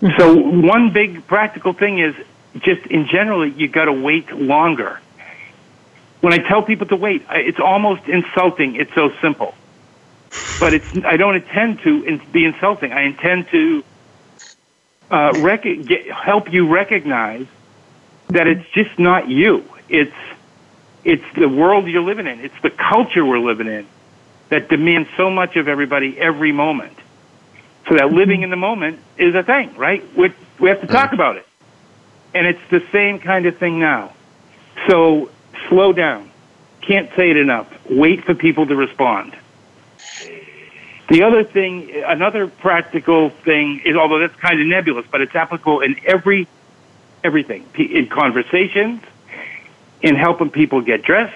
Mm-hmm. 0.00 0.18
So 0.18 0.34
one 0.34 0.92
big 0.92 1.26
practical 1.26 1.72
thing 1.72 1.98
is 1.98 2.14
just 2.60 2.86
in 2.86 3.06
general, 3.06 3.46
you 3.46 3.68
got 3.68 3.86
to 3.86 3.92
wait 3.92 4.30
longer. 4.32 5.00
When 6.20 6.32
I 6.32 6.38
tell 6.38 6.62
people 6.62 6.86
to 6.88 6.96
wait, 6.96 7.24
it's 7.30 7.60
almost 7.60 8.06
insulting. 8.08 8.76
It's 8.76 8.92
so 8.94 9.12
simple, 9.20 9.54
but 10.58 10.74
it's 10.74 10.86
I 11.04 11.16
don't 11.16 11.36
intend 11.36 11.80
to 11.80 12.18
be 12.32 12.44
insulting. 12.44 12.92
I 12.92 13.02
intend 13.02 13.48
to 13.50 13.84
uh, 15.10 15.32
rec- 15.36 15.62
get, 15.62 16.10
help 16.10 16.52
you 16.52 16.68
recognize 16.68 17.46
that 18.28 18.46
it's 18.46 18.68
just 18.70 18.98
not 18.98 19.28
you. 19.28 19.64
It's 19.88 20.14
it's 21.04 21.24
the 21.36 21.48
world 21.48 21.86
you're 21.86 22.02
living 22.02 22.26
in. 22.26 22.40
It's 22.40 22.60
the 22.62 22.70
culture 22.70 23.24
we're 23.24 23.38
living 23.38 23.66
in 23.66 23.86
that 24.50 24.68
demands 24.68 25.08
so 25.16 25.30
much 25.30 25.56
of 25.56 25.68
everybody 25.68 26.18
every 26.18 26.52
moment. 26.52 26.96
So 27.88 27.94
that 27.94 28.12
living 28.12 28.42
in 28.42 28.50
the 28.50 28.56
moment 28.56 28.98
is 29.16 29.34
a 29.34 29.42
thing, 29.42 29.74
right? 29.76 30.04
We, 30.16 30.32
we 30.58 30.68
have 30.68 30.80
to 30.82 30.86
talk 30.86 31.12
about 31.12 31.36
it. 31.36 31.46
And 32.34 32.46
it's 32.46 32.60
the 32.70 32.84
same 32.92 33.18
kind 33.20 33.46
of 33.46 33.56
thing 33.56 33.78
now. 33.78 34.12
So 34.86 35.30
slow 35.68 35.92
down. 35.92 36.30
Can't 36.82 37.10
say 37.16 37.30
it 37.30 37.36
enough. 37.36 37.66
Wait 37.88 38.24
for 38.24 38.34
people 38.34 38.66
to 38.66 38.76
respond. 38.76 39.36
The 41.08 41.22
other 41.22 41.42
thing, 41.42 41.90
another 42.06 42.48
practical 42.48 43.30
thing 43.30 43.80
is, 43.84 43.96
although 43.96 44.18
that's 44.18 44.36
kind 44.36 44.60
of 44.60 44.66
nebulous, 44.66 45.06
but 45.10 45.22
it's 45.22 45.34
applicable 45.34 45.80
in 45.80 45.96
every, 46.04 46.46
everything, 47.24 47.66
in 47.76 48.08
conversations, 48.08 49.02
in 50.02 50.16
helping 50.16 50.50
people 50.50 50.82
get 50.82 51.02
dressed, 51.02 51.34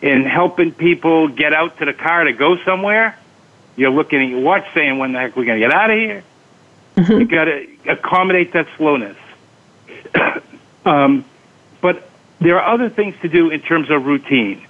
in 0.00 0.24
helping 0.24 0.72
people 0.72 1.26
get 1.26 1.52
out 1.52 1.78
to 1.78 1.84
the 1.84 1.92
car 1.92 2.24
to 2.24 2.32
go 2.32 2.56
somewhere. 2.58 3.18
You're 3.74 3.90
looking 3.90 4.22
at 4.22 4.28
your 4.28 4.40
watch 4.40 4.66
saying, 4.74 4.96
when 4.98 5.12
the 5.12 5.18
heck 5.18 5.36
are 5.36 5.40
we 5.40 5.46
going 5.46 5.60
to 5.60 5.66
get 5.66 5.74
out 5.74 5.90
of 5.90 5.98
here? 5.98 6.24
Mm-hmm. 6.96 7.12
You 7.20 7.24
got 7.26 7.44
to 7.46 7.66
accommodate 7.88 8.52
that 8.52 8.68
slowness. 8.76 9.16
um, 10.84 11.24
but 11.80 12.08
there 12.40 12.60
are 12.60 12.74
other 12.74 12.88
things 12.88 13.16
to 13.22 13.28
do 13.28 13.50
in 13.50 13.60
terms 13.60 13.90
of 13.90 14.06
routine. 14.06 14.66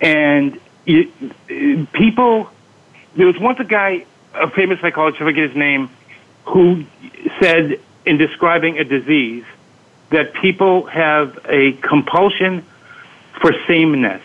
And 0.00 0.58
you, 0.86 1.12
people, 1.92 2.48
there 3.16 3.26
was 3.26 3.38
once 3.38 3.58
a 3.60 3.64
guy, 3.64 4.04
a 4.34 4.50
famous 4.50 4.80
psychologist, 4.80 5.20
I 5.22 5.24
forget 5.24 5.48
his 5.48 5.56
name, 5.56 5.90
who 6.44 6.84
said 7.40 7.80
in 8.04 8.16
describing 8.18 8.78
a 8.78 8.84
disease 8.84 9.44
that 10.10 10.34
people 10.34 10.86
have 10.86 11.38
a 11.48 11.72
compulsion 11.72 12.64
for 13.40 13.52
sameness. 13.66 14.22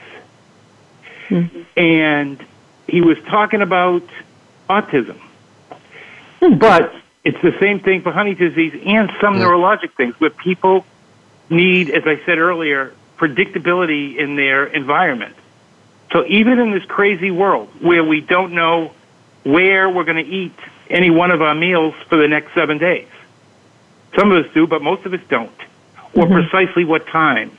Mm-hmm. 1.29 1.61
And 1.77 2.45
he 2.88 3.01
was 3.01 3.17
talking 3.27 3.61
about 3.61 4.03
autism. 4.69 5.19
Mm-hmm. 6.41 6.57
But 6.57 6.93
it's 7.23 7.41
the 7.41 7.55
same 7.59 7.79
thing 7.79 8.01
for 8.01 8.11
Huntington's 8.11 8.55
disease 8.55 8.81
and 8.86 9.11
some 9.19 9.36
neurologic 9.36 9.93
things 9.93 10.15
where 10.19 10.29
people 10.29 10.86
need, 11.49 11.89
as 11.89 12.03
I 12.05 12.23
said 12.25 12.38
earlier, 12.38 12.93
predictability 13.17 14.17
in 14.17 14.36
their 14.36 14.65
environment. 14.65 15.36
So 16.16 16.26
even 16.28 16.59
in 16.59 16.72
this 16.72 16.86
crazy 16.86 17.30
world 17.30 17.68
where 17.82 18.01
we 18.03 18.22
don't 18.22 18.53
know 18.53 18.91
where 19.43 19.89
we're 19.89 20.05
going 20.05 20.24
to 20.24 20.32
eat 20.32 20.53
any 20.89 21.09
one 21.09 21.30
of 21.32 21.41
our 21.41 21.53
meals 21.53 21.93
for 22.07 22.16
the 22.16 22.28
next 22.28 22.53
seven 22.53 22.78
days, 22.78 23.07
some 24.18 24.32
of 24.32 24.45
us 24.45 24.53
do, 24.53 24.66
but 24.66 24.82
most 24.82 25.05
of 25.05 25.13
us 25.13 25.20
don't, 25.28 25.51
or 26.13 26.26
mm-hmm. 26.26 26.34
precisely 26.34 26.86
what 26.86 27.05
time. 27.07 27.51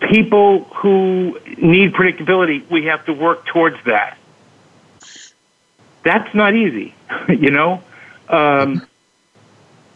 People 0.00 0.64
who 0.64 1.38
need 1.56 1.92
predictability, 1.92 2.68
we 2.68 2.86
have 2.86 3.04
to 3.06 3.12
work 3.12 3.46
towards 3.46 3.76
that 3.84 4.18
that's 6.02 6.34
not 6.34 6.54
easy, 6.54 6.94
you 7.28 7.50
know. 7.50 7.82
Um, 8.28 8.86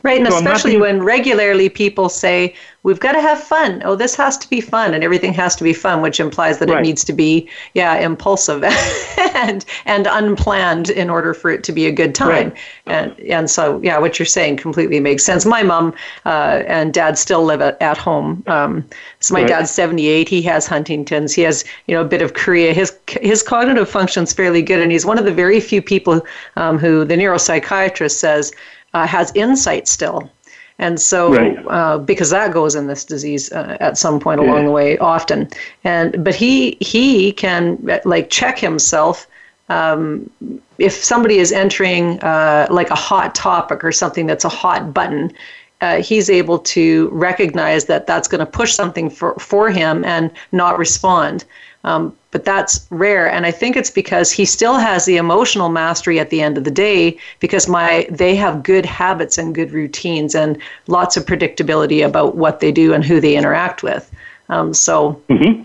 right, 0.02 0.20
and 0.20 0.28
so 0.28 0.36
especially 0.36 0.72
being, 0.72 0.80
when 0.80 1.02
regularly 1.02 1.68
people 1.68 2.08
say, 2.08 2.54
we've 2.86 3.00
got 3.00 3.12
to 3.12 3.20
have 3.20 3.42
fun. 3.42 3.82
Oh, 3.84 3.96
this 3.96 4.14
has 4.14 4.38
to 4.38 4.48
be 4.48 4.60
fun, 4.60 4.94
and 4.94 5.02
everything 5.02 5.34
has 5.34 5.56
to 5.56 5.64
be 5.64 5.72
fun, 5.72 6.02
which 6.02 6.20
implies 6.20 6.60
that 6.60 6.68
right. 6.70 6.78
it 6.78 6.82
needs 6.82 7.04
to 7.06 7.12
be, 7.12 7.48
yeah, 7.74 7.96
impulsive 7.96 8.62
and 9.34 9.64
and 9.86 10.06
unplanned 10.06 10.90
in 10.90 11.10
order 11.10 11.34
for 11.34 11.50
it 11.50 11.64
to 11.64 11.72
be 11.72 11.86
a 11.86 11.92
good 11.92 12.14
time. 12.14 12.50
Right. 12.50 12.56
And 12.86 13.20
and 13.20 13.50
so, 13.50 13.80
yeah, 13.82 13.98
what 13.98 14.20
you're 14.20 14.26
saying 14.26 14.58
completely 14.58 15.00
makes 15.00 15.24
sense. 15.24 15.44
My 15.44 15.64
mom 15.64 15.94
uh, 16.24 16.62
and 16.68 16.94
dad 16.94 17.18
still 17.18 17.42
live 17.42 17.60
at, 17.60 17.76
at 17.82 17.98
home. 17.98 18.44
Um, 18.46 18.88
so 19.18 19.34
my 19.34 19.40
right. 19.40 19.48
dad's 19.48 19.72
78. 19.72 20.28
He 20.28 20.40
has 20.42 20.68
Huntington's. 20.68 21.34
He 21.34 21.42
has 21.42 21.64
you 21.88 21.94
know 21.96 22.02
a 22.02 22.08
bit 22.08 22.22
of 22.22 22.34
chorea. 22.34 22.72
His 22.72 22.96
his 23.20 23.42
cognitive 23.42 23.90
function's 23.90 24.32
fairly 24.32 24.62
good, 24.62 24.80
and 24.80 24.92
he's 24.92 25.04
one 25.04 25.18
of 25.18 25.24
the 25.24 25.34
very 25.34 25.58
few 25.58 25.82
people 25.82 26.24
um, 26.54 26.78
who 26.78 27.04
the 27.04 27.16
neuropsychiatrist 27.16 28.12
says 28.12 28.52
uh, 28.94 29.08
has 29.08 29.32
insight 29.34 29.88
still 29.88 30.30
and 30.78 31.00
so, 31.00 31.32
right. 31.32 31.58
uh, 31.68 31.98
because 31.98 32.30
that 32.30 32.52
goes 32.52 32.74
in 32.74 32.86
this 32.86 33.04
disease 33.04 33.50
uh, 33.52 33.78
at 33.80 33.96
some 33.96 34.20
point 34.20 34.40
yeah. 34.40 34.46
along 34.46 34.66
the 34.66 34.70
way, 34.70 34.98
often. 34.98 35.48
And 35.84 36.22
but 36.22 36.34
he 36.34 36.76
he 36.80 37.32
can 37.32 37.78
like 38.04 38.28
check 38.28 38.58
himself. 38.58 39.26
Um, 39.68 40.30
if 40.78 40.92
somebody 40.92 41.38
is 41.38 41.50
entering 41.50 42.20
uh, 42.20 42.66
like 42.70 42.90
a 42.90 42.94
hot 42.94 43.34
topic 43.34 43.82
or 43.82 43.90
something 43.90 44.26
that's 44.26 44.44
a 44.44 44.50
hot 44.50 44.92
button, 44.92 45.32
uh, 45.80 46.02
he's 46.02 46.30
able 46.30 46.58
to 46.58 47.08
recognize 47.08 47.86
that 47.86 48.06
that's 48.06 48.28
going 48.28 48.38
to 48.38 48.46
push 48.46 48.72
something 48.74 49.10
for, 49.10 49.34
for 49.38 49.70
him 49.70 50.04
and 50.04 50.30
not 50.52 50.78
respond. 50.78 51.44
Um, 51.86 52.16
but 52.36 52.44
that's 52.44 52.86
rare 52.90 53.30
and 53.30 53.46
i 53.46 53.50
think 53.50 53.76
it's 53.76 53.90
because 53.90 54.30
he 54.30 54.44
still 54.44 54.74
has 54.74 55.06
the 55.06 55.16
emotional 55.16 55.70
mastery 55.70 56.20
at 56.20 56.28
the 56.28 56.42
end 56.42 56.58
of 56.58 56.64
the 56.64 56.70
day 56.70 57.18
because 57.40 57.66
my 57.66 58.06
they 58.10 58.36
have 58.36 58.62
good 58.62 58.84
habits 58.84 59.38
and 59.38 59.54
good 59.54 59.72
routines 59.72 60.34
and 60.34 60.60
lots 60.86 61.16
of 61.16 61.24
predictability 61.24 62.04
about 62.04 62.36
what 62.36 62.60
they 62.60 62.70
do 62.70 62.92
and 62.92 63.06
who 63.06 63.22
they 63.22 63.36
interact 63.36 63.82
with 63.82 64.14
um, 64.50 64.74
so 64.74 65.22
mm-hmm. 65.30 65.62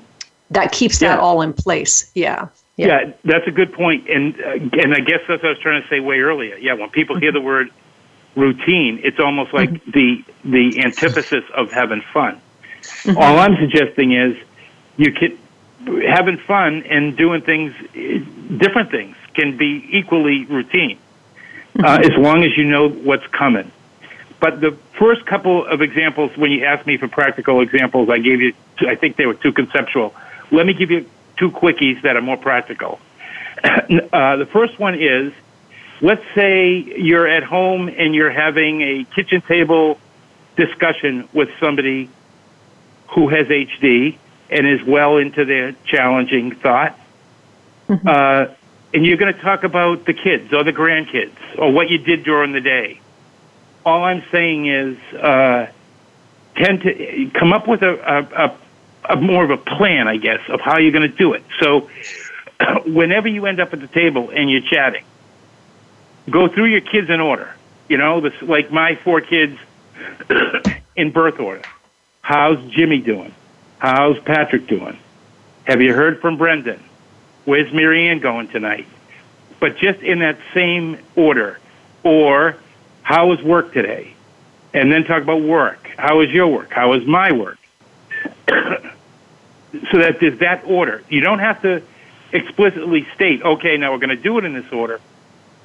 that 0.49 0.71
keeps 0.71 1.01
yeah. 1.01 1.09
that 1.09 1.19
all 1.19 1.41
in 1.41 1.51
place 1.51 2.09
yeah 2.15 2.47
yeah. 2.77 2.87
yeah 2.87 3.13
that's 3.25 3.47
a 3.47 3.51
good 3.51 3.73
point 3.73 4.07
and 4.07 4.39
uh, 4.39 4.51
and 4.81 4.93
i 4.93 5.01
guess 5.01 5.19
that's 5.27 5.43
what 5.43 5.45
i 5.45 5.49
was 5.49 5.59
trying 5.59 5.81
to 5.81 5.87
say 5.89 5.99
way 5.99 6.19
earlier 6.21 6.55
yeah 6.55 6.73
when 6.73 6.89
people 6.89 7.17
hear 7.17 7.33
the 7.33 7.41
word 7.41 7.69
routine 8.35 8.97
it's 9.03 9.19
almost 9.19 9.53
like 9.53 9.69
mm-hmm. 9.69 9.91
the 9.91 10.23
the 10.45 10.83
antithesis 10.85 11.43
of 11.53 11.69
having 11.69 12.01
fun 12.13 12.39
mm-hmm. 12.81 13.17
all 13.17 13.39
i'm 13.39 13.57
suggesting 13.57 14.13
is 14.13 14.37
you 14.95 15.11
can 15.11 15.37
having 15.85 16.37
fun 16.37 16.83
and 16.83 17.15
doing 17.17 17.41
things, 17.41 17.73
different 18.57 18.91
things, 18.91 19.15
can 19.33 19.57
be 19.57 19.87
equally 19.91 20.45
routine, 20.45 20.99
uh, 21.79 21.97
mm-hmm. 21.97 22.11
as 22.11 22.17
long 22.17 22.43
as 22.43 22.55
you 22.57 22.65
know 22.65 22.89
what's 22.89 23.25
coming. 23.27 23.71
But 24.39 24.59
the 24.59 24.71
first 24.97 25.25
couple 25.25 25.65
of 25.65 25.81
examples, 25.81 26.35
when 26.35 26.51
you 26.51 26.65
asked 26.65 26.87
me 26.87 26.97
for 26.97 27.07
practical 27.07 27.61
examples, 27.61 28.09
I 28.09 28.17
gave 28.17 28.41
you, 28.41 28.53
two, 28.77 28.87
I 28.87 28.95
think 28.95 29.15
they 29.15 29.27
were 29.27 29.35
too 29.35 29.53
conceptual. 29.53 30.15
Let 30.51 30.65
me 30.65 30.73
give 30.73 30.89
you 30.89 31.07
two 31.37 31.51
quickies 31.51 32.01
that 32.01 32.15
are 32.15 32.21
more 32.21 32.37
practical. 32.37 32.99
Uh, 33.63 34.37
the 34.37 34.45
first 34.47 34.79
one 34.79 34.95
is, 34.95 35.31
let's 36.01 36.23
say 36.33 36.73
you're 36.97 37.27
at 37.27 37.43
home 37.43 37.87
and 37.89 38.15
you're 38.15 38.31
having 38.31 38.81
a 38.81 39.03
kitchen 39.15 39.41
table 39.41 39.99
discussion 40.55 41.27
with 41.33 41.49
somebody 41.59 42.09
who 43.09 43.29
has 43.29 43.47
HD 43.47 44.17
and 44.51 44.67
is 44.67 44.83
well 44.85 45.17
into 45.17 45.45
their 45.45 45.73
challenging 45.85 46.53
thought. 46.55 46.99
Mm-hmm. 47.87 48.07
Uh, 48.07 48.53
and 48.93 49.05
you're 49.05 49.17
going 49.17 49.33
to 49.33 49.41
talk 49.41 49.63
about 49.63 50.05
the 50.05 50.13
kids 50.13 50.53
or 50.53 50.63
the 50.63 50.73
grandkids 50.73 51.35
or 51.57 51.71
what 51.71 51.89
you 51.89 51.97
did 51.97 52.23
during 52.23 52.51
the 52.51 52.59
day. 52.59 52.99
All 53.85 54.03
I'm 54.03 54.23
saying 54.31 54.67
is 54.67 54.97
uh, 55.15 55.71
tend 56.55 56.81
to 56.81 57.31
come 57.33 57.53
up 57.53 57.67
with 57.67 57.81
a, 57.81 57.93
a, 57.93 58.45
a, 58.45 59.13
a 59.13 59.15
more 59.15 59.43
of 59.43 59.49
a 59.49 59.57
plan, 59.57 60.07
I 60.07 60.17
guess, 60.17 60.41
of 60.49 60.59
how 60.59 60.77
you're 60.77 60.91
going 60.91 61.09
to 61.09 61.17
do 61.17 61.33
it. 61.33 61.43
So 61.61 61.89
whenever 62.85 63.29
you 63.29 63.45
end 63.45 63.61
up 63.61 63.73
at 63.73 63.79
the 63.79 63.87
table 63.87 64.29
and 64.29 64.51
you're 64.51 64.61
chatting, 64.61 65.05
go 66.29 66.49
through 66.49 66.65
your 66.65 66.81
kids 66.81 67.09
in 67.09 67.21
order. 67.21 67.55
You 67.87 67.97
know, 67.97 68.21
this, 68.21 68.33
like 68.41 68.71
my 68.71 68.95
four 68.95 69.21
kids 69.21 69.57
in 70.95 71.11
birth 71.11 71.39
order. 71.39 71.63
How's 72.21 72.63
Jimmy 72.71 72.99
doing? 72.99 73.33
How's 73.81 74.19
Patrick 74.19 74.67
doing? 74.67 74.97
Have 75.65 75.81
you 75.81 75.93
heard 75.93 76.21
from 76.21 76.37
Brendan? 76.37 76.81
Where's 77.45 77.73
Marianne 77.73 78.19
going 78.19 78.47
tonight? 78.47 78.87
but 79.61 79.77
just 79.77 79.99
in 80.01 80.19
that 80.19 80.37
same 80.53 80.97
order. 81.15 81.57
Or, 82.03 82.57
how 83.03 83.27
was 83.27 83.41
work 83.41 83.71
today? 83.73 84.13
And 84.73 84.91
then 84.91 85.05
talk 85.05 85.21
about 85.21 85.41
work. 85.41 85.87
How 85.97 86.17
was 86.17 86.31
your 86.31 86.47
work? 86.47 86.71
How 86.71 86.89
was 86.89 87.05
my 87.05 87.31
work? 87.31 87.59
so 88.47 89.97
that 89.99 90.19
there's 90.19 90.39
that 90.39 90.63
order. 90.65 91.03
You 91.09 91.21
don't 91.21 91.39
have 91.39 91.61
to 91.61 91.83
explicitly 92.33 93.07
state, 93.13 93.43
okay, 93.43 93.77
now 93.77 93.91
we're 93.91 93.99
going 93.99 94.09
to 94.09 94.15
do 94.15 94.37
it 94.39 94.45
in 94.45 94.53
this 94.53 94.71
order. 94.73 94.99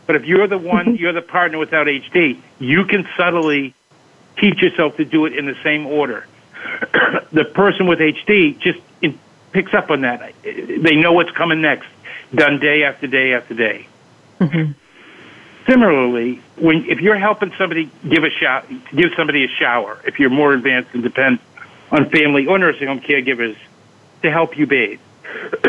But 0.06 0.16
if 0.16 0.26
you're 0.26 0.46
the 0.46 0.58
one, 0.58 0.84
mm-hmm. 0.86 0.94
you're 0.96 1.12
the 1.12 1.22
partner 1.22 1.58
without 1.58 1.86
HD, 1.86 2.38
you 2.58 2.84
can 2.84 3.08
subtly 3.16 3.72
teach 4.36 4.60
yourself 4.60 4.96
to 4.98 5.06
do 5.06 5.24
it 5.24 5.36
in 5.38 5.46
the 5.46 5.56
same 5.64 5.86
order. 5.86 6.26
the 7.32 7.44
person 7.44 7.86
with 7.86 7.98
HD 7.98 8.58
just 8.58 8.78
in, 9.02 9.18
picks 9.52 9.74
up 9.74 9.90
on 9.90 10.02
that. 10.02 10.32
They 10.42 10.96
know 10.96 11.12
what's 11.12 11.30
coming 11.32 11.60
next, 11.60 11.88
done 12.34 12.58
day 12.58 12.84
after 12.84 13.06
day 13.06 13.34
after 13.34 13.54
day. 13.54 13.88
Mm-hmm. 14.40 14.72
Similarly, 15.66 16.42
when 16.56 16.84
if 16.88 17.00
you're 17.00 17.18
helping 17.18 17.52
somebody 17.58 17.90
give 18.08 18.22
a 18.22 18.30
shower, 18.30 18.64
give 18.94 19.10
somebody 19.16 19.44
a 19.44 19.48
shower, 19.48 20.00
if 20.04 20.20
you're 20.20 20.30
more 20.30 20.52
advanced 20.52 20.90
and 20.94 21.02
depend 21.02 21.40
on 21.90 22.08
family 22.10 22.46
or 22.46 22.58
nursing 22.58 22.86
home 22.86 23.00
caregivers 23.00 23.56
to 24.22 24.30
help 24.30 24.56
you 24.56 24.66
bathe, 24.66 25.00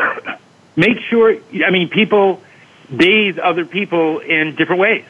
make 0.76 1.00
sure. 1.10 1.36
I 1.66 1.72
mean, 1.72 1.90
people 1.90 2.42
bathe 2.96 3.40
other 3.40 3.66
people 3.66 4.20
in 4.20 4.56
different 4.56 4.82
ways, 4.82 5.06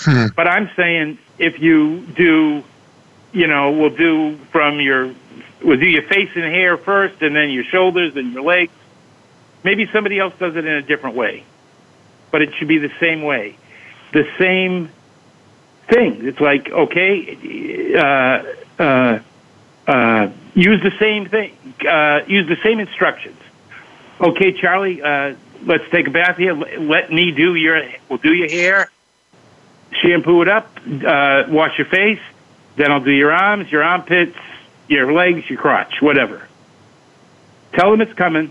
hmm. 0.00 0.26
but 0.36 0.46
I'm 0.46 0.70
saying 0.76 1.18
if 1.38 1.58
you 1.60 2.06
do, 2.14 2.62
you 3.32 3.46
know, 3.46 3.72
we'll 3.72 3.96
do 3.96 4.36
from 4.50 4.80
your, 4.80 5.14
we'll 5.62 5.78
do 5.78 5.86
your 5.86 6.02
face 6.02 6.30
and 6.34 6.44
hair 6.44 6.76
first, 6.76 7.22
and 7.22 7.34
then 7.34 7.50
your 7.50 7.64
shoulders 7.64 8.16
and 8.16 8.32
your 8.32 8.42
legs. 8.42 8.72
Maybe 9.64 9.88
somebody 9.92 10.18
else 10.18 10.34
does 10.38 10.56
it 10.56 10.64
in 10.64 10.72
a 10.72 10.82
different 10.82 11.16
way, 11.16 11.44
but 12.30 12.42
it 12.42 12.54
should 12.54 12.68
be 12.68 12.78
the 12.78 12.92
same 13.00 13.22
way 13.22 13.56
the 14.12 14.26
same 14.38 14.90
thing. 15.88 16.26
It's 16.26 16.40
like, 16.40 16.70
okay, 16.70 17.94
uh, 17.94 18.82
uh, 18.82 19.18
uh, 19.86 20.30
use 20.54 20.82
the 20.82 20.92
same 20.98 21.28
thing, 21.28 21.56
uh, 21.88 22.20
use 22.26 22.48
the 22.48 22.58
same 22.62 22.80
instructions. 22.80 23.40
Okay, 24.20 24.52
Charlie, 24.52 25.00
uh, 25.02 25.34
let's 25.64 25.88
take 25.90 26.08
a 26.08 26.10
bath 26.10 26.36
here. 26.36 26.54
Let 26.54 27.12
me 27.12 27.30
do 27.30 27.54
your, 27.54 27.82
we'll 28.08 28.18
do 28.18 28.34
your 28.34 28.50
hair, 28.50 28.90
shampoo 30.02 30.42
it 30.42 30.48
up, 30.48 30.70
uh, 31.06 31.44
wash 31.48 31.78
your 31.78 31.86
face, 31.86 32.20
then 32.78 32.90
I'll 32.90 33.04
do 33.04 33.10
your 33.10 33.32
arms, 33.32 33.70
your 33.70 33.82
armpits, 33.82 34.36
your 34.88 35.12
legs, 35.12 35.48
your 35.50 35.58
crotch, 35.58 36.00
whatever. 36.00 36.48
Tell 37.74 37.90
them 37.90 38.00
it's 38.00 38.14
coming, 38.14 38.50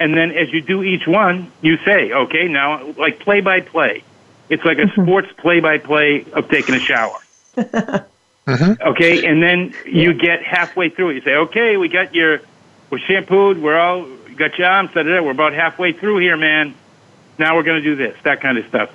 and 0.00 0.16
then 0.16 0.32
as 0.32 0.52
you 0.52 0.60
do 0.60 0.82
each 0.82 1.06
one, 1.06 1.52
you 1.62 1.76
say, 1.84 2.12
okay, 2.12 2.48
now, 2.48 2.92
like 2.98 3.20
play 3.20 3.40
by 3.40 3.60
play. 3.60 4.02
It's 4.48 4.64
like 4.64 4.78
a 4.78 4.82
mm-hmm. 4.82 5.02
sports 5.02 5.28
play-by-play 5.36 6.26
of 6.32 6.48
taking 6.48 6.74
a 6.74 6.80
shower. 6.80 7.18
mm-hmm. 7.56 8.82
Okay, 8.88 9.26
and 9.26 9.42
then 9.42 9.74
you 9.84 10.14
get 10.14 10.42
halfway 10.42 10.88
through 10.88 11.10
it. 11.10 11.14
You 11.16 11.20
say, 11.22 11.34
"Okay, 11.34 11.76
we 11.76 11.88
got 11.88 12.14
your, 12.14 12.40
we're 12.90 12.98
shampooed. 12.98 13.58
We're 13.58 13.78
all 13.78 14.06
got 14.36 14.56
your 14.58 14.68
arms 14.68 14.90
set 14.94 15.06
it. 15.06 15.22
We're 15.22 15.32
about 15.32 15.52
halfway 15.52 15.92
through 15.92 16.18
here, 16.18 16.36
man. 16.36 16.74
Now 17.38 17.56
we're 17.56 17.62
going 17.62 17.82
to 17.82 17.88
do 17.88 17.96
this, 17.96 18.16
that 18.22 18.40
kind 18.40 18.56
of 18.56 18.66
stuff." 18.68 18.90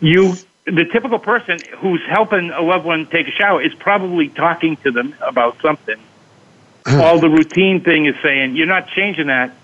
You, 0.00 0.34
the 0.66 0.84
typical 0.86 1.18
person 1.18 1.58
who's 1.78 2.02
helping 2.08 2.50
a 2.50 2.62
loved 2.62 2.84
one 2.84 3.06
take 3.06 3.28
a 3.28 3.32
shower, 3.32 3.62
is 3.62 3.74
probably 3.74 4.28
talking 4.28 4.76
to 4.78 4.90
them 4.90 5.14
about 5.20 5.60
something. 5.60 6.00
All 6.86 7.18
the 7.18 7.30
routine 7.30 7.82
thing 7.82 8.06
is 8.06 8.14
saying, 8.22 8.56
"You're 8.56 8.66
not 8.66 8.88
changing 8.88 9.28
that." 9.28 9.54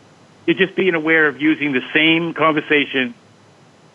You're 0.47 0.57
just 0.57 0.75
being 0.75 0.95
aware 0.95 1.29
of 1.29 1.41
using 1.41 1.73
the 1.73 1.83
same 1.93 2.35
conversation 2.35 3.15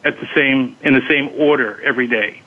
at 0.04 0.20
the 0.20 0.28
same 0.36 0.78
in 0.82 0.94
the 0.94 1.06
same 1.08 1.30
order 1.38 1.82
every 1.82 2.08
day. 2.08 2.42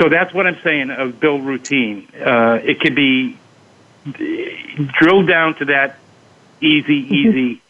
So 0.00 0.08
that's 0.08 0.32
what 0.32 0.46
I'm 0.46 0.58
saying 0.62 0.90
of 0.90 1.20
build 1.20 1.44
routine. 1.44 2.08
Uh, 2.14 2.58
it 2.62 2.80
can 2.80 2.94
be 2.94 3.38
drilled 4.98 5.28
down 5.28 5.54
to 5.56 5.66
that 5.66 5.98
easy, 6.60 7.02
mm-hmm. 7.02 7.14
easy, 7.14 7.62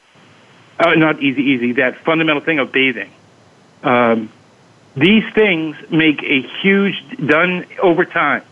uh, 0.78 0.94
not 0.94 1.22
easy, 1.22 1.42
easy, 1.42 1.72
that 1.72 1.98
fundamental 1.98 2.42
thing 2.42 2.58
of 2.58 2.72
bathing. 2.72 3.10
Um, 3.82 4.30
these 4.96 5.24
things 5.34 5.76
make 5.90 6.22
a 6.22 6.42
huge, 6.62 6.94
done 7.24 7.66
over 7.80 8.04
time, 8.04 8.42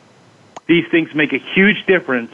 these 0.67 0.89
things 0.91 1.15
make 1.15 1.33
a 1.33 1.39
huge 1.39 1.87
difference 1.87 2.33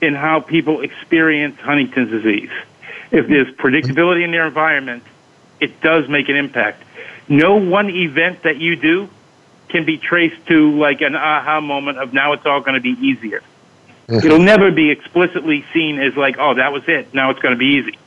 in 0.00 0.14
how 0.14 0.40
people 0.40 0.82
experience 0.82 1.58
Huntington's 1.60 2.10
disease. 2.10 2.50
If 3.10 3.28
there's 3.28 3.48
predictability 3.56 4.24
in 4.24 4.30
their 4.30 4.46
environment, 4.46 5.02
it 5.60 5.80
does 5.80 6.08
make 6.08 6.28
an 6.28 6.36
impact. 6.36 6.82
No 7.28 7.56
one 7.56 7.88
event 7.90 8.42
that 8.42 8.58
you 8.58 8.76
do 8.76 9.08
can 9.68 9.84
be 9.84 9.98
traced 9.98 10.46
to 10.46 10.76
like 10.78 11.00
an 11.00 11.16
aha 11.16 11.60
moment 11.60 11.98
of 11.98 12.12
now 12.12 12.32
it's 12.32 12.46
all 12.46 12.60
going 12.60 12.74
to 12.74 12.80
be 12.80 12.90
easier. 12.90 13.42
It'll 14.08 14.38
never 14.38 14.70
be 14.70 14.90
explicitly 14.90 15.64
seen 15.74 15.98
as 15.98 16.16
like, 16.16 16.36
oh, 16.38 16.54
that 16.54 16.72
was 16.72 16.84
it. 16.86 17.12
Now 17.12 17.30
it's 17.30 17.40
going 17.40 17.54
to 17.54 17.58
be 17.58 17.78
easy. 17.78 17.98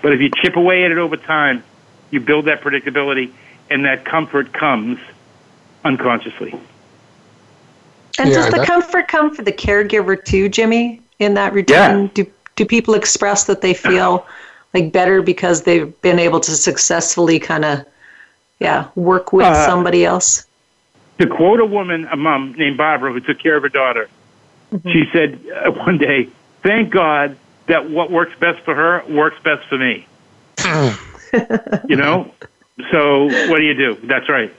But 0.00 0.12
if 0.12 0.20
you 0.20 0.30
chip 0.42 0.54
away 0.56 0.84
at 0.84 0.92
it 0.92 0.98
over 0.98 1.16
time, 1.16 1.64
you 2.10 2.20
build 2.20 2.44
that 2.44 2.60
predictability, 2.60 3.32
and 3.70 3.84
that 3.84 4.04
comfort 4.04 4.52
comes 4.52 4.98
unconsciously. 5.84 6.52
And 8.18 8.28
yeah, 8.28 8.34
does 8.34 8.46
the 8.46 8.58
that, 8.58 8.66
comfort 8.66 9.08
come 9.08 9.34
for 9.34 9.42
the 9.42 9.52
caregiver 9.52 10.22
too, 10.22 10.48
Jimmy? 10.48 11.00
In 11.18 11.34
that 11.34 11.52
routine, 11.52 11.76
yeah. 11.76 12.08
do 12.14 12.26
do 12.56 12.66
people 12.66 12.94
express 12.94 13.44
that 13.44 13.60
they 13.60 13.74
feel 13.74 14.26
like 14.74 14.92
better 14.92 15.22
because 15.22 15.62
they've 15.62 15.98
been 16.02 16.18
able 16.18 16.40
to 16.40 16.50
successfully 16.52 17.38
kind 17.38 17.64
of 17.64 17.84
yeah 18.58 18.88
work 18.94 19.32
with 19.32 19.46
uh, 19.46 19.66
somebody 19.66 20.04
else 20.04 20.46
to 21.18 21.26
quote 21.26 21.60
a 21.60 21.64
woman 21.64 22.06
a 22.12 22.16
mom 22.16 22.52
named 22.52 22.76
barbara 22.76 23.12
who 23.12 23.20
took 23.20 23.38
care 23.38 23.56
of 23.56 23.62
her 23.62 23.68
daughter 23.68 24.08
mm-hmm. 24.72 24.90
she 24.90 25.04
said 25.12 25.40
uh, 25.54 25.70
one 25.70 25.98
day 25.98 26.28
thank 26.62 26.90
god 26.90 27.36
that 27.66 27.88
what 27.90 28.10
works 28.10 28.32
best 28.38 28.60
for 28.60 28.74
her 28.74 29.02
works 29.08 29.40
best 29.42 29.66
for 29.68 29.78
me 29.78 30.06
you 31.88 31.96
know 31.96 32.30
so 32.90 33.24
what 33.50 33.58
do 33.58 33.62
you 33.64 33.74
do? 33.74 33.96
That's 34.04 34.28
right. 34.28 34.52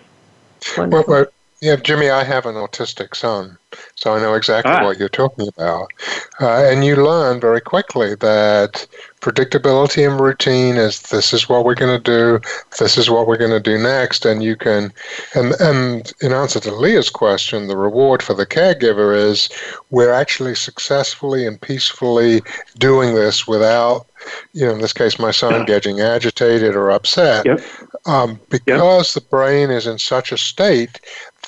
Well, 0.78 1.28
yeah 1.62 1.76
jimmy 1.76 2.10
i 2.10 2.24
have 2.24 2.46
an 2.46 2.56
autistic 2.56 3.16
son 3.16 3.58
so 3.96 4.14
I 4.14 4.20
know 4.20 4.34
exactly 4.34 4.74
ah. 4.74 4.84
what 4.84 4.98
you're 4.98 5.10
talking 5.10 5.48
about. 5.48 5.92
Uh, 6.40 6.66
and 6.66 6.84
you 6.84 6.96
learn 6.96 7.40
very 7.40 7.62
quickly 7.62 8.16
that 8.16 8.86
predictability 9.22 10.10
and 10.10 10.20
routine 10.20 10.76
is 10.76 11.02
this 11.04 11.34
is 11.34 11.48
what 11.48 11.64
we're 11.64 11.76
going 11.76 12.02
to 12.02 12.04
do, 12.04 12.40
this 12.80 12.98
is 12.98 13.10
what 13.10 13.28
we're 13.28 13.38
going 13.38 13.52
to 13.52 13.60
do 13.60 13.78
next. 13.78 14.26
And 14.26 14.44
you 14.44 14.56
can, 14.56 14.92
and, 15.36 15.54
and 15.60 16.12
in 16.22 16.34
answer 16.34 16.60
to 16.62 16.72
Leaha's 16.72 17.10
question, 17.10 17.68
the 17.68 17.78
reward 17.78 18.24
for 18.24 18.34
the 18.34 18.46
caregiver 18.46 19.16
is 19.16 19.50
we're 19.92 20.14
actually 20.14 20.56
successfully 20.56 21.46
and 21.46 21.62
peacefully 21.62 22.42
doing 22.78 23.14
this 23.16 23.48
without 23.48 24.08
you 24.54 24.66
know, 24.66 24.74
in 24.74 24.82
this 24.82 24.94
case, 24.94 25.18
my 25.18 25.32
son 25.32 25.66
getting 25.66 26.00
agitated 26.00 26.76
or 26.76 26.92
upset, 26.92 27.44
yep. 27.44 27.60
um, 28.06 28.40
because 28.50 28.68
yep. 29.16 29.24
the 29.24 29.28
brain 29.30 29.72
is 29.72 29.88
in 29.88 29.98
such 29.98 30.32
a 30.32 30.38
state 30.38 31.00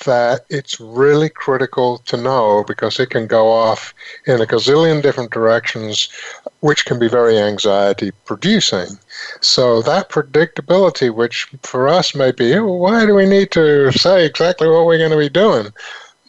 that 0.04 0.44
it's 0.48 0.80
really 0.80 1.28
critical 1.28 1.98
to 1.98 2.16
know 2.16 2.64
because 2.66 2.98
it 2.98 3.10
can 3.10 3.26
go 3.26 3.50
off 3.50 3.94
in 4.26 4.40
a 4.40 4.46
gazillion 4.46 5.02
different 5.02 5.30
directions, 5.30 6.08
which 6.60 6.86
can 6.86 6.98
be 6.98 7.08
very 7.08 7.38
anxiety 7.38 8.10
producing. 8.24 8.98
So, 9.40 9.82
that 9.82 10.08
predictability, 10.08 11.14
which 11.14 11.48
for 11.62 11.88
us 11.88 12.14
may 12.14 12.32
be, 12.32 12.54
oh, 12.54 12.64
why 12.64 13.06
do 13.06 13.14
we 13.14 13.26
need 13.26 13.50
to 13.52 13.92
say 13.92 14.24
exactly 14.24 14.68
what 14.68 14.86
we're 14.86 14.98
going 14.98 15.10
to 15.10 15.18
be 15.18 15.28
doing? 15.28 15.72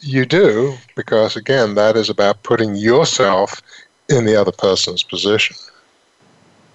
You 0.00 0.26
do, 0.26 0.76
because 0.94 1.36
again, 1.36 1.74
that 1.74 1.96
is 1.96 2.10
about 2.10 2.42
putting 2.42 2.74
yourself 2.74 3.62
in 4.08 4.24
the 4.24 4.36
other 4.36 4.52
person's 4.52 5.02
position. 5.02 5.56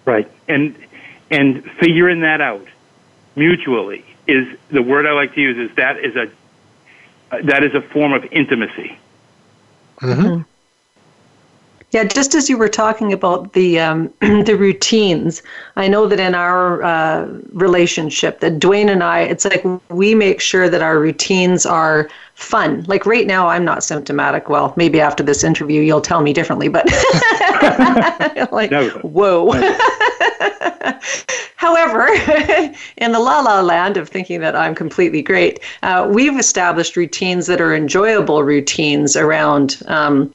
Right. 0.05 0.29
And 0.47 0.75
and 1.29 1.63
figuring 1.79 2.21
that 2.21 2.41
out 2.41 2.67
mutually 3.35 4.03
is 4.27 4.57
the 4.69 4.81
word 4.81 5.05
I 5.05 5.13
like 5.13 5.33
to 5.35 5.41
use 5.41 5.57
is 5.57 5.75
that 5.77 5.97
is 5.97 6.15
a 6.15 6.29
that 7.43 7.63
is 7.63 7.73
a 7.73 7.82
form 7.82 8.13
of 8.13 8.25
intimacy. 8.32 8.97
Mm-hmm. 10.01 10.41
Yeah, 11.91 12.05
just 12.05 12.35
as 12.35 12.49
you 12.49 12.57
were 12.57 12.69
talking 12.69 13.11
about 13.11 13.51
the 13.51 13.79
um, 13.79 14.13
the 14.21 14.55
routines, 14.57 15.43
I 15.75 15.89
know 15.89 16.07
that 16.07 16.19
in 16.19 16.33
our 16.33 16.81
uh, 16.83 17.27
relationship, 17.51 18.39
that 18.39 18.59
Dwayne 18.59 18.89
and 18.89 19.03
I, 19.03 19.21
it's 19.21 19.43
like 19.43 19.65
we 19.89 20.15
make 20.15 20.39
sure 20.39 20.69
that 20.69 20.81
our 20.81 20.97
routines 20.99 21.65
are 21.65 22.09
fun. 22.35 22.83
Like 22.87 23.05
right 23.05 23.27
now, 23.27 23.49
I'm 23.49 23.65
not 23.65 23.83
symptomatic. 23.83 24.47
Well, 24.47 24.73
maybe 24.77 25.01
after 25.01 25.21
this 25.21 25.43
interview, 25.43 25.81
you'll 25.81 26.01
tell 26.01 26.21
me 26.21 26.31
differently. 26.31 26.69
But 26.69 26.85
like, 28.51 28.71
no. 28.71 28.89
whoa. 29.03 29.47
No. 29.51 29.77
However, 31.61 32.07
in 32.97 33.11
the 33.11 33.19
la 33.19 33.41
la 33.41 33.61
land 33.61 33.97
of 33.97 34.09
thinking 34.09 34.39
that 34.41 34.55
I'm 34.55 34.73
completely 34.73 35.21
great, 35.21 35.59
uh, 35.83 36.09
we've 36.09 36.39
established 36.39 36.95
routines 36.95 37.45
that 37.47 37.61
are 37.61 37.75
enjoyable 37.75 38.43
routines 38.43 39.15
around. 39.15 39.81
Um, 39.87 40.33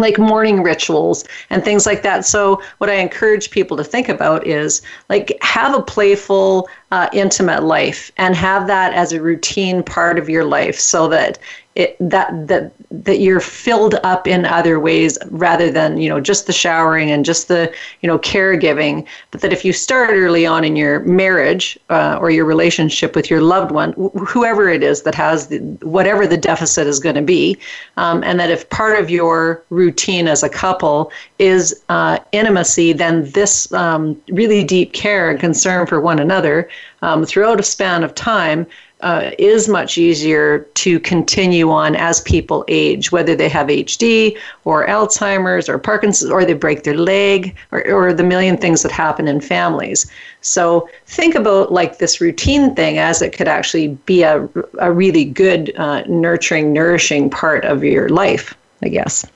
like 0.00 0.18
morning 0.18 0.62
rituals 0.62 1.24
and 1.50 1.64
things 1.64 1.86
like 1.86 2.02
that. 2.02 2.24
So, 2.24 2.62
what 2.78 2.90
I 2.90 2.94
encourage 2.94 3.50
people 3.50 3.76
to 3.76 3.84
think 3.84 4.08
about 4.08 4.46
is 4.46 4.82
like 5.08 5.36
have 5.42 5.74
a 5.74 5.82
playful 5.82 6.68
uh, 6.90 7.08
intimate 7.12 7.62
life 7.62 8.10
and 8.16 8.34
have 8.34 8.66
that 8.66 8.92
as 8.94 9.12
a 9.12 9.22
routine 9.22 9.82
part 9.82 10.18
of 10.18 10.28
your 10.28 10.44
life 10.44 10.78
so 10.78 11.08
that 11.08 11.38
it, 11.76 11.96
that 12.00 12.48
that 12.48 12.72
that 12.90 13.20
you're 13.20 13.40
filled 13.40 13.94
up 14.02 14.26
in 14.26 14.44
other 14.44 14.80
ways 14.80 15.16
rather 15.30 15.70
than 15.70 15.98
you 15.98 16.08
know 16.08 16.20
just 16.20 16.46
the 16.46 16.52
showering 16.52 17.10
and 17.10 17.24
just 17.24 17.48
the 17.48 17.72
you 18.00 18.08
know 18.08 18.18
caregiving. 18.18 19.06
But 19.30 19.40
that 19.42 19.52
if 19.52 19.64
you 19.64 19.72
start 19.72 20.10
early 20.10 20.44
on 20.44 20.64
in 20.64 20.74
your 20.74 21.00
marriage 21.00 21.78
uh, 21.88 22.18
or 22.20 22.30
your 22.30 22.44
relationship 22.44 23.14
with 23.14 23.30
your 23.30 23.40
loved 23.40 23.70
one 23.70 23.92
wh- 23.92 24.18
whoever 24.26 24.68
it 24.68 24.82
is 24.82 25.02
that 25.02 25.14
has 25.14 25.46
the, 25.46 25.58
whatever 25.82 26.26
the 26.26 26.36
deficit 26.36 26.86
is 26.86 26.98
going 26.98 27.14
to 27.14 27.22
be 27.22 27.56
um, 27.96 28.24
and 28.24 28.40
that 28.40 28.50
if 28.50 28.68
part 28.70 28.98
of 28.98 29.08
your 29.10 29.62
routine 29.70 30.26
as 30.26 30.42
a 30.42 30.48
couple 30.48 31.12
is 31.38 31.82
uh, 31.88 32.18
intimacy 32.32 32.92
then 32.92 33.30
this 33.30 33.72
um, 33.72 34.20
really 34.30 34.64
deep 34.64 34.92
care 34.92 35.30
and 35.30 35.38
concern 35.38 35.86
for 35.86 36.00
one 36.00 36.18
another 36.18 36.68
um, 37.02 37.24
throughout 37.24 37.60
a 37.60 37.62
span 37.62 38.02
of 38.02 38.14
time 38.14 38.66
uh, 39.02 39.30
is 39.38 39.68
much 39.68 39.98
easier 39.98 40.60
to 40.74 41.00
continue 41.00 41.70
on 41.70 41.96
as 41.96 42.20
people 42.20 42.64
age, 42.68 43.10
whether 43.12 43.34
they 43.34 43.48
have 43.48 43.68
HD 43.68 44.36
or 44.64 44.86
Alzheimer's 44.86 45.68
or 45.68 45.78
Parkinson's 45.78 46.30
or 46.30 46.44
they 46.44 46.54
break 46.54 46.84
their 46.84 46.96
leg 46.96 47.56
or, 47.72 47.86
or 47.90 48.12
the 48.12 48.22
million 48.22 48.56
things 48.56 48.82
that 48.82 48.92
happen 48.92 49.26
in 49.28 49.40
families. 49.40 50.10
So 50.40 50.88
think 51.06 51.34
about 51.34 51.72
like 51.72 51.98
this 51.98 52.20
routine 52.20 52.74
thing 52.74 52.98
as 52.98 53.22
it 53.22 53.32
could 53.32 53.48
actually 53.48 53.88
be 54.06 54.22
a, 54.22 54.48
a 54.78 54.92
really 54.92 55.24
good, 55.24 55.74
uh, 55.76 56.02
nurturing, 56.06 56.72
nourishing 56.72 57.30
part 57.30 57.64
of 57.64 57.82
your 57.84 58.08
life, 58.08 58.54
I 58.82 58.88
guess. 58.88 59.26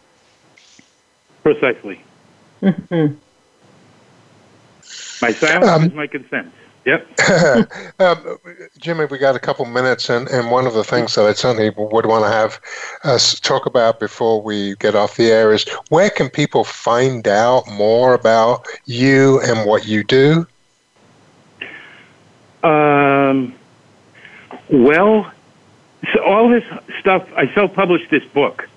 Precisely. 1.42 2.00
Mm-hmm. 2.62 3.14
My 5.22 5.32
silence 5.32 5.66
um, 5.66 5.84
is 5.84 5.94
my 5.94 6.06
consent. 6.06 6.52
Yep. 6.84 7.06
um, 8.00 8.38
Jimmy, 8.78 9.06
we 9.06 9.16
got 9.16 9.34
a 9.34 9.38
couple 9.38 9.64
minutes, 9.64 10.10
and, 10.10 10.28
and 10.28 10.50
one 10.50 10.66
of 10.66 10.74
the 10.74 10.84
things 10.84 11.14
that 11.14 11.24
I 11.24 11.32
certainly 11.32 11.70
would 11.70 12.06
want 12.06 12.24
to 12.24 12.30
have 12.30 12.60
us 13.04 13.40
talk 13.40 13.64
about 13.64 14.00
before 14.00 14.42
we 14.42 14.76
get 14.76 14.94
off 14.94 15.16
the 15.16 15.30
air 15.30 15.52
is 15.52 15.66
where 15.88 16.10
can 16.10 16.28
people 16.28 16.62
find 16.62 17.26
out 17.26 17.66
more 17.68 18.12
about 18.12 18.66
you 18.84 19.40
and 19.40 19.66
what 19.66 19.86
you 19.86 20.04
do? 20.04 20.46
Um, 22.62 23.54
well, 24.68 25.30
so 26.12 26.22
all 26.22 26.50
this 26.50 26.64
stuff, 27.00 27.26
I 27.34 27.52
self 27.54 27.72
published 27.72 28.10
this 28.10 28.24
book 28.24 28.68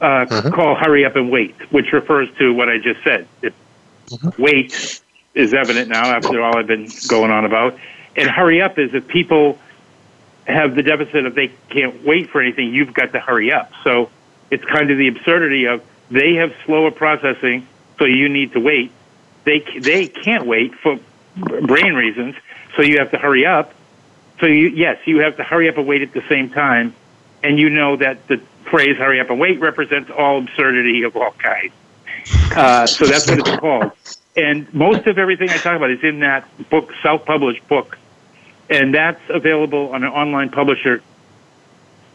uh, 0.00 0.24
mm-hmm. 0.24 0.54
called 0.54 0.78
Hurry 0.78 1.04
Up 1.04 1.16
and 1.16 1.30
Wait, 1.30 1.54
which 1.70 1.92
refers 1.92 2.28
to 2.38 2.54
what 2.54 2.70
I 2.70 2.78
just 2.78 3.02
said. 3.02 3.26
It, 3.42 3.52
mm-hmm. 4.06 4.42
Wait 4.42 5.02
is 5.36 5.52
evident 5.52 5.88
now 5.88 6.16
after 6.16 6.42
all 6.42 6.56
I've 6.56 6.66
been 6.66 6.88
going 7.06 7.30
on 7.30 7.44
about. 7.44 7.78
And 8.16 8.28
hurry 8.28 8.62
up 8.62 8.78
is 8.78 8.94
if 8.94 9.06
people 9.06 9.58
have 10.46 10.74
the 10.74 10.82
deficit 10.82 11.26
of 11.26 11.34
they 11.34 11.52
can't 11.68 12.02
wait 12.04 12.30
for 12.30 12.40
anything, 12.40 12.72
you've 12.72 12.94
got 12.94 13.12
to 13.12 13.20
hurry 13.20 13.52
up. 13.52 13.70
So 13.84 14.10
it's 14.50 14.64
kind 14.64 14.90
of 14.90 14.96
the 14.96 15.08
absurdity 15.08 15.66
of 15.66 15.82
they 16.10 16.34
have 16.34 16.54
slower 16.64 16.90
processing, 16.90 17.66
so 17.98 18.06
you 18.06 18.28
need 18.28 18.52
to 18.52 18.60
wait. 18.60 18.90
They 19.44 19.60
they 19.78 20.06
can't 20.06 20.46
wait 20.46 20.74
for 20.74 20.98
brain 21.36 21.94
reasons, 21.94 22.34
so 22.74 22.82
you 22.82 22.98
have 22.98 23.10
to 23.10 23.18
hurry 23.18 23.44
up. 23.44 23.74
So 24.40 24.46
you, 24.46 24.68
yes, 24.68 24.98
you 25.06 25.18
have 25.20 25.36
to 25.36 25.44
hurry 25.44 25.68
up 25.68 25.76
and 25.76 25.86
wait 25.86 26.02
at 26.02 26.12
the 26.12 26.22
same 26.28 26.50
time, 26.50 26.94
and 27.42 27.58
you 27.58 27.68
know 27.68 27.96
that 27.96 28.26
the 28.28 28.38
phrase 28.70 28.96
"hurry 28.96 29.20
up 29.20 29.28
and 29.30 29.38
wait" 29.38 29.60
represents 29.60 30.10
all 30.10 30.38
absurdity 30.38 31.02
of 31.02 31.16
all 31.16 31.32
kinds. 31.32 31.72
Uh, 32.56 32.86
so 32.86 33.04
that's 33.04 33.28
what 33.28 33.38
it's 33.40 33.56
called. 33.56 33.92
And 34.36 34.72
most 34.74 35.06
of 35.06 35.18
everything 35.18 35.48
I 35.48 35.56
talk 35.56 35.76
about 35.76 35.90
is 35.90 36.04
in 36.04 36.20
that 36.20 36.46
book, 36.68 36.92
self-published 37.02 37.66
book, 37.68 37.96
and 38.68 38.94
that's 38.94 39.22
available 39.30 39.94
on 39.94 40.04
an 40.04 40.10
online 40.10 40.50
publisher 40.50 41.02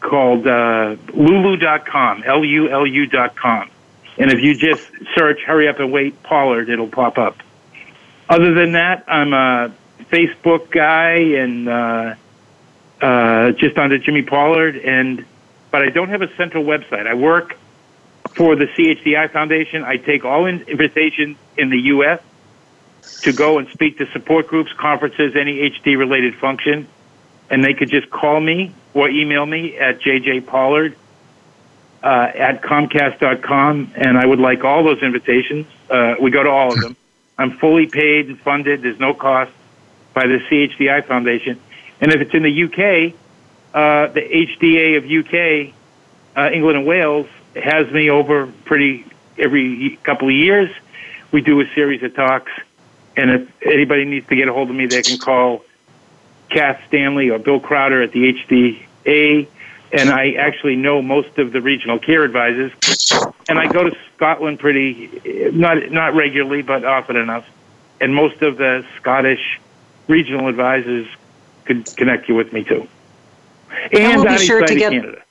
called 0.00 0.46
uh, 0.46 0.96
lulu.com, 1.12 2.22
L-U-L-U.com. 2.24 3.70
And 4.18 4.30
if 4.30 4.40
you 4.40 4.54
just 4.54 4.88
search 5.16 5.40
"Hurry 5.42 5.68
Up 5.68 5.80
and 5.80 5.90
Wait" 5.90 6.22
Pollard, 6.22 6.68
it'll 6.68 6.88
pop 6.88 7.18
up. 7.18 7.38
Other 8.28 8.54
than 8.54 8.72
that, 8.72 9.04
I'm 9.08 9.32
a 9.32 9.72
Facebook 10.10 10.70
guy 10.70 11.14
and 11.40 11.68
uh, 11.68 12.14
uh, 13.00 13.52
just 13.52 13.76
under 13.78 13.98
Jimmy 13.98 14.22
Pollard, 14.22 14.76
and 14.76 15.24
but 15.70 15.82
I 15.82 15.88
don't 15.88 16.10
have 16.10 16.22
a 16.22 16.34
central 16.36 16.64
website. 16.64 17.06
I 17.06 17.14
work 17.14 17.56
for 18.34 18.56
the 18.56 18.66
CHDI 18.66 19.30
Foundation. 19.32 19.84
I 19.84 19.96
take 19.96 20.24
all 20.24 20.46
invitations 20.46 21.36
in 21.56 21.70
the 21.70 21.78
U.S. 21.78 22.20
to 23.22 23.32
go 23.32 23.58
and 23.58 23.68
speak 23.68 23.98
to 23.98 24.06
support 24.12 24.46
groups, 24.46 24.72
conferences, 24.72 25.36
any 25.36 25.70
HD 25.70 25.98
related 25.98 26.34
function. 26.36 26.88
And 27.50 27.62
they 27.62 27.74
could 27.74 27.90
just 27.90 28.10
call 28.10 28.40
me 28.40 28.74
or 28.94 29.08
email 29.08 29.44
me 29.44 29.76
at 29.78 30.00
jjpollard 30.00 30.96
uh, 32.02 32.30
at 32.34 32.62
comcast.com. 32.62 33.92
And 33.94 34.18
I 34.18 34.24
would 34.24 34.40
like 34.40 34.64
all 34.64 34.82
those 34.82 35.02
invitations. 35.02 35.66
Uh, 35.90 36.14
we 36.20 36.30
go 36.30 36.42
to 36.42 36.50
all 36.50 36.72
of 36.72 36.80
them. 36.80 36.96
I'm 37.38 37.58
fully 37.58 37.86
paid 37.86 38.28
and 38.28 38.40
funded. 38.40 38.82
There's 38.82 39.00
no 39.00 39.14
cost 39.14 39.52
by 40.14 40.26
the 40.26 40.38
CHDI 40.50 41.06
Foundation. 41.06 41.60
And 42.00 42.12
if 42.12 42.20
it's 42.20 42.34
in 42.34 42.42
the 42.42 42.64
UK, 42.64 43.14
uh, 43.74 44.12
the 44.12 44.20
HDA 44.20 44.96
of 44.98 45.04
UK, 45.06 45.74
uh, 46.36 46.52
England 46.52 46.78
and 46.78 46.86
Wales, 46.86 47.26
has 47.56 47.90
me 47.90 48.10
over 48.10 48.46
pretty 48.64 49.06
every 49.38 49.98
couple 50.04 50.28
of 50.28 50.34
years. 50.34 50.70
We 51.30 51.40
do 51.40 51.60
a 51.60 51.64
series 51.74 52.02
of 52.02 52.14
talks, 52.14 52.52
and 53.16 53.30
if 53.30 53.48
anybody 53.62 54.04
needs 54.04 54.28
to 54.28 54.36
get 54.36 54.48
a 54.48 54.52
hold 54.52 54.70
of 54.70 54.76
me, 54.76 54.86
they 54.86 55.02
can 55.02 55.18
call 55.18 55.64
Kath 56.50 56.82
Stanley 56.88 57.30
or 57.30 57.38
Bill 57.38 57.60
Crowder 57.60 58.02
at 58.02 58.12
the 58.12 58.34
HDA. 58.34 59.48
And 59.92 60.10
I 60.10 60.32
actually 60.32 60.76
know 60.76 61.02
most 61.02 61.38
of 61.38 61.52
the 61.52 61.60
regional 61.60 61.98
care 61.98 62.22
advisors, 62.22 62.72
and 63.48 63.58
I 63.58 63.70
go 63.70 63.84
to 63.84 63.96
Scotland 64.16 64.58
pretty 64.58 65.50
not 65.52 65.90
not 65.90 66.14
regularly, 66.14 66.62
but 66.62 66.84
often 66.84 67.16
enough. 67.16 67.46
And 68.00 68.14
most 68.14 68.40
of 68.42 68.56
the 68.56 68.84
Scottish 68.96 69.60
regional 70.08 70.48
advisors 70.48 71.06
could 71.66 71.84
connect 71.96 72.28
you 72.28 72.34
with 72.34 72.52
me 72.52 72.64
too. 72.64 72.88
And, 73.92 73.94
and 73.94 74.22
we'll 74.22 74.38
be 74.38 74.44
sure 74.44 74.64
to 74.64 74.74
get 74.74 74.92
Canada 74.92 75.21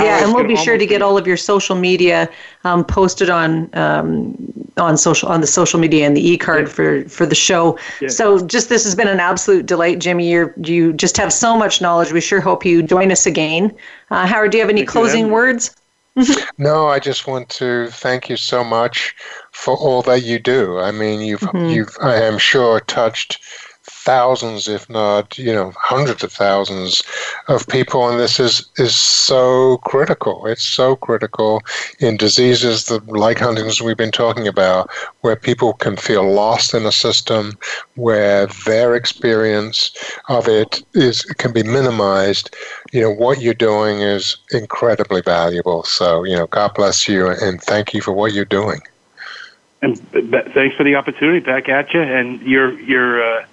yeah, 0.00 0.24
and 0.24 0.34
we'll 0.34 0.46
be 0.46 0.56
sure 0.56 0.76
to 0.76 0.86
get 0.86 1.02
all 1.02 1.16
of 1.16 1.26
your 1.26 1.36
social 1.36 1.76
media 1.76 2.28
um, 2.64 2.84
posted 2.84 3.30
on 3.30 3.70
um, 3.74 4.36
on 4.76 4.96
social 4.96 5.28
on 5.28 5.40
the 5.40 5.46
social 5.46 5.78
media 5.78 6.06
and 6.06 6.16
the 6.16 6.26
e 6.26 6.36
card 6.36 6.66
yeah. 6.66 6.72
for 6.72 7.08
for 7.08 7.26
the 7.26 7.34
show. 7.34 7.78
Yeah. 8.00 8.08
So, 8.08 8.44
just 8.46 8.68
this 8.68 8.84
has 8.84 8.94
been 8.94 9.08
an 9.08 9.20
absolute 9.20 9.66
delight, 9.66 10.00
Jimmy. 10.00 10.28
You 10.30 10.52
you 10.62 10.92
just 10.92 11.16
have 11.16 11.32
so 11.32 11.56
much 11.56 11.80
knowledge. 11.80 12.12
We 12.12 12.20
sure 12.20 12.40
hope 12.40 12.64
you 12.64 12.82
join 12.82 13.12
us 13.12 13.26
again. 13.26 13.74
Uh, 14.10 14.26
Howard, 14.26 14.50
do 14.50 14.58
you 14.58 14.62
have 14.62 14.70
any 14.70 14.80
thank 14.80 14.90
closing 14.90 15.30
words? 15.30 15.76
no, 16.58 16.86
I 16.86 16.98
just 16.98 17.26
want 17.26 17.48
to 17.50 17.88
thank 17.88 18.28
you 18.28 18.36
so 18.36 18.62
much 18.62 19.14
for 19.52 19.76
all 19.76 20.02
that 20.02 20.22
you 20.22 20.38
do. 20.38 20.78
I 20.78 20.92
mean, 20.92 21.20
you've 21.20 21.40
mm-hmm. 21.40 21.66
you've 21.66 21.96
I 22.00 22.16
am 22.16 22.38
sure 22.38 22.80
touched 22.80 23.40
thousands, 24.04 24.68
if 24.68 24.88
not 24.90 25.38
you 25.38 25.52
know 25.52 25.72
hundreds 25.76 26.22
of 26.22 26.32
thousands 26.32 27.02
of 27.48 27.66
people, 27.68 28.08
and 28.08 28.20
this 28.20 28.38
is 28.38 28.68
is 28.76 28.94
so 28.94 29.78
critical. 29.78 30.46
It's 30.46 30.62
so 30.62 30.96
critical 30.96 31.62
in 32.00 32.16
diseases 32.16 32.84
that, 32.86 33.06
like 33.06 33.38
Huntington's, 33.38 33.80
we've 33.80 33.96
been 33.96 34.12
talking 34.12 34.46
about, 34.46 34.90
where 35.22 35.36
people 35.36 35.72
can 35.72 35.96
feel 35.96 36.30
lost 36.30 36.74
in 36.74 36.84
a 36.84 36.92
system, 36.92 37.56
where 37.94 38.46
their 38.66 38.94
experience 38.94 39.90
of 40.28 40.48
it 40.48 40.82
is 40.92 41.22
can 41.22 41.52
be 41.52 41.62
minimized. 41.62 42.54
You 42.92 43.02
know 43.02 43.10
what 43.10 43.40
you're 43.40 43.54
doing 43.54 44.00
is 44.00 44.36
incredibly 44.52 45.22
valuable. 45.22 45.82
So 45.84 46.24
you 46.24 46.36
know, 46.36 46.46
God 46.46 46.74
bless 46.74 47.08
you, 47.08 47.28
and 47.28 47.60
thank 47.62 47.94
you 47.94 48.02
for 48.02 48.12
what 48.12 48.32
you're 48.34 48.44
doing. 48.44 48.80
And 49.82 49.98
thanks 50.54 50.76
for 50.76 50.84
the 50.84 50.94
opportunity. 50.94 51.40
Back 51.40 51.68
at 51.68 51.92
you, 51.94 52.02
and 52.02 52.40
your 52.42 52.78
your. 52.80 53.22
Uh 53.22 53.46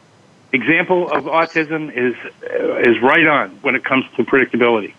example 0.53 1.09
of 1.11 1.25
autism 1.25 1.91
is 1.95 2.15
uh, 2.43 2.89
is 2.89 3.01
right 3.01 3.27
on 3.27 3.51
when 3.61 3.75
it 3.75 3.83
comes 3.83 4.05
to 4.15 4.23
predictability. 4.23 4.93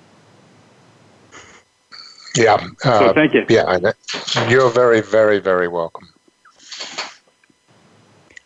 Yeah. 2.34 2.66
Uh, 2.84 2.98
so 2.98 3.12
thank 3.12 3.34
you. 3.34 3.44
Yeah, 3.48 3.92
you're 4.48 4.70
very, 4.70 5.02
very, 5.02 5.38
very 5.38 5.68
welcome. 5.68 6.08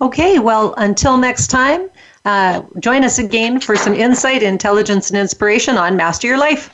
Okay, 0.00 0.38
well, 0.38 0.74
until 0.76 1.16
next 1.16 1.46
time, 1.46 1.88
uh, 2.24 2.62
join 2.80 3.04
us 3.04 3.18
again 3.18 3.60
for 3.60 3.76
some 3.76 3.94
insight, 3.94 4.42
intelligence, 4.42 5.10
and 5.10 5.18
inspiration 5.18 5.76
on 5.76 5.96
Master 5.96 6.26
Your 6.26 6.38
Life. 6.38 6.70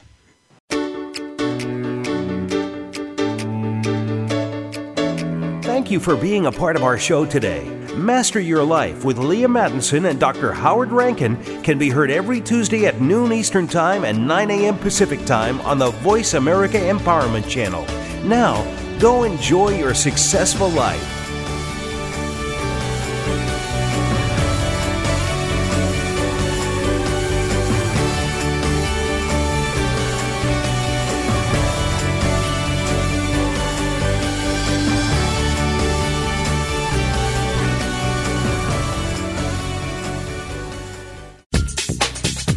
Thank 5.62 5.90
you 5.90 6.00
for 6.00 6.16
being 6.16 6.46
a 6.46 6.52
part 6.52 6.74
of 6.74 6.82
our 6.82 6.98
show 6.98 7.24
today. 7.24 7.81
Master 7.96 8.40
Your 8.40 8.64
Life 8.64 9.04
with 9.04 9.18
Leaha 9.18 9.46
Mattinson 9.46 10.08
and 10.08 10.18
Dr. 10.18 10.52
Howard 10.52 10.92
Rankin 10.92 11.36
can 11.62 11.78
be 11.78 11.90
heard 11.90 12.10
every 12.10 12.40
Tuesday 12.40 12.86
at 12.86 13.02
noon 13.02 13.32
Eastern 13.32 13.68
Time 13.68 14.04
and 14.04 14.26
9 14.26 14.50
a.m. 14.50 14.78
Pacific 14.78 15.22
Time 15.26 15.60
on 15.60 15.78
the 15.78 15.90
Voice 15.90 16.32
America 16.32 16.78
Empowerment 16.78 17.48
Channel. 17.50 17.84
Now, 18.26 18.64
go 18.98 19.24
enjoy 19.24 19.76
your 19.76 19.92
successful 19.92 20.70
life. 20.70 21.21